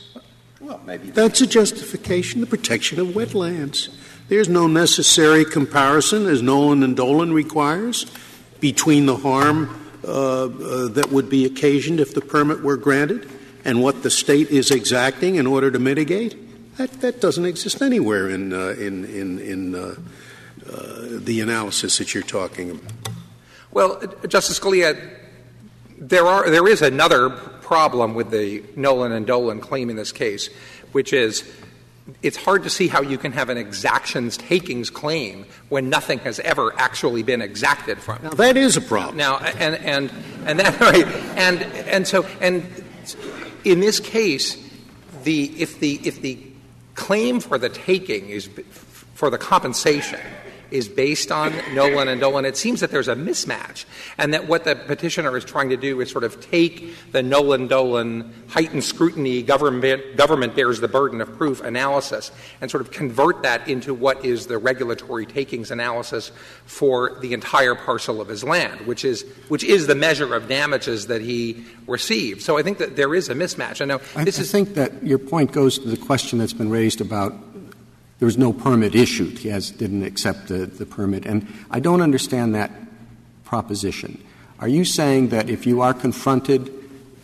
Well, 0.59 0.81
maybe 0.85 1.09
That's 1.09 1.41
a 1.41 1.47
justification, 1.47 2.41
the 2.41 2.47
protection 2.47 2.99
of 2.99 3.07
wetlands. 3.07 3.93
There's 4.27 4.49
no 4.49 4.67
necessary 4.67 5.45
comparison, 5.45 6.25
as 6.27 6.41
Nollan 6.41 6.83
and 6.83 6.95
Dolan 6.95 7.33
requires, 7.33 8.05
between 8.59 9.05
the 9.05 9.17
harm 9.17 9.82
that 10.03 11.07
would 11.11 11.29
be 11.29 11.45
occasioned 11.45 11.99
if 11.99 12.13
the 12.13 12.21
permit 12.21 12.61
were 12.61 12.77
granted 12.77 13.29
and 13.65 13.81
what 13.81 14.03
the 14.03 14.09
state 14.09 14.49
is 14.49 14.71
exacting 14.71 15.35
in 15.35 15.47
order 15.47 15.71
to 15.71 15.79
mitigate. 15.79 16.37
That, 16.77 17.21
doesn't 17.21 17.45
exist 17.45 17.81
anywhere 17.81 18.29
in, 18.29 18.51
uh, 18.51 18.69
in, 18.69 19.05
in, 19.05 19.39
in 19.39 19.75
uh, 19.75 19.95
uh, 20.67 21.19
the 21.19 21.39
analysis 21.41 21.99
that 21.99 22.13
you're 22.13 22.23
talking 22.23 22.71
about. 22.71 22.91
Well, 23.71 23.99
uh, 24.01 24.27
Justice 24.27 24.59
Scalia, 24.59 25.19
there 25.99 26.25
are 26.25 26.49
there 26.49 26.67
is 26.67 26.81
another 26.81 27.29
problem 27.29 28.15
with 28.15 28.31
the 28.31 28.61
Nollan 28.75 29.15
and 29.15 29.25
Dolan 29.25 29.61
claim 29.61 29.89
in 29.89 29.95
this 29.95 30.11
case, 30.11 30.49
which 30.91 31.13
is 31.13 31.49
it's 32.21 32.37
hard 32.37 32.63
to 32.63 32.69
see 32.69 32.87
how 32.87 33.01
you 33.01 33.17
can 33.17 33.31
have 33.31 33.49
an 33.49 33.57
exactions 33.57 34.37
takings 34.37 34.89
claim 34.89 35.45
when 35.69 35.89
nothing 35.89 36.19
has 36.19 36.39
ever 36.41 36.73
actually 36.77 37.23
been 37.23 37.41
exacted 37.41 37.99
from. 37.99 38.19
Now 38.23 38.31
that 38.31 38.57
is 38.57 38.75
a 38.77 38.81
problem. 38.81 39.17
Now 39.17 39.37
and 39.37 39.75
and 39.75 40.11
and 40.45 40.59
that 40.59 40.79
right 40.81 41.07
and 41.37 41.61
and 41.63 42.07
so 42.07 42.25
and 42.41 42.65
in 43.63 43.79
this 43.79 43.99
case, 43.99 44.57
the 45.23 45.45
if 45.61 45.79
the 45.79 45.99
if 46.03 46.21
the 46.21 46.37
claim 46.95 47.39
for 47.39 47.57
the 47.57 47.69
taking 47.69 48.29
is 48.29 48.49
for 49.13 49.29
the 49.29 49.37
compensation 49.37 50.19
is 50.73 50.89
based 50.89 51.31
on 51.31 51.51
Nollan 51.51 52.07
and 52.07 52.19
Dolan, 52.19 52.45
it 52.45 52.57
seems 52.57 52.79
that 52.79 52.89
there's 52.89 53.07
a 53.07 53.15
mismatch, 53.15 53.85
and 54.17 54.33
that 54.33 54.47
what 54.47 54.63
the 54.63 54.75
petitioner 54.75 55.37
is 55.37 55.45
trying 55.45 55.69
to 55.69 55.77
do 55.77 56.01
is 56.01 56.09
sort 56.09 56.23
of 56.23 56.41
take 56.49 56.95
the 57.11 57.21
Nollan 57.21 57.69
Dolan 57.69 58.33
heightened 58.47 58.83
scrutiny, 58.83 59.43
government, 59.43 60.17
government 60.17 60.55
bears 60.55 60.79
the 60.79 60.87
burden 60.87 61.21
of 61.21 61.31
proof 61.37 61.61
analysis, 61.61 62.31
and 62.59 62.71
sort 62.71 62.81
of 62.81 62.89
convert 62.89 63.43
that 63.43 63.67
into 63.69 63.93
what 63.93 64.25
is 64.25 64.47
the 64.47 64.57
regulatory 64.57 65.27
takings 65.27 65.69
analysis 65.69 66.31
for 66.65 67.19
the 67.21 67.33
entire 67.33 67.75
parcel 67.75 68.19
of 68.19 68.27
his 68.27 68.43
land, 68.43 68.81
which 68.87 69.05
is 69.05 69.23
which 69.49 69.63
is 69.63 69.85
the 69.85 69.95
measure 69.95 70.33
of 70.33 70.47
damages 70.47 71.05
that 71.07 71.21
he 71.21 71.63
received. 71.85 72.41
So 72.41 72.57
I 72.57 72.63
think 72.63 72.79
that 72.79 72.95
there 72.95 73.13
is 73.13 73.29
a 73.29 73.35
mismatch. 73.35 73.79
I 73.79 73.85
know 73.85 73.99
this 74.25 74.39
I, 74.39 74.41
is. 74.41 74.49
I 74.49 74.51
think 74.51 74.73
that 74.73 75.03
your 75.03 75.19
point 75.19 75.51
goes 75.51 75.77
to 75.77 75.87
the 75.87 75.97
question 75.97 76.39
that's 76.39 76.53
been 76.53 76.71
raised 76.71 76.99
about 76.99 77.33
there 78.23 78.27
was 78.27 78.37
no 78.37 78.53
permit 78.53 78.95
issued. 78.95 79.39
He 79.39 79.49
has, 79.49 79.69
didn't 79.69 80.03
accept 80.03 80.47
the, 80.47 80.65
the 80.65 80.85
permit. 80.85 81.25
And 81.25 81.45
I 81.69 81.81
don't 81.81 81.99
understand 81.99 82.55
that 82.55 82.71
proposition. 83.43 84.23
Are 84.59 84.67
you 84.69 84.85
saying 84.85 85.27
that 85.27 85.49
if 85.49 85.65
you 85.65 85.81
are 85.81 85.93
confronted 85.93 86.71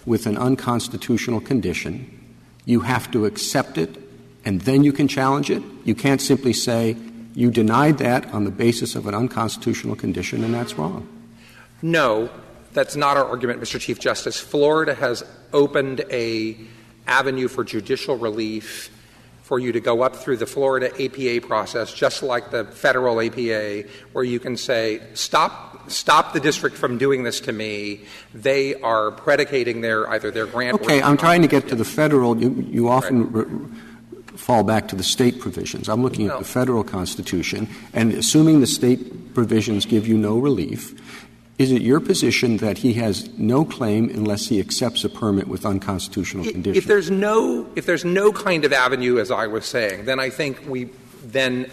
with 0.06 0.26
an 0.26 0.38
unconstitutional 0.38 1.40
condition, 1.40 2.36
you 2.66 2.82
have 2.82 3.10
to 3.12 3.24
accept 3.24 3.78
it 3.78 3.96
and 4.44 4.60
then 4.60 4.84
you 4.84 4.92
can 4.92 5.08
challenge 5.08 5.50
it? 5.50 5.64
You 5.86 5.96
can't 5.96 6.20
simply 6.20 6.52
say 6.52 6.98
you 7.34 7.50
denied 7.50 8.00
that 8.00 8.34
on 8.34 8.44
the 8.44 8.52
basis 8.52 8.94
of 8.96 9.08
an 9.08 9.16
unconstitutional 9.16 9.96
condition 9.96 10.44
and 10.44 10.54
that's 10.54 10.74
wrong. 10.74 11.08
No, 11.82 12.30
that's 12.74 12.98
not 12.98 13.16
our 13.16 13.24
argument, 13.24 13.62
Mr. 13.62 13.80
Chief 13.80 14.00
Justice. 14.00 14.38
Florida 14.38 14.96
has 14.96 15.24
opened 15.54 16.04
a 16.12 16.58
avenue 17.08 17.48
for 17.48 17.64
judicial 17.64 18.18
relief 18.18 18.92
for 19.50 19.58
you 19.58 19.72
to 19.72 19.80
go 19.80 20.04
up 20.04 20.16
through 20.16 20.38
the 20.38 20.46
Florida 20.46 20.92
APA 21.04 21.44
process, 21.48 21.92
just 21.92 22.22
like 22.22 22.52
the 22.52 22.66
federal 22.66 23.20
APA, 23.20 23.84
where 24.14 24.24
you 24.24 24.40
can 24.40 24.56
say, 24.56 25.02
stop, 25.16 25.90
stop 25.90 26.34
the 26.34 26.40
district 26.40 26.78
from 26.78 27.00
doing 27.00 27.24
this 27.24 27.40
to 27.40 27.52
me. 27.52 28.02
They 28.32 28.76
are 28.76 29.10
predicating 29.10 29.82
their 29.82 30.08
either 30.08 30.30
their 30.30 30.46
grant. 30.46 30.76
Okay, 30.76 31.02
I'm 31.02 31.18
trying 31.18 31.42
to 31.42 31.48
get 31.48 31.68
to 31.70 31.76
the 31.76 31.84
federal. 31.84 32.40
You, 32.40 32.52
you 32.70 32.90
often 32.90 33.32
right. 33.32 34.40
fall 34.40 34.64
back 34.64 34.88
to 34.90 34.96
the 34.96 35.02
state 35.02 35.40
provisions. 35.40 35.90
I'm 35.90 36.04
looking 36.04 36.28
at 36.28 36.38
the 36.38 36.46
federal 36.46 36.84
constitution, 36.84 37.68
and 37.92 38.14
assuming 38.14 38.60
the 38.60 38.68
state 38.68 39.34
provisions 39.34 39.88
give 39.88 40.08
you 40.08 40.16
no 40.16 40.38
relief, 40.38 40.94
is 41.60 41.74
it 41.74 41.82
your 41.82 42.00
position 42.00 42.58
that 42.58 42.78
he 42.78 42.94
has 42.94 43.30
no 43.38 43.66
claim 43.66 44.10
unless 44.10 44.48
he 44.48 44.62
accepts 44.62 45.04
a 45.04 45.10
permit 45.10 45.50
with 45.50 45.66
unconstitutional 45.66 46.46
conditions? 46.46 46.78
If 46.78 46.86
there's 46.86 47.12
no 47.12 47.70
if 47.76 47.86
there's 47.86 48.06
no 48.06 48.32
kind 48.32 48.64
of 48.64 48.72
avenue, 48.72 49.20
as 49.20 49.30
I 49.30 49.46
was 49.48 49.66
saying, 49.66 50.06
then 50.06 50.22
I 50.22 50.30
think 50.30 50.66
we 50.68 50.90
then 51.26 51.70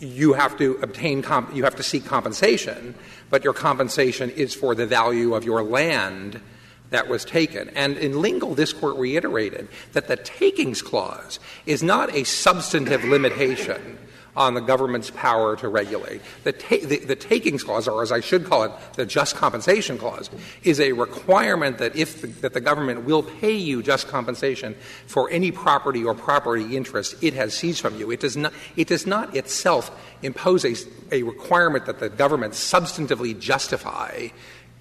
you 0.00 0.32
have 0.32 0.56
to 0.56 0.78
obtain 0.82 1.20
comp- 1.20 1.54
you 1.54 1.64
have 1.64 1.76
to 1.76 1.82
seek 1.82 2.06
compensation, 2.06 2.94
but 3.28 3.44
your 3.44 3.52
compensation 3.52 4.30
is 4.30 4.54
for 4.54 4.74
the 4.74 4.86
value 4.86 5.34
of 5.34 5.44
your 5.44 5.62
land 5.62 6.40
that 6.88 7.06
was 7.06 7.22
taken. 7.22 7.68
And 7.70 7.98
in 7.98 8.22
Lingle, 8.22 8.54
this 8.54 8.72
court 8.72 8.96
reiterated 8.96 9.68
that 9.92 10.08
the 10.08 10.16
takings 10.16 10.80
clause 10.80 11.38
is 11.66 11.82
not 11.82 12.14
a 12.14 12.24
substantive 12.24 13.04
limitation 13.04 13.98
on 14.36 14.54
the 14.54 14.60
government's 14.60 15.10
power 15.10 15.56
to 15.56 15.68
regulate. 15.68 16.20
The, 16.44 16.52
ta- 16.52 16.76
the, 16.82 16.98
the, 16.98 17.16
takings 17.16 17.64
clause, 17.64 17.88
or 17.88 18.02
as 18.02 18.12
I 18.12 18.20
should 18.20 18.44
call 18.44 18.64
it, 18.64 18.72
the 18.94 19.06
just 19.06 19.34
compensation 19.36 19.96
clause, 19.98 20.30
is 20.62 20.78
a 20.78 20.92
requirement 20.92 21.78
that 21.78 21.96
if 21.96 22.20
the, 22.20 22.26
that 22.26 22.52
the 22.52 22.60
government 22.60 23.04
will 23.04 23.22
pay 23.22 23.54
you 23.54 23.82
just 23.82 24.08
compensation 24.08 24.74
for 25.06 25.30
any 25.30 25.50
property 25.50 26.04
or 26.04 26.14
property 26.14 26.76
interest 26.76 27.16
it 27.22 27.34
has 27.34 27.54
seized 27.54 27.80
from 27.80 27.98
you. 27.98 28.10
It 28.10 28.20
does 28.20 28.36
not, 28.36 28.52
it 28.76 28.88
does 28.88 29.06
not 29.06 29.34
itself 29.34 29.90
impose 30.22 30.64
a, 30.64 30.74
a 31.12 31.22
requirement 31.22 31.86
that 31.86 31.98
the 31.98 32.08
government 32.08 32.52
substantively 32.52 33.38
justify 33.38 34.28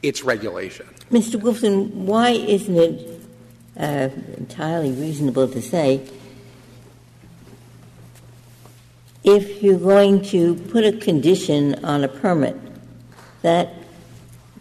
its 0.03 0.23
regulation. 0.23 0.87
Mr. 1.11 1.39
Wolfson, 1.39 1.91
why 1.91 2.31
isn't 2.31 2.77
it 2.77 3.21
uh, 3.77 4.09
entirely 4.37 4.91
reasonable 4.91 5.47
to 5.47 5.61
say 5.61 6.07
if 9.25 9.63
you're 9.63 9.79
going 9.79 10.21
to 10.21 10.55
put 10.55 10.85
a 10.85 10.91
condition 10.91 11.83
on 11.83 12.03
a 12.03 12.07
permit, 12.07 12.55
that 13.41 13.73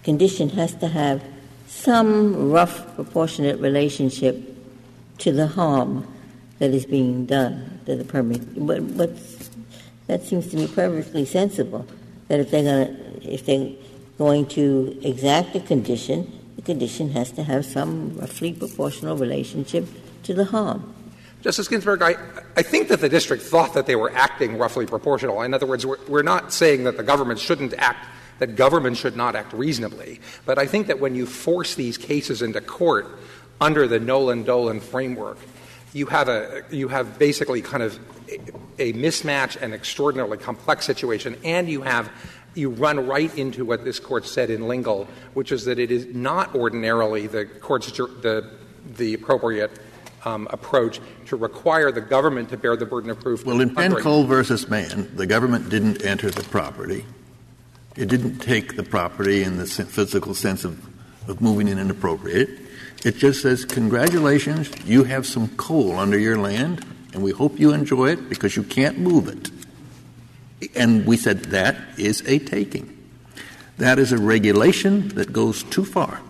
condition 0.03 0.49
has 0.51 0.75
to 0.77 0.89
have 0.89 1.23
some 1.67 2.51
rough 2.51 2.95
proportionate 2.95 3.61
relationship 3.61 4.37
to 5.19 5.33
the 5.33 5.47
harm 5.47 6.07
that 6.59 6.71
is 6.71 6.87
being 6.87 7.27
done 7.27 7.81
to 7.85 7.95
the 7.95 8.05
permit. 8.05 8.41
But, 8.67 8.97
but 8.97 9.11
that 10.07 10.23
seems 10.23 10.49
to 10.49 10.57
me 10.57 10.67
perfectly 10.67 11.27
sensible. 11.27 11.87
That 12.29 12.41
if 12.41 12.51
they're 12.51 12.63
going 12.63 13.21
if 13.23 13.45
they're 13.45 13.73
going 14.17 14.47
to 14.47 14.99
exact 15.03 15.55
a 15.57 15.61
condition, 15.61 16.41
the 16.57 16.63
condition 16.63 17.11
has 17.11 17.31
to 17.33 17.43
have 17.43 17.67
some 17.67 18.17
roughly 18.17 18.53
proportional 18.53 19.17
relationship 19.17 19.87
to 20.23 20.33
the 20.33 20.47
harm. 20.47 20.95
Justice 21.45 21.69
Ginsburg, 21.69 22.01
I, 22.01 22.17
I 22.57 22.63
think 22.63 22.89
that 22.89 23.03
the 23.03 23.09
district 23.11 23.43
thought 23.43 23.75
that 23.75 23.85
they 23.85 23.97
were 23.97 24.11
acting 24.15 24.57
roughly 24.57 24.87
proportional. 24.87 25.43
In 25.43 25.53
other 25.53 25.67
words, 25.67 25.85
we're, 25.85 25.99
we're 26.09 26.23
not 26.23 26.55
saying 26.55 26.85
that 26.85 26.97
the 26.97 27.03
government 27.03 27.39
shouldn't 27.39 27.75
act, 27.75 28.07
that 28.39 28.57
government 28.57 28.97
should 28.97 29.15
not 29.15 29.37
act 29.37 29.53
reasonably. 29.53 30.23
But 30.47 30.59
I 30.59 30.65
think 30.65 30.87
that 30.87 31.01
when 31.01 31.15
you 31.15 31.27
force 31.27 31.75
these 31.75 31.99
cases 31.99 32.41
into 32.41 32.63
court 32.63 33.09
under 33.61 33.87
the 33.87 34.01
Nollan 34.01 34.47
Dolan 34.47 34.81
framework, 34.81 35.37
you 35.93 36.07
have 36.07 36.31
a 36.31 36.65
you 36.71 36.89
have 36.89 37.19
basically 37.19 37.61
kind 37.61 37.83
of 37.83 37.99
a, 38.79 38.91
a 38.91 38.93
mismatch 38.95 39.61
and 39.61 39.75
extraordinarily 39.75 40.39
complex 40.39 40.87
situation, 40.87 41.37
and 41.45 41.69
you 41.69 41.83
have 41.83 42.11
you 42.55 42.71
run 42.71 43.07
right 43.07 43.37
into 43.37 43.67
what 43.67 43.85
this 43.85 44.01
court 44.01 44.25
said 44.25 44.49
in 44.49 44.67
Lingle, 44.67 45.07
which 45.35 45.53
is 45.53 45.67
that 45.67 45.79
it 45.79 45.91
is 45.91 46.07
not 46.07 46.55
ordinarily 46.55 47.27
the 47.27 47.45
court's 47.45 47.93
the 47.93 48.51
the 48.97 49.13
appropriate 49.13 49.71
Um, 50.27 50.49
approach 50.51 51.01
to 51.27 51.37
require 51.37 51.93
the 51.93 52.01
government 52.01 52.49
to 52.49 52.57
bear 52.57 52.77
the 52.77 52.87
burden 52.87 53.11
of 53.11 53.21
proof. 53.21 53.45
Well, 53.45 53.61
in 53.61 53.75
Penn 53.75 53.95
Coal 53.95 54.25
versus 54.25 54.71
Mann, 54.71 55.15
the 55.15 55.27
government 55.27 55.69
didn't 55.69 56.03
enter 56.03 56.31
the 56.31 56.43
property. 56.45 57.05
It 57.95 58.09
didn't 58.09 58.39
take 58.39 58.75
the 58.77 58.83
property 58.83 59.43
in 59.43 59.59
the 59.59 59.67
physical 59.67 60.33
sense 60.33 60.65
of, 60.65 60.83
of 61.29 61.43
moving 61.43 61.69
in 61.69 61.79
and 61.79 61.91
appropriate. 61.91 62.49
It 63.05 63.17
just 63.17 63.43
says, 63.43 63.67
congratulations, 63.67 64.71
you 64.87 65.05
have 65.05 65.27
some 65.27 65.49
coal 65.57 65.99
under 65.99 66.19
your 66.19 66.39
land, 66.39 66.85
and 67.13 67.23
we 67.23 67.31
hope 67.31 67.61
you 67.61 67.75
enjoy 67.75 68.13
it 68.13 68.31
because 68.31 68.57
you 68.57 68.63
can't 68.63 68.99
move 68.99 69.29
it. 69.29 69.51
And 70.75 71.05
we 71.05 71.19
said 71.19 71.41
that 71.47 71.77
is 71.99 72.23
a 72.27 72.39
taking. 72.39 72.91
That 73.77 73.99
is 73.99 74.11
a 74.11 74.19
regulation 74.19 75.09
that 75.09 75.33
goes 75.35 75.65
too 75.65 75.85
far 75.85 76.23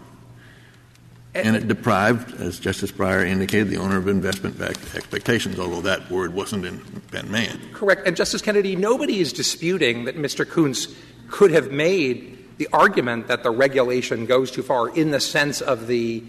and 1.34 1.56
it 1.56 1.66
deprived, 1.66 2.40
as 2.40 2.60
Justice 2.60 2.92
Breyer 2.92 3.26
indicated, 3.26 3.68
the 3.68 3.76
owner 3.78 3.96
of 3.96 4.08
investment 4.08 4.60
expectations, 4.60 5.58
although 5.58 5.80
that 5.80 6.10
word 6.10 6.32
wasn't 6.32 6.64
in 6.64 6.80
Ben 7.10 7.30
Mann. 7.30 7.60
Correct. 7.72 8.06
And 8.06 8.16
Justice 8.16 8.40
Kennedy, 8.40 8.76
nobody 8.76 9.20
is 9.20 9.32
disputing 9.32 10.04
that 10.04 10.16
Mr. 10.16 10.48
Koontz 10.48 10.94
could 11.28 11.50
have 11.50 11.72
made 11.72 12.38
the 12.58 12.68
argument 12.72 13.26
that 13.26 13.42
the 13.42 13.50
regulation 13.50 14.26
goes 14.26 14.50
too 14.50 14.62
far 14.62 14.88
in 14.88 15.10
the 15.10 15.20
sense 15.20 15.60
of 15.60 15.88
the 15.88 16.22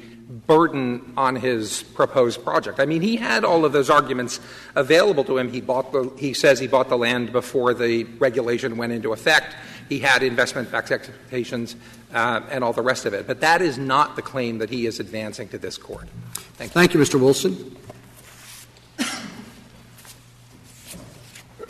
burden 0.47 1.13
on 1.17 1.35
his 1.35 1.83
proposed 1.83 2.43
project. 2.43 2.79
I 2.79 2.85
mean, 2.85 3.01
he 3.01 3.15
had 3.15 3.43
all 3.43 3.63
of 3.63 3.73
those 3.73 3.91
arguments 3.91 4.39
available 4.73 5.23
to 5.25 5.37
him. 5.37 5.51
He 5.51 5.61
bought 5.61 5.91
the, 5.91 6.11
he 6.17 6.33
says 6.33 6.59
he 6.59 6.67
bought 6.67 6.89
the 6.89 6.97
land 6.97 7.31
before 7.31 7.73
the 7.73 8.05
regulation 8.17 8.77
went 8.77 8.91
into 8.91 9.13
effect. 9.13 9.55
He 9.89 9.99
had 9.99 10.23
investment 10.23 10.71
backed 10.71 10.91
expectations 10.91 11.75
uh, 12.13 12.41
and 12.49 12.63
all 12.63 12.73
the 12.73 12.81
rest 12.81 13.05
of 13.05 13.13
it. 13.13 13.27
But 13.27 13.41
that 13.41 13.61
is 13.61 13.77
not 13.77 14.15
the 14.15 14.21
claim 14.21 14.57
that 14.59 14.69
he 14.69 14.86
is 14.86 14.99
advancing 14.99 15.49
to 15.49 15.57
this 15.57 15.77
court. 15.77 16.07
Thank 16.57 16.71
you. 16.71 16.73
Thank 16.73 16.93
you, 16.93 16.99
Mr. 16.99 17.19
Wolfson. 17.19 17.75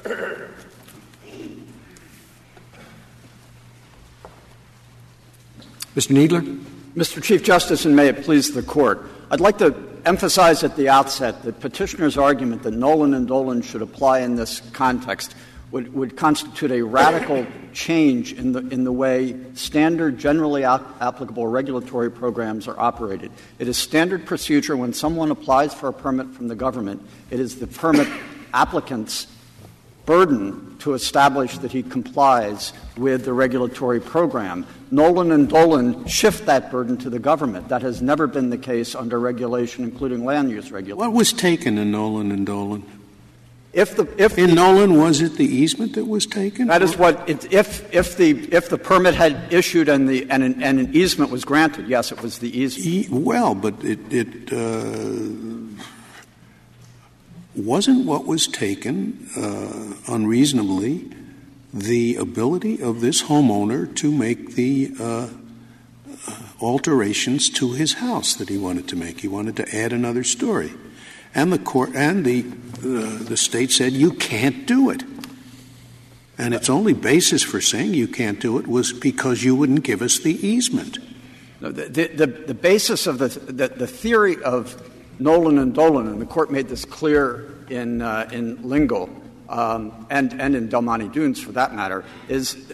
Mr. 5.95 6.11
Kneedler. 6.13 6.65
Mr. 6.95 7.21
Chief 7.21 7.43
Justice, 7.43 7.83
and 7.83 7.93
may 7.93 8.07
it 8.07 8.23
please 8.23 8.53
the 8.53 8.63
Court, 8.63 9.05
I'd 9.29 9.41
like 9.41 9.57
to 9.57 9.75
emphasize 10.05 10.63
at 10.63 10.77
the 10.77 10.87
outset 10.87 11.43
that 11.43 11.59
petitioner's 11.59 12.17
argument 12.17 12.63
that 12.63 12.73
Nollan 12.73 13.13
and 13.13 13.27
Dolan 13.27 13.61
should 13.61 13.81
apply 13.81 14.19
in 14.19 14.37
this 14.37 14.61
context 14.71 15.35
would, 15.75 15.93
would 15.93 16.15
constitute 16.15 16.71
a 16.71 16.81
radical 16.81 17.45
change 17.73 18.31
in 18.31 18.53
the, 18.53 18.59
in 18.69 18.85
the 18.85 18.93
way 18.93 19.35
standard, 19.55 20.17
generally 20.17 20.63
ap- 20.63 20.85
applicable 21.01 21.45
regulatory 21.47 22.09
programs 22.09 22.69
are 22.69 22.79
operated. 22.79 23.29
It 23.59 23.67
is 23.67 23.77
standard 23.77 24.25
procedure 24.25 24.77
when 24.77 24.93
someone 24.93 25.31
applies 25.31 25.73
for 25.73 25.89
a 25.89 25.93
permit 25.93 26.29
from 26.29 26.47
the 26.47 26.55
government, 26.55 27.05
it 27.29 27.41
is 27.41 27.59
the 27.59 27.67
permit 27.67 28.07
applicant's 28.53 29.27
burden 30.05 30.77
to 30.79 30.93
establish 30.93 31.57
that 31.57 31.73
he 31.73 31.83
complies 31.83 32.71
with 32.95 33.25
the 33.25 33.33
regulatory 33.33 33.99
program. 33.99 34.65
Nollan 34.93 35.33
and 35.33 35.49
Dolan 35.49 36.07
shift 36.07 36.45
that 36.45 36.71
burden 36.71 36.95
to 36.99 37.09
the 37.09 37.19
government. 37.19 37.67
That 37.67 37.81
has 37.81 38.01
never 38.01 38.27
been 38.27 38.49
the 38.49 38.57
case 38.57 38.95
under 38.95 39.19
regulation, 39.19 39.83
including 39.83 40.23
land 40.23 40.51
use 40.51 40.71
regulation. 40.71 40.99
What 40.99 41.11
was 41.11 41.33
taken 41.33 41.77
in 41.77 41.91
Nollan 41.91 42.31
and 42.31 42.45
Dolan? 42.45 42.85
If 43.75 43.97
the 43.97 44.07
if 44.17 44.37
in 44.37 44.51
Nollan 44.51 44.97
was 44.97 45.19
it 45.19 45.35
the 45.35 45.45
easement 45.45 45.95
that 45.95 46.05
was 46.05 46.25
taken? 46.25 46.67
That 46.67 46.81
is 46.81 46.97
what 46.97 47.29
it, 47.29 47.51
if 47.51 47.93
if 47.93 48.15
the 48.15 48.31
if 48.53 48.69
the 48.69 48.77
permit 48.77 49.15
had 49.15 49.51
issued 49.51 49.89
and 49.89 50.07
the 50.07 50.25
and 50.29 50.43
an, 50.43 50.63
and 50.63 50.79
an 50.79 50.95
easement 50.95 51.29
was 51.29 51.43
granted, 51.43 51.89
yes, 51.89 52.09
it 52.13 52.21
was 52.21 52.39
the 52.39 52.57
easement. 52.57 52.87
E, 52.87 53.07
well, 53.11 53.53
but 53.53 53.73
it, 53.83 53.99
it 54.13 54.53
uh, 54.53 55.75
wasn't 57.53 58.05
what 58.05 58.25
was 58.25 58.47
taken 58.47 59.29
uh, 59.35 60.13
unreasonably 60.13 61.11
the 61.73 62.15
ability 62.15 62.81
of 62.81 63.01
this 63.01 63.23
homeowner 63.23 63.93
to 63.97 64.09
make 64.09 64.55
the 64.55 64.89
uh, 64.97 65.27
alterations 66.61 67.49
to 67.49 67.73
his 67.73 67.95
house 67.95 68.35
that 68.35 68.47
he 68.47 68.57
wanted 68.57 68.87
to 68.87 68.95
make. 68.95 69.19
He 69.19 69.27
wanted 69.27 69.57
to 69.57 69.75
add 69.75 69.91
another 69.91 70.23
story, 70.23 70.71
and 71.35 71.53
the 71.53 71.59
court 71.59 71.91
and 71.93 72.25
the 72.25 72.45
uh, 72.85 73.23
the 73.23 73.37
state 73.37 73.71
said 73.71 73.93
you 73.93 74.11
can't 74.11 74.65
do 74.65 74.89
it. 74.89 75.03
And 76.37 76.53
its 76.53 76.69
only 76.69 76.93
basis 76.93 77.41
for 77.41 77.61
saying 77.61 77.93
you 77.93 78.07
can't 78.07 78.39
do 78.39 78.59
it 78.59 78.67
was 78.67 78.93
because 78.93 79.43
you 79.43 79.55
wouldn't 79.55 79.83
give 79.83 80.01
us 80.01 80.19
the 80.19 80.35
easement. 80.45 80.99
No, 81.61 81.71
the, 81.71 82.07
the, 82.07 82.27
the, 82.27 82.53
basis 82.53 83.07
of 83.07 83.17
the, 83.17 83.29
the, 83.29 83.69
the, 83.69 83.87
theory 83.87 84.43
of 84.43 84.75
Nollan 85.19 85.59
and 85.61 85.73
Dolan, 85.73 86.07
and 86.07 86.21
the 86.21 86.25
court 86.25 86.51
made 86.51 86.67
this 86.67 86.83
clear 86.83 87.49
in, 87.69 88.01
uh, 88.01 88.29
in 88.31 88.61
Lingle 88.67 89.09
um, 89.47 90.05
and, 90.09 90.39
and 90.39 90.55
in 90.55 90.67
Del 90.67 90.81
Monte 90.81 91.07
Dunes 91.07 91.41
for 91.41 91.53
that 91.53 91.73
matter, 91.73 92.03
is 92.27 92.73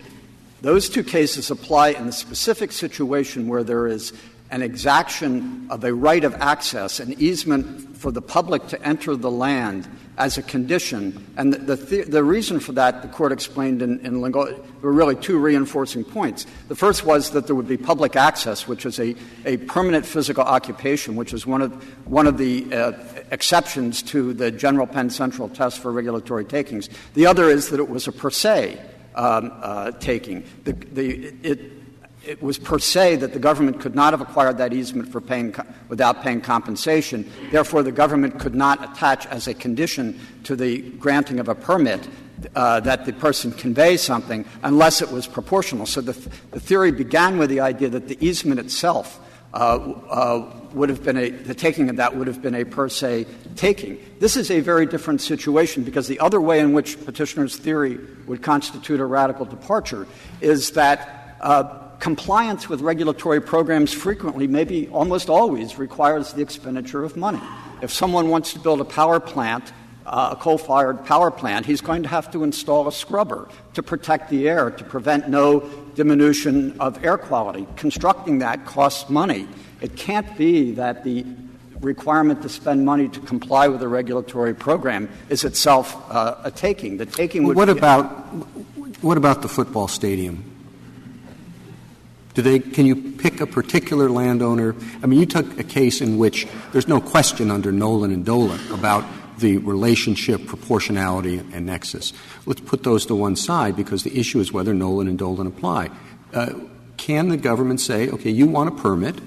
those 0.61 0.89
two 0.89 1.03
cases 1.03 1.51
apply 1.51 1.89
in 1.89 2.07
the 2.07 2.11
specific 2.11 2.71
situation 2.71 3.47
where 3.47 3.63
there 3.63 3.87
is 3.87 4.11
an 4.51 4.61
exaction 4.61 5.67
of 5.69 5.83
a 5.83 5.93
right 5.93 6.23
of 6.23 6.35
access, 6.35 6.99
an 6.99 7.15
easement 7.17 7.97
for 7.97 8.11
the 8.11 8.21
public 8.21 8.67
to 8.67 8.81
enter 8.85 9.15
the 9.15 9.31
land 9.31 9.87
as 10.17 10.37
a 10.37 10.43
condition. 10.43 11.25
And 11.37 11.53
the, 11.53 11.75
the, 11.75 12.03
the 12.03 12.23
reason 12.23 12.59
for 12.59 12.73
that, 12.73 13.01
the 13.01 13.07
court 13.07 13.31
explained 13.31 13.81
in, 13.81 13.99
in 14.05 14.21
Lingle, 14.21 14.53
were 14.81 14.91
really 14.91 15.15
two 15.15 15.39
reinforcing 15.39 16.03
points. 16.03 16.45
The 16.67 16.75
first 16.75 17.05
was 17.05 17.31
that 17.31 17.47
there 17.47 17.55
would 17.55 17.67
be 17.67 17.77
public 17.77 18.15
access, 18.15 18.67
which 18.67 18.85
is 18.85 18.99
a, 18.99 19.15
a 19.45 19.57
permanent 19.57 20.05
physical 20.05 20.43
occupation, 20.43 21.15
which 21.15 21.33
is 21.33 21.47
one 21.47 21.61
of, 21.61 21.71
one 22.07 22.27
of 22.27 22.37
the 22.37 22.71
uh, 22.73 22.91
exceptions 23.31 24.01
to 24.03 24.33
the 24.33 24.51
general 24.51 24.85
Penn 24.85 25.09
Central 25.09 25.47
test 25.47 25.79
for 25.79 25.91
regulatory 25.91 26.45
takings. 26.45 26.89
The 27.13 27.25
other 27.25 27.49
is 27.49 27.69
that 27.69 27.79
it 27.79 27.89
was 27.89 28.07
a 28.07 28.11
per 28.11 28.29
se 28.29 28.79
um, 29.15 29.51
uh, 29.61 29.91
taking. 29.91 30.43
The, 30.65 30.73
the, 30.73 31.33
it, 31.41 31.80
it 32.23 32.41
was 32.41 32.57
per 32.57 32.77
se 32.77 33.17
that 33.17 33.33
the 33.33 33.39
government 33.39 33.79
could 33.79 33.95
not 33.95 34.13
have 34.13 34.21
acquired 34.21 34.57
that 34.59 34.73
easement 34.73 35.11
for 35.11 35.19
paying 35.19 35.55
without 35.89 36.21
paying 36.21 36.41
compensation. 36.41 37.29
Therefore, 37.51 37.81
the 37.81 37.91
government 37.91 38.39
could 38.39 38.53
not 38.53 38.83
attach 38.83 39.25
as 39.27 39.47
a 39.47 39.53
condition 39.53 40.19
to 40.43 40.55
the 40.55 40.81
granting 40.81 41.39
of 41.39 41.49
a 41.49 41.55
permit 41.55 42.07
uh, 42.55 42.79
that 42.81 43.05
the 43.05 43.13
person 43.13 43.51
convey 43.51 43.97
something 43.97 44.45
unless 44.63 45.01
it 45.01 45.11
was 45.11 45.27
proportional. 45.27 45.85
So 45.85 46.01
the, 46.01 46.13
the 46.51 46.59
theory 46.59 46.91
began 46.91 47.37
with 47.37 47.49
the 47.49 47.59
idea 47.59 47.89
that 47.89 48.07
the 48.07 48.17
easement 48.25 48.59
itself 48.59 49.19
uh, 49.53 49.57
uh, 49.57 50.51
would 50.73 50.89
have 50.89 51.03
been 51.03 51.17
a 51.17 51.29
the 51.29 51.53
taking 51.53 51.89
of 51.89 51.97
that 51.97 52.15
would 52.15 52.27
have 52.27 52.41
been 52.41 52.55
a 52.55 52.63
per 52.63 52.87
se 52.87 53.25
taking. 53.55 53.99
This 54.19 54.37
is 54.37 54.49
a 54.49 54.61
very 54.61 54.85
different 54.85 55.21
situation 55.21 55.83
because 55.83 56.07
the 56.07 56.19
other 56.19 56.39
way 56.39 56.59
in 56.59 56.71
which 56.71 57.03
petitioner's 57.03 57.57
theory 57.57 57.99
would 58.27 58.41
constitute 58.41 59.01
a 59.01 59.05
radical 59.05 59.45
departure 59.45 60.07
is 60.39 60.71
that 60.71 61.35
compliance 62.01 62.67
with 62.67 62.81
regulatory 62.81 63.39
programs 63.39 63.93
frequently, 63.93 64.47
maybe 64.47 64.89
almost 64.89 65.29
always, 65.29 65.77
requires 65.77 66.33
the 66.33 66.41
expenditure 66.41 67.03
of 67.03 67.15
money. 67.15 67.39
If 67.81 67.93
someone 67.93 68.29
wants 68.29 68.53
to 68.53 68.59
build 68.59 68.81
a 68.81 68.85
power 68.85 69.19
plant, 69.19 69.71
uh, 70.05 70.29
a 70.31 70.35
coal 70.35 70.57
fired 70.57 71.05
power 71.05 71.29
plant, 71.29 71.67
he's 71.67 71.79
going 71.79 72.01
to 72.03 72.09
have 72.09 72.31
to 72.31 72.43
install 72.43 72.87
a 72.87 72.91
scrubber 72.91 73.47
to 73.75 73.83
protect 73.83 74.31
the 74.31 74.49
air, 74.49 74.71
to 74.71 74.83
prevent 74.83 75.29
no 75.29 75.59
diminution 75.93 76.75
of 76.79 77.05
air 77.05 77.19
quality. 77.19 77.67
Constructing 77.77 78.39
that 78.39 78.65
costs 78.65 79.09
money. 79.09 79.47
It 79.79 79.95
can't 79.95 80.35
be 80.35 80.71
that 80.73 81.03
the 81.03 81.23
requirement 81.81 82.41
to 82.41 82.49
spend 82.49 82.83
money 82.83 83.09
to 83.09 83.19
comply 83.21 83.67
with 83.67 83.81
a 83.83 83.87
regulatory 83.87 84.55
program 84.55 85.07
is 85.29 85.43
itself 85.43 85.95
uh, 86.11 86.35
a 86.43 86.49
taking. 86.49 86.97
The 86.97 87.05
taking 87.05 87.43
would 87.43 87.55
what 87.55 87.65
be 87.67 87.77
about 87.77 88.05
what 89.01 89.17
about 89.17 89.43
the 89.43 89.47
football 89.47 89.87
stadium? 89.87 90.50
Do 92.33 92.41
they, 92.41 92.59
can 92.59 92.85
you 92.85 92.95
pick 92.95 93.41
a 93.41 93.47
particular 93.47 94.09
landowner? 94.09 94.75
I 95.03 95.07
mean, 95.07 95.19
you 95.19 95.25
took 95.25 95.59
a 95.59 95.63
case 95.63 96.01
in 96.01 96.17
which 96.17 96.47
there's 96.71 96.87
no 96.87 97.01
question 97.01 97.51
under 97.51 97.71
Nollan 97.71 98.13
and 98.13 98.25
Dolan 98.25 98.59
about 98.71 99.03
the 99.39 99.57
relationship, 99.57 100.45
proportionality, 100.45 101.39
and 101.39 101.65
nexus. 101.65 102.13
Let's 102.45 102.61
put 102.61 102.83
those 102.83 103.05
to 103.07 103.15
one 103.15 103.35
side 103.35 103.75
because 103.75 104.03
the 104.03 104.17
issue 104.17 104.39
is 104.39 104.53
whether 104.53 104.73
Nollan 104.73 105.09
and 105.09 105.17
Dolan 105.17 105.47
apply. 105.47 105.89
Uh, 106.33 106.53
can 106.97 107.29
the 107.29 107.37
government 107.37 107.81
say, 107.81 108.09
okay, 108.09 108.29
you 108.29 108.45
want 108.45 108.69
a 108.69 108.81
permit, 108.81 109.19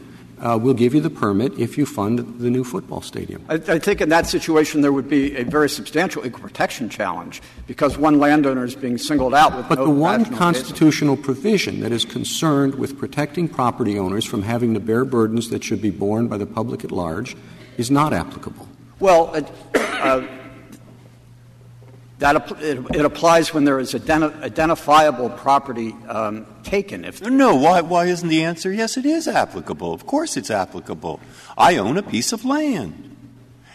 uh, 0.44 0.58
we'll 0.60 0.74
give 0.74 0.94
you 0.94 1.00
the 1.00 1.10
permit 1.10 1.58
if 1.58 1.78
you 1.78 1.86
fund 1.86 2.18
the 2.38 2.50
new 2.50 2.62
football 2.62 3.00
stadium. 3.00 3.44
I, 3.48 3.54
I, 3.54 3.78
think 3.78 4.02
in 4.02 4.10
that 4.10 4.26
situation 4.26 4.82
there 4.82 4.92
would 4.92 5.08
be 5.08 5.34
a 5.36 5.44
very 5.44 5.70
substantial 5.70 6.26
equal 6.26 6.42
protection 6.42 6.90
challenge 6.90 7.40
because 7.66 7.96
one 7.96 8.18
landowner 8.18 8.64
is 8.64 8.74
being 8.74 8.98
singled 8.98 9.34
out 9.34 9.56
with 9.56 9.68
but 9.68 9.78
no 9.78 9.86
the 9.86 9.90
one 9.90 10.24
constitutional 10.36 11.16
basis. 11.16 11.26
provision 11.26 11.80
that 11.80 11.92
is 11.92 12.04
concerned 12.04 12.74
with 12.74 12.98
protecting 12.98 13.48
property 13.48 13.98
owners 13.98 14.26
from 14.26 14.42
having 14.42 14.74
to 14.74 14.80
bear 14.80 15.04
burdens 15.06 15.48
that 15.48 15.64
should 15.64 15.80
be 15.80 15.90
borne 15.90 16.28
by 16.28 16.36
the 16.36 16.46
public 16.46 16.84
at 16.84 16.92
large 16.92 17.36
is 17.78 17.90
not 17.90 18.12
applicable. 18.12 18.68
Well, 19.00 19.34
uh, 19.74 20.26
that 22.18 22.50
it, 22.60 23.04
applies 23.04 23.52
when 23.52 23.64
there 23.64 23.80
is 23.80 23.92
identi- 23.92 24.40
identifiable 24.42 25.30
property 25.30 25.94
um, 26.08 26.46
taken. 26.62 27.10
No, 27.22 27.56
why, 27.56 27.80
why 27.80 28.06
isn't 28.06 28.28
the 28.28 28.44
answer 28.44 28.72
yes? 28.72 28.96
It 28.96 29.04
is 29.04 29.26
applicable. 29.26 29.92
Of 29.92 30.06
course, 30.06 30.36
it's 30.36 30.50
applicable. 30.50 31.20
I 31.58 31.76
own 31.76 31.98
a 31.98 32.02
piece 32.02 32.32
of 32.32 32.44
land. 32.44 33.13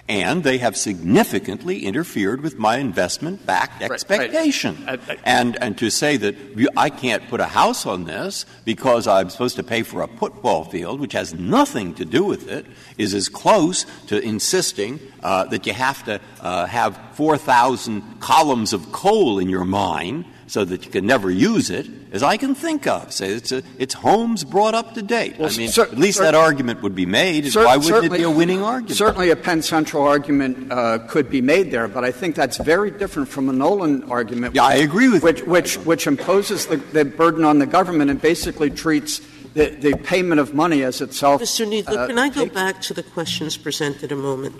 And 0.09 0.43
they 0.43 0.57
have 0.57 0.75
significantly 0.75 1.85
interfered 1.85 2.41
with 2.41 2.57
my 2.57 2.77
investment 2.77 3.45
backed 3.45 3.83
expectation. 3.83 4.83
And, 5.23 5.55
and 5.61 5.77
to 5.77 5.91
say 5.91 6.17
that 6.17 6.35
I 6.75 6.89
can't 6.89 7.27
put 7.29 7.39
a 7.39 7.45
house 7.45 7.85
on 7.85 8.05
this 8.05 8.45
because 8.65 9.07
I'm 9.07 9.29
supposed 9.29 9.55
to 9.57 9.63
pay 9.63 9.83
for 9.83 10.01
a 10.01 10.07
football 10.07 10.65
field, 10.65 10.99
which 10.99 11.13
has 11.13 11.35
nothing 11.35 11.93
to 11.93 12.05
do 12.05 12.23
with 12.23 12.49
it, 12.49 12.65
is 12.97 13.13
as 13.13 13.29
close 13.29 13.85
to 14.07 14.19
insisting 14.19 14.99
uh, 15.21 15.45
that 15.45 15.67
you 15.67 15.73
have 15.73 16.03
to 16.05 16.19
uh, 16.41 16.65
have 16.65 16.99
4,000 17.13 18.19
columns 18.19 18.73
of 18.73 18.91
coal 18.91 19.37
in 19.37 19.47
your 19.47 19.65
mine 19.65 20.25
so 20.49 20.65
that 20.65 20.83
you 20.83 20.89
can 20.89 21.05
never 21.05 21.29
use 21.29 21.69
it 21.69 21.87
as 22.11 22.23
I 22.23 22.35
can 22.35 22.55
think 22.55 22.87
of. 22.87 23.13
Say 23.13 23.33
it's, 23.33 23.51
a, 23.51 23.61
it's 23.77 23.93
homes 23.93 24.43
brought 24.43 24.73
up 24.73 24.95
to 24.95 25.03
date. 25.03 25.37
Well, 25.37 25.47
I 25.53 25.55
mean, 25.55 25.69
cer- 25.69 25.83
at 25.83 25.97
least 25.97 26.17
cer- 26.17 26.23
that 26.23 26.33
argument 26.33 26.81
would 26.81 26.95
be 26.95 27.05
made. 27.05 27.45
Cer- 27.51 27.65
Why 27.65 27.77
wouldn't 27.77 28.05
it 28.05 28.11
be 28.11 28.23
a 28.23 28.31
winning 28.31 28.63
argument? 28.63 28.97
Certainly, 28.97 29.29
a 29.29 29.35
Penn 29.35 29.61
Central 29.61 30.03
argument 30.03 30.71
uh, 30.71 30.99
could 31.07 31.29
be 31.29 31.39
made 31.39 31.69
there, 31.69 31.87
but 31.87 32.03
I 32.03 32.11
think 32.11 32.33
that's 32.33 32.57
very 32.57 32.89
different 32.89 33.29
from 33.29 33.47
a 33.47 33.53
Nollan 33.53 34.09
argument. 34.09 34.55
Yeah, 34.55 34.63
I 34.63 34.73
agree 34.75 35.07
with 35.07 35.21
which, 35.21 35.41
you. 35.41 35.45
which, 35.45 35.77
which 35.77 36.07
imposes 36.07 36.65
the, 36.65 36.77
the 36.77 37.05
burden 37.05 37.43
on 37.45 37.59
the 37.59 37.67
government 37.67 38.09
and 38.09 38.19
basically 38.19 38.71
treats 38.71 39.21
the, 39.53 39.69
the 39.69 39.93
payment 39.97 40.41
of 40.41 40.55
money 40.55 40.81
as 40.81 40.99
itself. 40.99 41.43
Mr. 41.43 41.67
Kneedler, 41.67 41.95
uh, 41.95 42.07
can 42.07 42.17
I 42.17 42.29
go 42.29 42.45
take- 42.45 42.55
back 42.55 42.81
to 42.81 42.95
the 42.95 43.03
questions 43.03 43.55
presented 43.55 44.11
a 44.11 44.15
moment? 44.15 44.55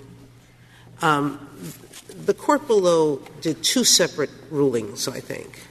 Um, 1.02 1.48
the 2.26 2.34
court 2.34 2.68
below 2.68 3.22
did 3.40 3.64
two 3.64 3.82
separate 3.82 4.30
rulings, 4.50 5.08
I 5.08 5.18
think. 5.18 5.62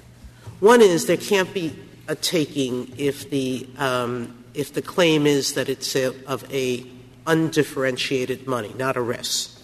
One 0.59 0.81
is 0.81 1.05
there 1.05 1.17
can't 1.17 1.53
be 1.53 1.73
a 2.07 2.15
taking 2.15 2.93
if 2.97 3.29
the 3.29 3.67
um, 3.77 4.43
if 4.53 4.73
the 4.73 4.81
claim 4.81 5.25
is 5.25 5.53
that 5.53 5.69
it's 5.69 5.95
a, 5.95 6.07
of 6.25 6.51
a 6.53 6.85
undifferentiated 7.27 8.47
money, 8.47 8.73
not 8.77 8.97
a 8.97 9.01
risk. 9.01 9.61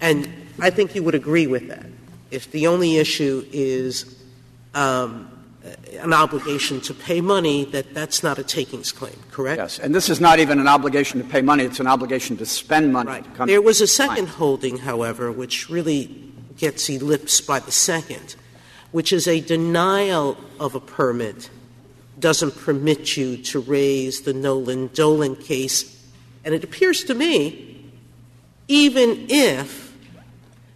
And 0.00 0.28
I 0.60 0.70
think 0.70 0.94
you 0.94 1.02
would 1.02 1.14
agree 1.14 1.46
with 1.46 1.68
that. 1.68 1.86
If 2.30 2.50
the 2.52 2.66
only 2.66 2.98
issue 2.98 3.44
is 3.52 4.22
um, 4.74 5.28
an 5.98 6.12
obligation 6.12 6.80
to 6.82 6.94
pay 6.94 7.20
money, 7.20 7.64
that 7.66 7.94
that's 7.94 8.22
not 8.22 8.38
a 8.38 8.44
takings 8.44 8.92
claim, 8.92 9.16
correct? 9.30 9.58
Yes, 9.58 9.78
and 9.78 9.94
this 9.94 10.08
is 10.08 10.20
not 10.20 10.38
even 10.38 10.60
an 10.60 10.68
obligation 10.68 11.20
to 11.20 11.26
pay 11.26 11.40
money, 11.40 11.64
it's 11.64 11.80
an 11.80 11.86
obligation 11.86 12.36
to 12.36 12.46
spend 12.46 12.92
money. 12.92 13.08
Right. 13.08 13.36
to 13.36 13.46
There 13.46 13.62
was 13.62 13.80
a 13.80 13.86
second 13.86 14.28
holding, 14.28 14.78
however, 14.78 15.32
which 15.32 15.68
really 15.68 16.32
gets 16.56 16.88
ellipsed 16.88 17.46
by 17.46 17.60
the 17.60 17.72
second, 17.72 18.36
which 18.92 19.12
is 19.12 19.28
a 19.28 19.40
denial 19.40 20.36
of 20.58 20.74
a 20.74 20.80
permit, 20.80 21.50
doesn't 22.18 22.56
permit 22.56 23.16
you 23.16 23.36
to 23.36 23.60
raise 23.60 24.22
the 24.22 24.32
Nollan 24.32 24.92
Dolan 24.94 25.36
case. 25.36 25.94
And 26.44 26.54
it 26.54 26.64
appears 26.64 27.04
to 27.04 27.14
me, 27.14 27.90
even 28.66 29.26
if 29.28 29.94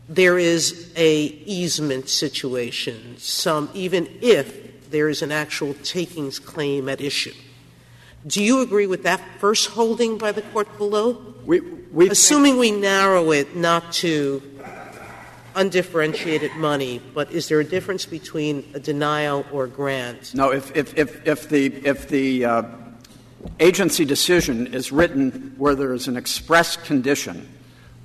there 0.09 0.39
is 0.39 0.93
a 0.97 1.23
easement 1.23 2.09
situation, 2.09 3.17
some 3.19 3.71
even 3.75 4.09
if 4.21 4.91
there 4.91 5.09
is 5.09 5.23
an 5.23 5.33
actual 5.33 5.75
takings 5.83 6.39
claim 6.39 6.89
at 6.89 7.01
issue. 7.01 7.33
Do 8.27 8.43
you 8.43 8.61
agree 8.61 8.87
with 8.87 9.03
that 9.03 9.21
first 9.39 9.71
holding 9.71 10.19
by 10.19 10.33
the 10.33 10.43
court 10.43 10.79
below? 10.79 11.35
We, 11.45 11.61
we 11.61 12.09
Assuming 12.09 12.59
we 12.59 12.71
narrow 12.71 13.33
it 13.33 13.57
not 13.57 13.93
to 13.95 14.43
undifferentiated 15.55 16.53
money, 16.57 17.01
but 17.15 17.31
is 17.31 17.49
there 17.49 17.61
a 17.61 17.65
difference 17.65 18.07
between 18.07 18.71
a 18.75 18.81
denial 18.81 19.45
or 19.53 19.67
grant? 19.67 20.35
No, 20.35 20.53
if, 20.53 20.75
if, 20.77 20.97
if, 20.97 21.27
if 21.27 21.49
the, 21.49 21.67
if 21.87 22.09
the 22.09 22.45
uh, 22.45 22.63
agency 23.61 24.05
decision 24.05 24.73
is 24.75 24.93
written 24.93 25.55
where 25.57 25.75
there 25.75 25.93
is 25.93 26.09
an 26.09 26.17
express 26.17 26.77
condition, 26.77 27.49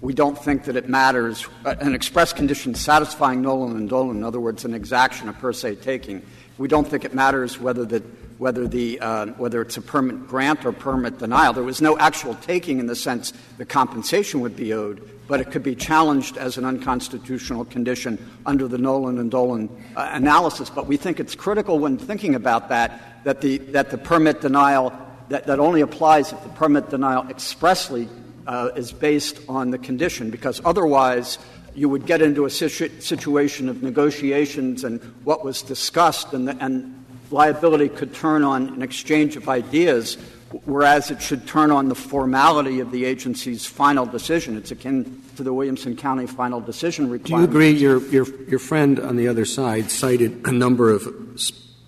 we 0.02 0.14
don't 0.14 0.38
think 0.38 0.66
that 0.66 0.76
it 0.76 0.88
matters. 0.88 1.48
Uh, 1.66 1.76
an 1.80 1.96
express 1.96 2.34
condition 2.34 2.76
satisfying 2.76 3.42
Nollan 3.42 3.76
and 3.76 3.90
Dolan, 3.90 4.18
in 4.18 4.24
other 4.24 4.40
words, 4.40 4.64
an 4.66 4.74
exaction, 4.74 5.28
a 5.28 5.34
per 5.34 5.54
se 5.54 5.76
taking. 5.76 6.22
We 6.58 6.68
don't 6.68 6.88
think 6.88 7.04
it 7.04 7.14
matters 7.14 7.60
whether 7.60 7.86
the 7.86 8.04
whether 8.38 8.68
the 8.68 9.00
uh, 9.00 9.28
whether 9.38 9.62
it's 9.62 9.78
a 9.78 9.82
permit 9.82 10.28
grant 10.28 10.66
or 10.66 10.72
permit 10.72 11.18
denial. 11.18 11.54
There 11.54 11.64
was 11.64 11.82
no 11.82 11.98
actual 11.98 12.36
taking 12.36 12.80
in 12.80 12.86
the 12.86 12.96
sense 12.96 13.34
the 13.58 13.66
compensation 13.66 14.42
would 14.42 14.56
be 14.56 14.74
owed, 14.74 15.02
but 15.28 15.42
it 15.42 15.52
could 15.52 15.64
be 15.64 15.76
challenged 15.76 16.38
as 16.38 16.58
an 16.58 16.66
unconstitutional 16.66 17.66
condition 17.66 18.18
under 18.46 18.68
the 18.68 18.78
Nollan 18.78 19.20
and 19.20 19.30
Dolan 19.30 19.70
uh, 19.96 20.10
analysis. 20.14 20.70
But 20.70 20.88
we 20.88 20.98
think 20.98 21.20
it's 21.20 21.36
critical 21.36 21.80
when 21.80 21.98
thinking 21.98 22.36
about 22.36 22.70
that 22.70 23.24
that 23.24 23.42
the 23.42 23.58
that 23.58 23.90
the 23.90 23.98
permit 23.98 24.42
denial 24.42 24.94
that, 25.30 25.46
that 25.48 25.60
only 25.60 25.82
applies 25.82 26.32
if 26.32 26.42
the 26.44 26.50
permit 26.50 26.90
denial 26.90 27.28
expressly 27.30 28.08
uh, 28.48 28.70
is 28.76 28.92
based 28.92 29.40
on 29.50 29.72
the 29.72 29.78
condition, 29.78 30.30
because 30.30 30.62
otherwise 30.64 31.38
you 31.76 31.90
would 31.90 32.06
get 32.06 32.22
into 32.22 32.46
a 32.46 32.50
situ- 32.50 33.00
situation 33.02 33.70
of 33.70 33.84
negotiations 33.84 34.84
and 34.84 35.02
what 35.24 35.44
was 35.44 35.62
discussed, 35.62 36.34
and, 36.34 36.48
the, 36.48 36.58
and 36.64 37.06
liability 37.30 37.90
could 37.90 38.14
turn 38.14 38.44
on 38.44 38.70
an 38.70 38.82
exchange 38.82 39.36
of 39.36 39.50
ideas, 39.50 40.18
whereas 40.66 41.12
it 41.12 41.22
should 41.22 41.48
turn 41.48 41.72
on 41.72 41.90
the 41.90 41.96
formality 41.96 42.80
of 42.80 42.92
the 42.92 43.06
agency's 43.06 43.66
final 43.66 44.06
decision. 44.06 44.58
It's 44.58 44.72
akin 44.72 45.22
to 45.36 45.44
the 45.44 45.54
Williamson 45.54 45.96
County 45.96 46.28
final 46.28 46.62
decision 46.62 47.10
requirement. 47.10 47.52
Do 47.52 47.60
you 47.60 47.66
agree 47.66 47.80
your, 47.80 48.00
your, 48.10 48.44
your 48.46 48.60
friend 48.60 49.00
on 49.00 49.18
the 49.18 49.28
other 49.28 49.46
side 49.46 49.92
cited 49.92 50.46
a 50.46 50.52
number 50.52 50.90
of 50.90 51.08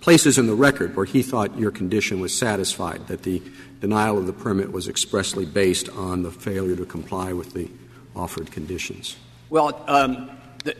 places 0.01 0.37
in 0.37 0.47
the 0.47 0.55
record 0.55 0.95
where 0.95 1.05
he 1.05 1.21
thought 1.21 1.57
your 1.57 1.71
condition 1.71 2.19
was 2.19 2.37
satisfied, 2.37 3.07
that 3.07 3.23
the 3.23 3.41
denial 3.79 4.17
of 4.17 4.27
the 4.27 4.33
permit 4.33 4.71
was 4.71 4.87
expressly 4.87 5.45
based 5.45 5.89
on 5.89 6.23
the 6.23 6.31
failure 6.31 6.75
to 6.75 6.85
comply 6.85 7.33
with 7.33 7.53
the 7.53 7.69
offered 8.15 8.51
conditions? 8.51 9.15
Well, 9.49 9.83
um, 9.87 10.29
the, 10.63 10.75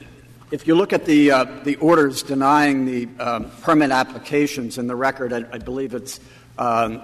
if 0.52 0.68
you 0.68 0.76
look 0.76 0.94
at 0.94 1.06
the, 1.06 1.32
uh, 1.32 1.44
the 1.64 1.76
orders 1.78 2.24
denying 2.24 2.86
the 2.86 3.08
um, 3.24 3.52
permit 3.62 3.92
applications 3.92 4.78
in 4.78 4.88
the 4.88 4.96
record, 4.96 5.32
I, 5.32 5.46
I 5.52 5.58
believe 5.60 5.94
it's 5.94 6.20
um, 6.58 7.02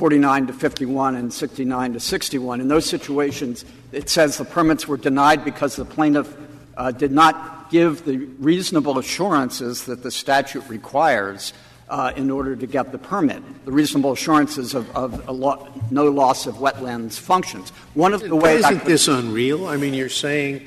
49 0.00 0.46
to 0.46 0.52
51 0.54 1.14
and 1.14 1.30
69 1.30 1.92
to 1.92 2.00
61. 2.00 2.62
In 2.62 2.68
those 2.68 2.86
situations, 2.86 3.66
it 3.92 4.08
says 4.08 4.38
the 4.38 4.46
permits 4.46 4.88
were 4.88 4.96
denied 4.96 5.44
because 5.44 5.76
the 5.76 5.84
plaintiff 5.84 6.34
uh, 6.78 6.90
did 6.90 7.12
not 7.12 7.70
give 7.70 8.06
the 8.06 8.16
reasonable 8.38 8.98
assurances 8.98 9.84
that 9.84 10.02
the 10.02 10.10
statute 10.10 10.66
requires 10.70 11.52
uh, 11.90 12.14
in 12.16 12.30
order 12.30 12.56
to 12.56 12.66
get 12.66 12.92
the 12.92 12.98
permit. 12.98 13.42
The 13.66 13.72
reasonable 13.72 14.12
assurances 14.12 14.72
of, 14.72 14.88
of 14.96 15.28
lo- 15.28 15.68
no 15.90 16.06
loss 16.06 16.46
of 16.46 16.54
wetlands 16.54 17.18
functions. 17.18 17.68
One 17.92 18.14
of 18.14 18.22
the 18.22 18.34
ways. 18.34 18.64
Isn't 18.64 18.86
this 18.86 19.06
unreal? 19.06 19.66
I 19.66 19.76
mean, 19.76 19.92
you're 19.92 20.08
saying 20.08 20.66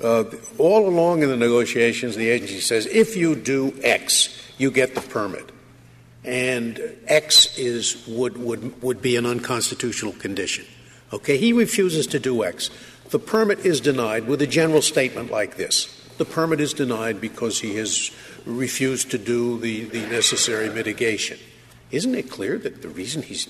uh, 0.00 0.22
all 0.56 0.86
along 0.88 1.24
in 1.24 1.30
the 1.30 1.36
negotiations, 1.36 2.14
the 2.14 2.28
agency 2.28 2.60
says 2.60 2.86
if 2.86 3.16
you 3.16 3.34
do 3.34 3.74
X, 3.82 4.40
you 4.56 4.70
get 4.70 4.94
the 4.94 5.00
permit. 5.00 5.50
And 6.28 6.80
X 7.06 7.56
is, 7.58 8.06
would, 8.06 8.36
would, 8.36 8.82
would 8.82 9.00
be 9.00 9.16
an 9.16 9.24
unconstitutional 9.24 10.12
condition. 10.12 10.66
Okay, 11.12 11.38
he 11.38 11.54
refuses 11.54 12.06
to 12.08 12.18
do 12.18 12.44
X. 12.44 12.70
The 13.08 13.18
permit 13.18 13.60
is 13.60 13.80
denied 13.80 14.26
with 14.26 14.42
a 14.42 14.46
general 14.46 14.82
statement 14.82 15.30
like 15.30 15.56
this 15.56 15.94
the 16.18 16.24
permit 16.24 16.60
is 16.60 16.74
denied 16.74 17.20
because 17.20 17.60
he 17.60 17.76
has 17.76 18.10
refused 18.44 19.12
to 19.12 19.18
do 19.18 19.58
the, 19.60 19.84
the 19.84 20.00
necessary 20.08 20.68
mitigation. 20.68 21.38
Isn't 21.90 22.14
it 22.14 22.28
clear 22.28 22.58
that 22.58 22.82
the 22.82 22.88
reason 22.88 23.22
he's 23.22 23.48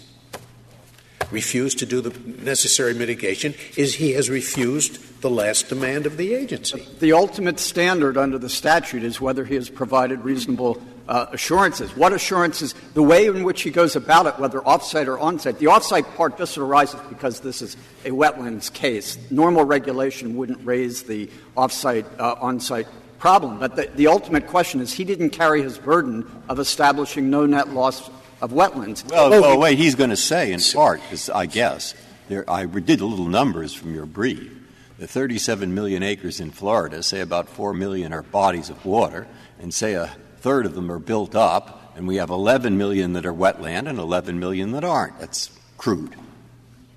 refused 1.31 1.79
to 1.81 1.87
do 1.87 2.01
the 2.01 2.17
necessary 2.43 2.95
mitigation 2.95 3.55
is 3.77 3.95
he 3.95 4.13
has 4.13 4.31
refused 4.31 5.21
the 5.21 5.31
last 5.31 5.69
demand 5.69 6.07
of 6.07 6.17
the 6.17 6.33
agency. 6.33 6.87
The 7.01 7.13
ultimate 7.13 7.59
standard 7.59 8.17
under 8.17 8.39
the 8.39 8.49
statute 8.49 9.03
is 9.03 9.21
whether 9.21 9.45
he 9.45 9.55
has 9.57 9.69
provided 9.69 10.21
reasonable 10.21 10.83
assurances. 11.09 11.97
What 11.97 12.13
assurances? 12.13 12.75
The 12.95 13.03
way 13.03 13.27
in 13.27 13.43
which 13.43 13.63
he 13.63 13.71
goes 13.71 13.97
about 13.97 14.27
it, 14.27 14.39
whether 14.39 14.61
offsite 14.61 15.07
or 15.07 15.17
onsite. 15.17 15.59
The 15.59 15.67
offsite 15.67 16.15
part 16.17 16.37
just 16.37 16.59
arises 16.59 17.01
because 17.09 17.41
this 17.41 17.63
is 17.63 17.77
a 18.05 18.11
wetlands 18.11 18.73
case. 18.73 19.19
Normal 19.31 19.65
regulation 19.65 20.37
wouldn't 20.37 20.65
raise 20.65 21.03
the 21.05 21.31
offsite, 21.57 22.07
uh, 22.19 22.37
onsite 22.37 22.87
problem. 23.19 23.59
But 23.59 23.77
the, 23.77 23.91
the 23.95 24.07
ultimate 24.07 24.47
question 24.47 24.81
is 24.81 24.93
he 24.93 25.05
didn't 25.05 25.31
carry 25.31 25.63
his 25.63 25.79
burden 25.79 26.31
of 26.49 26.59
establishing 26.59 27.31
no 27.31 27.47
net 27.47 27.71
loss 27.71 28.11
of 28.41 28.53
wetlands. 28.53 29.11
Well, 29.11 29.33
oh, 29.33 29.41
well 29.41 29.59
wait, 29.59 29.79
he's 29.79 29.95
going 29.95 30.11
to 30.11 30.17
say 30.17 30.53
in 30.53 30.61
part, 30.61 31.01
because 31.03 31.29
I 31.31 31.47
guess, 31.47 31.95
there, 32.29 32.49
I 32.49 32.67
did 32.67 33.01
a 33.01 33.07
little 33.07 33.27
numbers 33.27 33.75
from 33.75 33.95
your 33.95 34.07
brief. 34.07 34.55
The 34.99 35.07
37 35.07 35.75
million 35.75 36.03
acres 36.03 36.41
in 36.41 36.51
Florida, 36.51 37.03
say 37.03 37.21
about 37.21 37.49
4 37.49 37.73
million 37.73 38.13
are 38.13 38.23
bodies 38.23 38.69
of 38.69 38.85
water, 38.85 39.27
and 39.61 39.73
say 39.73 39.95
a 39.95 40.11
third 40.41 40.67
of 40.67 40.75
them 40.75 40.91
are 40.91 40.99
built 40.99 41.35
up, 41.35 41.93
and 41.97 42.07
we 42.07 42.17
have 42.17 42.31
11 42.31 42.79
million 42.79 43.13
that 43.15 43.27
are 43.27 43.33
wetland 43.33 43.89
and 43.89 43.99
11 43.99 44.39
million 44.39 44.73
that 44.73 44.85
aren't. 44.85 45.19
That's 45.19 45.51
crude. 45.77 46.15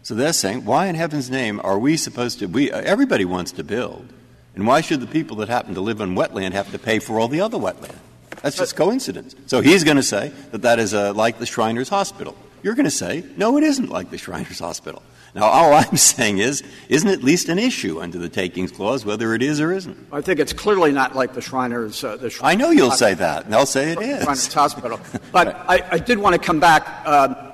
So 0.03 0.15
they're 0.15 0.33
saying, 0.33 0.65
why 0.65 0.87
in 0.87 0.95
heaven's 0.95 1.29
name 1.29 1.61
are 1.63 1.77
we 1.77 1.97
supposed 1.97 2.39
to? 2.39 2.47
We, 2.47 2.71
everybody 2.71 3.25
wants 3.25 3.51
to 3.53 3.63
build. 3.63 4.11
And 4.55 4.67
why 4.67 4.81
should 4.81 4.99
the 4.99 5.07
people 5.07 5.37
that 5.37 5.49
happen 5.49 5.75
to 5.75 5.81
live 5.81 6.01
on 6.01 6.15
wetland 6.15 6.53
have 6.53 6.71
to 6.71 6.79
pay 6.79 6.99
for 6.99 7.19
all 7.19 7.27
the 7.27 7.41
other 7.41 7.57
wetland? 7.57 7.95
That's 8.41 8.57
just 8.57 8.75
coincidence. 8.75 9.35
So 9.45 9.61
he's 9.61 9.83
going 9.83 9.97
to 9.97 10.03
say 10.03 10.31
that 10.51 10.63
that 10.63 10.79
is 10.79 10.93
uh, 10.93 11.13
like 11.13 11.37
the 11.37 11.45
Shriners 11.45 11.89
Hospital. 11.89 12.35
You're 12.63 12.75
going 12.75 12.85
to 12.85 12.91
say, 12.91 13.23
no, 13.37 13.57
it 13.57 13.63
isn't 13.63 13.89
like 13.89 14.09
the 14.09 14.17
Shriners 14.17 14.59
Hospital. 14.59 15.01
Now, 15.33 15.43
all 15.43 15.73
I'm 15.73 15.97
saying 15.97 16.39
is, 16.39 16.63
isn't 16.89 17.09
at 17.09 17.23
least 17.23 17.49
an 17.49 17.59
issue 17.59 18.01
under 18.01 18.17
the 18.17 18.29
takings 18.29 18.71
clause 18.71 19.05
whether 19.05 19.33
it 19.33 19.41
is 19.41 19.59
or 19.61 19.71
isn't? 19.71 19.97
I 20.11 20.21
think 20.21 20.39
it's 20.39 20.53
clearly 20.53 20.91
not 20.91 21.15
like 21.15 21.33
the 21.33 21.41
Shriners. 21.41 22.03
Uh, 22.03 22.17
the 22.17 22.29
Shriners 22.29 22.41
I 22.43 22.55
know 22.55 22.71
you'll 22.71 22.89
hospital. 22.89 23.09
say 23.09 23.13
that, 23.15 23.43
and 23.45 23.53
they'll 23.53 23.65
say 23.65 23.91
it 23.91 24.01
is. 24.01 24.23
Shriners 24.23 24.53
Hospital. 24.53 24.99
But 25.31 25.55
I, 25.67 25.83
I, 25.91 25.99
did 25.99 26.17
want 26.17 26.33
to 26.35 26.39
come 26.39 26.59
back 26.59 26.87
uh, 27.05 27.51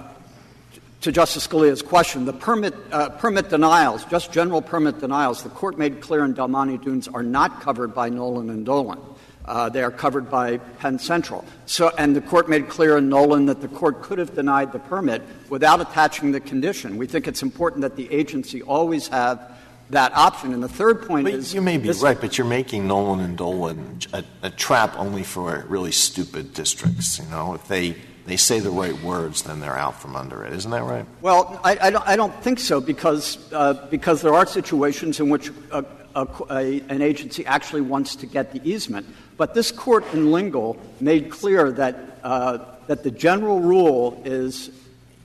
to 1.02 1.12
Justice 1.12 1.48
Scalia's 1.48 1.82
question. 1.82 2.26
The 2.26 2.34
permit, 2.34 2.74
uh, 2.92 3.10
permit 3.10 3.50
denials, 3.50 4.04
just 4.06 4.32
general 4.32 4.62
permit 4.62 5.00
denials, 5.00 5.44
the 5.44 5.50
court 5.50 5.78
made 5.78 6.02
clear 6.02 6.26
in 6.26 6.34
Del 6.34 6.48
Monte 6.48 6.78
Dunes 6.80 7.08
are 7.08 7.24
not 7.24 7.62
covered 7.62 7.94
by 7.94 8.10
Nollan 8.10 8.50
and 8.50 8.66
Dolan. 8.66 9.00
Uh, 9.48 9.70
they 9.70 9.82
are 9.82 9.92
covered 9.92 10.30
by 10.30 10.58
Penn 10.58 11.00
Central. 11.00 11.46
So, 11.66 11.92
and 11.98 12.16
the 12.16 12.22
court 12.22 12.50
made 12.50 12.68
clear 12.68 12.98
in 12.98 13.10
Nollan 13.10 13.48
that 13.48 13.62
the 13.62 13.70
court 13.70 14.02
could 14.02 14.20
have 14.20 14.36
denied 14.36 14.74
the 14.74 14.80
permit 14.80 15.22
without 15.50 15.80
attaching 15.80 16.34
the 16.34 16.42
condition. 16.42 16.98
We 16.98 17.08
think 17.08 17.28
it's 17.28 17.42
important 17.42 17.82
that 17.84 17.96
the 17.96 18.12
agency 18.12 18.62
always 18.62 19.08
have 19.08 19.58
that 19.90 20.14
option. 20.14 20.54
And 20.54 20.62
the 20.62 20.68
third 20.68 21.08
point 21.08 21.26
but 21.26 21.34
is 21.34 21.54
you 21.54 21.62
may 21.62 21.78
be 21.78 21.90
right, 21.92 22.20
but 22.20 22.38
you're 22.38 22.48
making 22.48 22.88
Nollan 22.88 23.24
and 23.24 23.38
Dolan 23.38 24.00
a, 24.14 24.24
a, 24.42 24.50
trap 24.50 24.98
only 24.98 25.24
for 25.24 25.66
really 25.70 25.92
stupid 25.92 26.54
districts. 26.54 27.20
You 27.20 27.26
know, 27.30 27.54
if 27.54 27.68
they 27.68 27.96
they 28.26 28.36
say 28.36 28.60
the 28.60 28.70
right 28.70 29.02
words, 29.02 29.44
then 29.44 29.62
they're 29.62 29.78
out 29.78 30.02
from 30.02 30.18
under 30.18 30.44
it. 30.44 30.52
Isn't 30.52 30.72
that 30.72 30.84
right? 30.84 31.06
Well, 31.22 31.62
I, 31.64 31.78
I, 31.82 31.90
don't, 31.90 32.08
I 32.08 32.16
don't, 32.18 32.36
think 32.44 32.60
so 32.60 32.82
because 32.82 33.38
uh, 33.54 33.88
because 33.90 34.22
there 34.22 34.34
are 34.34 34.46
situations 34.46 35.22
in 35.22 35.30
which 35.30 35.50
a, 35.72 35.86
a, 36.14 36.82
an 36.90 37.02
agency 37.02 37.46
actually 37.46 37.82
wants 37.82 38.18
to 38.18 38.26
get 38.26 38.52
the 38.52 38.62
easement. 38.70 39.08
But 39.38 39.54
this 39.54 39.72
court 39.72 40.04
in 40.14 40.32
Lingle 40.32 40.78
made 41.00 41.30
clear 41.30 41.72
that, 41.72 42.20
uh, 42.24 42.60
that 42.88 43.04
the 43.04 43.12
general 43.12 43.60
rule 43.60 44.22
is 44.26 44.72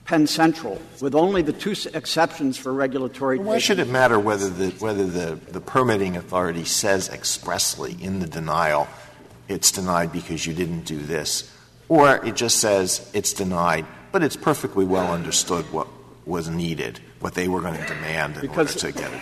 Penn 0.05 0.27
Central, 0.27 0.81
with 1.01 1.15
only 1.15 1.41
the 1.41 1.53
two 1.53 1.73
exceptions 1.93 2.57
for 2.57 2.73
regulatory. 2.73 3.39
Why 3.39 3.57
should 3.57 3.79
it 3.79 3.89
matter 3.89 4.19
whether 4.19 4.49
the 4.49 4.69
whether 4.71 5.07
the, 5.07 5.39
the 5.51 5.61
permitting 5.61 6.17
authority 6.17 6.65
says 6.65 7.09
expressly 7.09 7.95
in 8.01 8.19
the 8.19 8.27
denial 8.27 8.87
it's 9.47 9.71
denied 9.71 10.11
because 10.11 10.45
you 10.45 10.53
didn't 10.53 10.85
do 10.85 10.97
this, 10.97 11.51
or 11.89 12.25
it 12.25 12.35
just 12.35 12.59
says 12.59 13.09
it's 13.13 13.33
denied, 13.33 13.85
but 14.11 14.23
it's 14.23 14.35
perfectly 14.35 14.85
well 14.85 15.11
understood 15.11 15.65
what 15.71 15.87
was 16.25 16.49
needed, 16.49 16.99
what 17.19 17.33
they 17.33 17.47
were 17.47 17.61
going 17.61 17.79
to 17.79 17.85
demand 17.85 18.35
in 18.35 18.41
because, 18.41 18.83
order 18.83 18.93
to 18.93 18.99
get 18.99 19.11
it. 19.11 19.21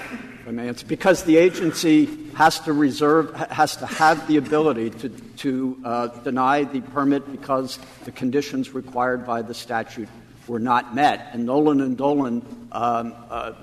Because 0.87 1.23
the 1.23 1.37
agency 1.37 2.09
has 2.33 2.59
to 2.61 2.73
reserve, 2.73 3.33
has 3.35 3.77
to 3.77 3.85
have 3.85 4.27
the 4.27 4.37
ability 4.37 4.89
to, 4.89 5.09
to 5.09 5.81
uh, 5.83 6.07
deny 6.23 6.63
the 6.63 6.81
permit 6.81 7.31
because 7.31 7.79
the 8.05 8.11
conditions 8.11 8.73
required 8.73 9.25
by 9.25 9.41
the 9.41 9.53
statute 9.53 10.09
were 10.47 10.59
not 10.59 10.95
met. 10.95 11.29
And 11.33 11.47
Nollan 11.47 11.81
and 11.81 11.97
Dolan 11.97 12.67
um, 12.71 13.13
uh, 13.29 13.53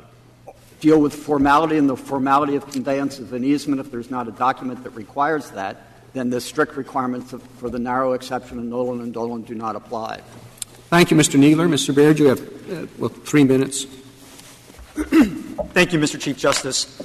deal 0.80 1.00
with 1.00 1.14
formality 1.14 1.76
and 1.76 1.88
the 1.88 1.96
formality 1.96 2.56
of 2.56 2.70
conveyance 2.70 3.18
of 3.18 3.32
an 3.32 3.44
easement. 3.44 3.80
If 3.80 3.90
there's 3.90 4.10
not 4.10 4.28
a 4.28 4.32
document 4.32 4.84
that 4.84 4.90
requires 4.90 5.50
that, 5.50 5.76
then 6.12 6.30
the 6.30 6.40
strict 6.40 6.76
requirements 6.76 7.32
of, 7.32 7.42
for 7.42 7.70
the 7.70 7.78
narrow 7.78 8.12
exception 8.12 8.58
of 8.58 8.64
Nollan 8.64 9.02
and 9.02 9.12
Dolan 9.12 9.42
do 9.42 9.54
not 9.54 9.76
apply. 9.76 10.20
Thank 10.88 11.10
you, 11.10 11.16
Mr. 11.16 11.38
Kneedler. 11.38 11.68
Mr. 11.68 11.94
Beard, 11.94 12.18
you 12.18 12.26
have 12.26 12.40
uh, 12.40 12.86
well, 12.98 13.10
three 13.10 13.44
minutes. 13.44 13.86
Thank 14.98 15.92
you, 15.92 16.00
Mr. 16.00 16.20
Chief 16.20 16.36
Justice. 16.36 17.00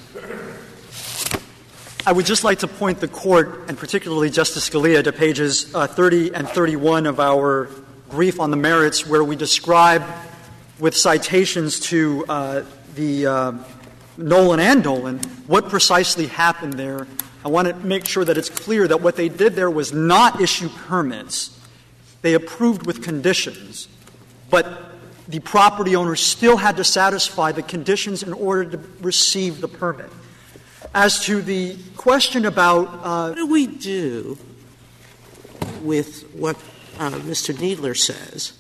I 2.07 2.11
would 2.11 2.25
just 2.25 2.43
like 2.43 2.59
to 2.59 2.67
point 2.67 2.99
the 2.99 3.07
Court, 3.07 3.65
and 3.67 3.77
particularly 3.77 4.31
Justice 4.31 4.67
Scalia, 4.67 5.03
to 5.03 5.13
pages 5.13 5.73
uh, 5.75 5.85
30 5.85 6.33
and 6.33 6.49
31 6.49 7.05
of 7.05 7.19
our 7.19 7.69
brief 8.09 8.39
on 8.39 8.49
the 8.49 8.57
merits, 8.57 9.05
where 9.05 9.23
we 9.23 9.35
describe, 9.35 10.03
with 10.79 10.97
citations 10.97 11.79
to 11.81 12.25
uh, 12.27 12.63
the 12.95 13.27
uh, 13.27 13.51
Nollan 14.17 14.57
and 14.57 14.83
Dolan, 14.83 15.19
what 15.45 15.69
precisely 15.69 16.25
happened 16.25 16.73
there. 16.73 17.05
I 17.45 17.49
want 17.49 17.67
to 17.67 17.75
make 17.75 18.07
sure 18.07 18.25
that 18.25 18.39
it's 18.39 18.49
clear 18.49 18.87
that 18.87 19.01
what 19.01 19.17
they 19.17 19.29
did 19.29 19.53
there 19.53 19.69
was 19.69 19.93
not 19.93 20.41
issue 20.41 20.69
permits. 20.69 21.59
They 22.23 22.33
approved 22.33 22.87
with 22.87 23.03
conditions, 23.03 23.87
but 24.49 24.92
the 25.27 25.39
property 25.39 25.95
owner 25.95 26.15
still 26.15 26.57
had 26.57 26.77
to 26.77 26.83
satisfy 26.83 27.51
the 27.51 27.63
conditions 27.63 28.23
in 28.23 28.33
order 28.33 28.71
to 28.71 28.83
receive 29.01 29.61
the 29.61 29.67
permit. 29.67 30.11
As 30.93 31.23
to 31.25 31.41
the 31.41 31.77
question 31.95 32.45
about 32.45 32.87
uh, 33.03 33.29
what 33.29 33.35
do 33.35 33.47
we 33.47 33.67
do 33.67 34.37
with 35.81 36.23
what 36.33 36.55
uh, 36.99 37.11
Mr. 37.11 37.53
Kneedler 37.53 37.97
says 37.97 38.53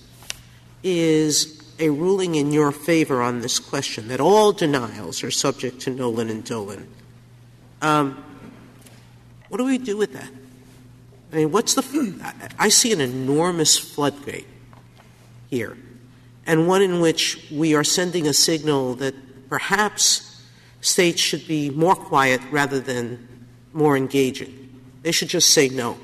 is 0.83 1.61
a 1.79 1.89
ruling 1.89 2.35
in 2.35 2.51
your 2.51 2.71
favor 2.71 3.21
on 3.21 3.41
this 3.41 3.59
question 3.59 4.07
that 4.07 4.19
all 4.19 4.51
denials 4.51 5.23
are 5.23 5.31
subject 5.31 5.81
to 5.81 5.91
Nollan 5.91 6.29
and 6.29 6.43
Dolan. 6.43 6.87
Um, 7.81 8.23
what 9.49 9.57
do 9.57 9.65
we 9.65 9.77
do 9.77 9.97
with 9.97 10.13
that? 10.13 10.29
I 11.31 11.37
mean, 11.37 11.51
what's 11.51 11.73
the? 11.73 12.35
I 12.59 12.69
see 12.69 12.93
an 12.93 13.01
enormous 13.01 13.77
floodgate 13.77 14.47
here, 15.49 15.77
and 16.45 16.67
one 16.67 16.81
in 16.81 16.99
which 16.99 17.47
we 17.51 17.75
are 17.75 17.83
sending 17.83 18.27
a 18.27 18.33
signal 18.33 18.95
that 18.95 19.15
perhaps 19.49 20.41
states 20.81 21.21
should 21.21 21.47
be 21.47 21.69
more 21.69 21.95
quiet 21.95 22.41
rather 22.51 22.79
than 22.79 23.27
more 23.71 23.95
engaging. 23.95 24.81
They 25.01 25.11
should 25.11 25.29
just 25.29 25.51
say 25.51 25.69
no, 25.69 25.97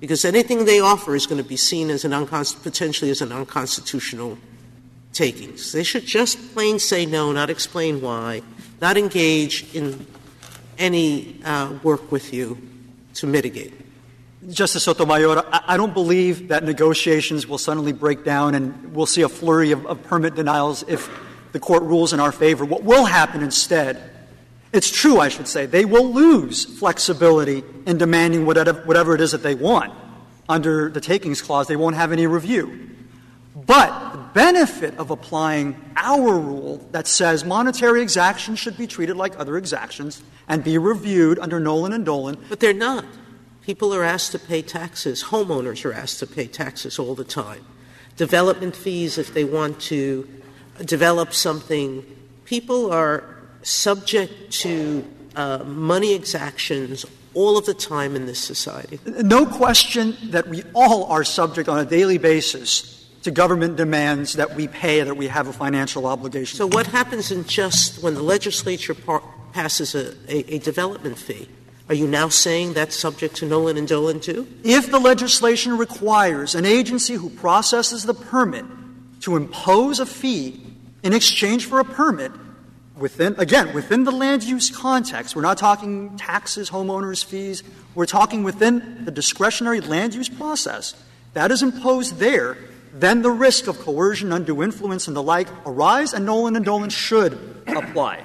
because 0.00 0.24
anything 0.24 0.64
they 0.64 0.80
offer 0.80 1.14
is 1.14 1.26
going 1.26 1.42
to 1.42 1.48
be 1.48 1.56
seen 1.56 1.90
as 1.90 2.04
an 2.04 2.12
potentially 2.12 3.10
as 3.10 3.20
an 3.20 3.32
unconstitutional 3.32 4.38
takings. 5.12 5.72
They 5.72 5.84
should 5.84 6.04
just 6.04 6.54
plain 6.54 6.78
say 6.78 7.06
no, 7.06 7.32
not 7.32 7.50
explain 7.50 8.00
why, 8.00 8.42
not 8.80 8.96
engage 8.96 9.74
in 9.74 10.06
any 10.78 11.40
uh, 11.44 11.78
work 11.82 12.10
with 12.10 12.34
you 12.34 12.58
to 13.14 13.26
mitigate. 13.26 13.72
Justice 14.50 14.84
Sotomayor, 14.84 15.42
I 15.52 15.76
don't 15.76 15.94
believe 15.94 16.48
that 16.48 16.64
negotiations 16.64 17.46
will 17.46 17.58
suddenly 17.58 17.92
break 17.92 18.24
down 18.24 18.54
and 18.54 18.94
we'll 18.94 19.06
see 19.06 19.22
a 19.22 19.28
flurry 19.28 19.70
of, 19.70 19.86
of, 19.86 20.02
permit 20.04 20.34
denials 20.34 20.84
if 20.86 21.08
the 21.52 21.60
court 21.60 21.82
rules 21.84 22.12
in 22.12 22.20
our 22.20 22.32
favor. 22.32 22.64
What 22.64 22.82
will 22.82 23.04
happen 23.04 23.42
instead, 23.42 24.10
it's 24.72 24.90
true, 24.90 25.18
I 25.18 25.28
should 25.28 25.48
say, 25.48 25.66
they 25.66 25.84
will 25.84 26.12
lose 26.12 26.64
flexibility 26.64 27.62
in 27.86 27.96
demanding 27.96 28.44
whatever, 28.44 28.72
whatever 28.82 29.14
it 29.14 29.20
is 29.20 29.32
that 29.32 29.42
they 29.42 29.54
want. 29.54 29.92
Under 30.48 30.90
the 30.90 31.00
takings 31.00 31.40
clause, 31.40 31.68
they 31.68 31.76
won't 31.76 31.96
have 31.96 32.12
any 32.12 32.26
review. 32.26 32.90
But 33.54 34.12
the 34.12 34.18
benefit 34.34 34.98
of 34.98 35.10
applying 35.10 35.76
our 35.96 36.38
rule 36.38 36.86
that 36.90 37.06
says 37.06 37.44
monetary 37.44 38.02
exactions 38.02 38.58
should 38.58 38.76
be 38.76 38.86
treated 38.86 39.16
like 39.16 39.38
other 39.38 39.56
exactions 39.56 40.22
and 40.48 40.62
be 40.62 40.76
reviewed 40.76 41.38
under 41.38 41.60
Nollan 41.60 41.94
and 41.94 42.04
Dolan. 42.04 42.36
But 42.48 42.60
they're 42.60 42.74
not. 42.74 43.06
People 43.66 43.94
are 43.94 44.04
asked 44.04 44.32
to 44.32 44.38
pay 44.38 44.60
taxes. 44.60 45.24
Homeowners 45.24 45.84
are 45.84 45.92
asked 45.92 46.18
to 46.20 46.26
pay 46.26 46.46
taxes 46.46 46.98
all 46.98 47.14
the 47.14 47.24
time. 47.24 47.64
Development 48.16 48.76
fees, 48.76 49.16
if 49.16 49.32
they 49.32 49.44
want 49.44 49.80
to 49.82 50.28
develop 50.84 51.32
something, 51.32 52.04
people 52.44 52.92
are 52.92 53.24
subject 53.62 54.50
to 54.50 55.04
uh, 55.34 55.58
money 55.64 56.14
exactions 56.14 57.06
all 57.32 57.58
of 57.58 57.66
the 57.66 57.74
time 57.74 58.14
in 58.14 58.26
this 58.26 58.38
society. 58.38 59.00
No 59.06 59.46
question 59.46 60.16
that 60.24 60.46
we 60.46 60.62
all 60.74 61.06
are 61.06 61.24
subject 61.24 61.68
on 61.68 61.78
a 61.78 61.84
daily 61.84 62.18
basis 62.18 63.08
to 63.22 63.30
government 63.30 63.76
demands 63.76 64.34
that 64.34 64.54
we 64.54 64.68
pay, 64.68 65.02
that 65.02 65.16
we 65.16 65.26
have 65.28 65.48
a 65.48 65.52
financial 65.52 66.06
obligation. 66.06 66.56
So, 66.58 66.66
what 66.66 66.86
happens 66.86 67.32
in 67.32 67.44
just 67.44 68.02
when 68.02 68.14
the 68.14 68.22
legislature 68.22 68.94
par- 68.94 69.22
passes 69.52 69.94
a, 69.94 70.14
a, 70.28 70.56
a 70.56 70.58
development 70.58 71.18
fee? 71.18 71.48
Are 71.88 71.94
you 71.94 72.06
now 72.06 72.28
saying 72.28 72.72
that's 72.72 72.96
subject 72.96 73.36
to 73.36 73.46
Nollan 73.46 73.76
and 73.76 73.86
Dolan 73.86 74.20
too? 74.20 74.46
If 74.64 74.90
the 74.90 74.98
legislation 74.98 75.76
requires 75.76 76.54
an 76.54 76.64
agency 76.64 77.14
who 77.14 77.28
processes 77.28 78.04
the 78.04 78.14
permit 78.14 78.64
to 79.20 79.36
impose 79.36 80.00
a 80.00 80.06
fee 80.06 80.60
in 81.02 81.12
exchange 81.12 81.66
for 81.66 81.80
a 81.80 81.84
permit, 81.84 82.32
within, 82.96 83.34
again, 83.38 83.74
within 83.74 84.04
the 84.04 84.12
land 84.12 84.44
use 84.44 84.70
context, 84.70 85.36
we're 85.36 85.42
not 85.42 85.58
talking 85.58 86.16
taxes, 86.16 86.70
homeowners' 86.70 87.22
fees, 87.22 87.62
we're 87.94 88.06
talking 88.06 88.44
within 88.44 89.04
the 89.04 89.10
discretionary 89.10 89.80
land 89.80 90.14
use 90.14 90.28
process, 90.28 90.94
that 91.34 91.50
is 91.50 91.62
imposed 91.62 92.18
there, 92.18 92.56
then 92.94 93.20
the 93.20 93.30
risk 93.30 93.66
of 93.66 93.78
coercion, 93.80 94.32
undue 94.32 94.62
influence, 94.62 95.06
and 95.06 95.16
the 95.16 95.22
like 95.22 95.48
arise, 95.66 96.14
and 96.14 96.26
Nollan 96.26 96.56
and 96.56 96.64
Dolan 96.64 96.90
should 96.90 97.32
apply. 97.66 98.24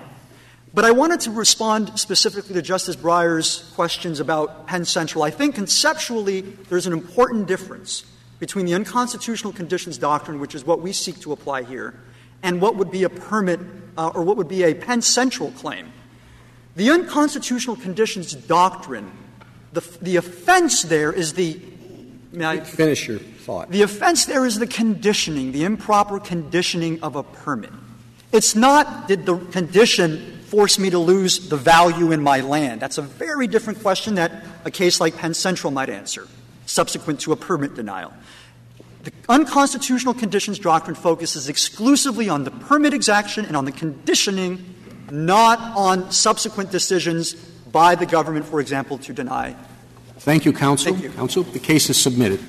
But 0.74 0.86
I 0.86 0.92
wanted 0.92 1.22
to 1.22 1.32
respond 1.32 2.00
specifically 2.00 2.54
to 2.54 2.62
Justice 2.62 2.96
Breyer's 2.96 3.72
questions 3.74 4.20
about 4.20 4.68
Penn 4.68 4.86
Central. 4.86 5.24
I 5.24 5.32
think 5.32 5.56
conceptually 5.56 6.42
there's 6.42 6.86
an 6.86 6.94
important 6.94 7.48
difference 7.48 8.06
between 8.38 8.66
the 8.66 8.76
unconstitutional 8.76 9.52
conditions 9.52 9.98
doctrine, 9.98 10.40
which 10.40 10.54
is 10.54 10.64
what 10.64 10.80
we 10.80 10.94
seek 10.94 11.20
to 11.22 11.32
apply 11.32 11.64
here, 11.64 11.96
and 12.44 12.62
what 12.62 12.76
would 12.76 12.92
be 12.92 13.04
a 13.04 13.10
permit 13.10 13.60
uh, 13.98 14.12
or 14.14 14.24
what 14.24 14.38
would 14.38 14.48
be 14.48 14.64
a 14.64 14.74
Penn 14.76 15.02
Central 15.02 15.52
claim. 15.52 15.92
The 16.76 16.92
unconstitutional 16.92 17.76
conditions 17.76 18.34
doctrine, 18.34 19.12
the, 19.74 19.82
the 20.02 20.18
offense 20.18 20.84
there 20.84 21.12
is 21.12 21.34
the. 21.34 21.60
May 22.32 22.46
I 22.46 22.60
finish 22.60 23.08
your 23.08 23.18
thought? 23.18 23.72
The 23.72 23.82
offense 23.82 24.26
there 24.26 24.46
is 24.46 24.60
the 24.60 24.68
conditioning, 24.68 25.52
the 25.52 25.64
improper 25.64 26.20
conditioning 26.20 27.02
of 27.02 27.16
a 27.16 27.24
permit. 27.24 27.72
It's 28.32 28.56
not 28.56 29.08
did 29.08 29.26
the 29.26 29.38
condition 29.38 30.39
force 30.50 30.80
me 30.80 30.90
to 30.90 31.00
lose 31.00 31.50
the 31.50 31.58
value 31.58 32.12
in 32.12 32.22
my 32.24 32.42
land? 32.42 32.82
That's 32.82 32.98
a 32.98 33.04
very 33.04 33.48
different 33.48 33.82
question 33.82 34.16
that 34.16 34.44
a 34.66 34.72
case 34.72 35.00
like 35.00 35.16
Penn 35.18 35.34
Central 35.34 35.72
might 35.72 35.90
answer, 35.90 36.28
subsequent 36.66 37.22
to 37.22 37.32
a 37.32 37.36
permit 37.36 37.76
denial. 37.76 38.14
The 39.04 39.14
unconstitutional 39.30 40.14
conditions 40.14 40.60
doctrine 40.60 40.96
focuses 40.96 41.48
exclusively 41.48 42.30
on 42.30 42.44
the 42.44 42.52
permit 42.52 42.94
exaction 42.94 43.46
and 43.46 43.56
on 43.56 43.66
the 43.66 43.72
conditioning, 43.72 44.76
not 45.12 45.60
on 45.78 46.12
subsequent 46.12 46.72
decisions 46.72 47.34
by 47.34 47.96
the 47.96 48.06
government, 48.06 48.46
for 48.46 48.60
example, 48.60 48.98
to 48.98 49.14
deny. 49.14 49.56
Thank 50.18 50.46
you, 50.46 50.52
counsel. 50.52 50.92
Thank 50.92 51.04
you. 51.04 51.12
Counsel, 51.12 51.44
the 51.44 51.60
case 51.60 51.90
is 51.90 52.02
submitted. 52.02 52.42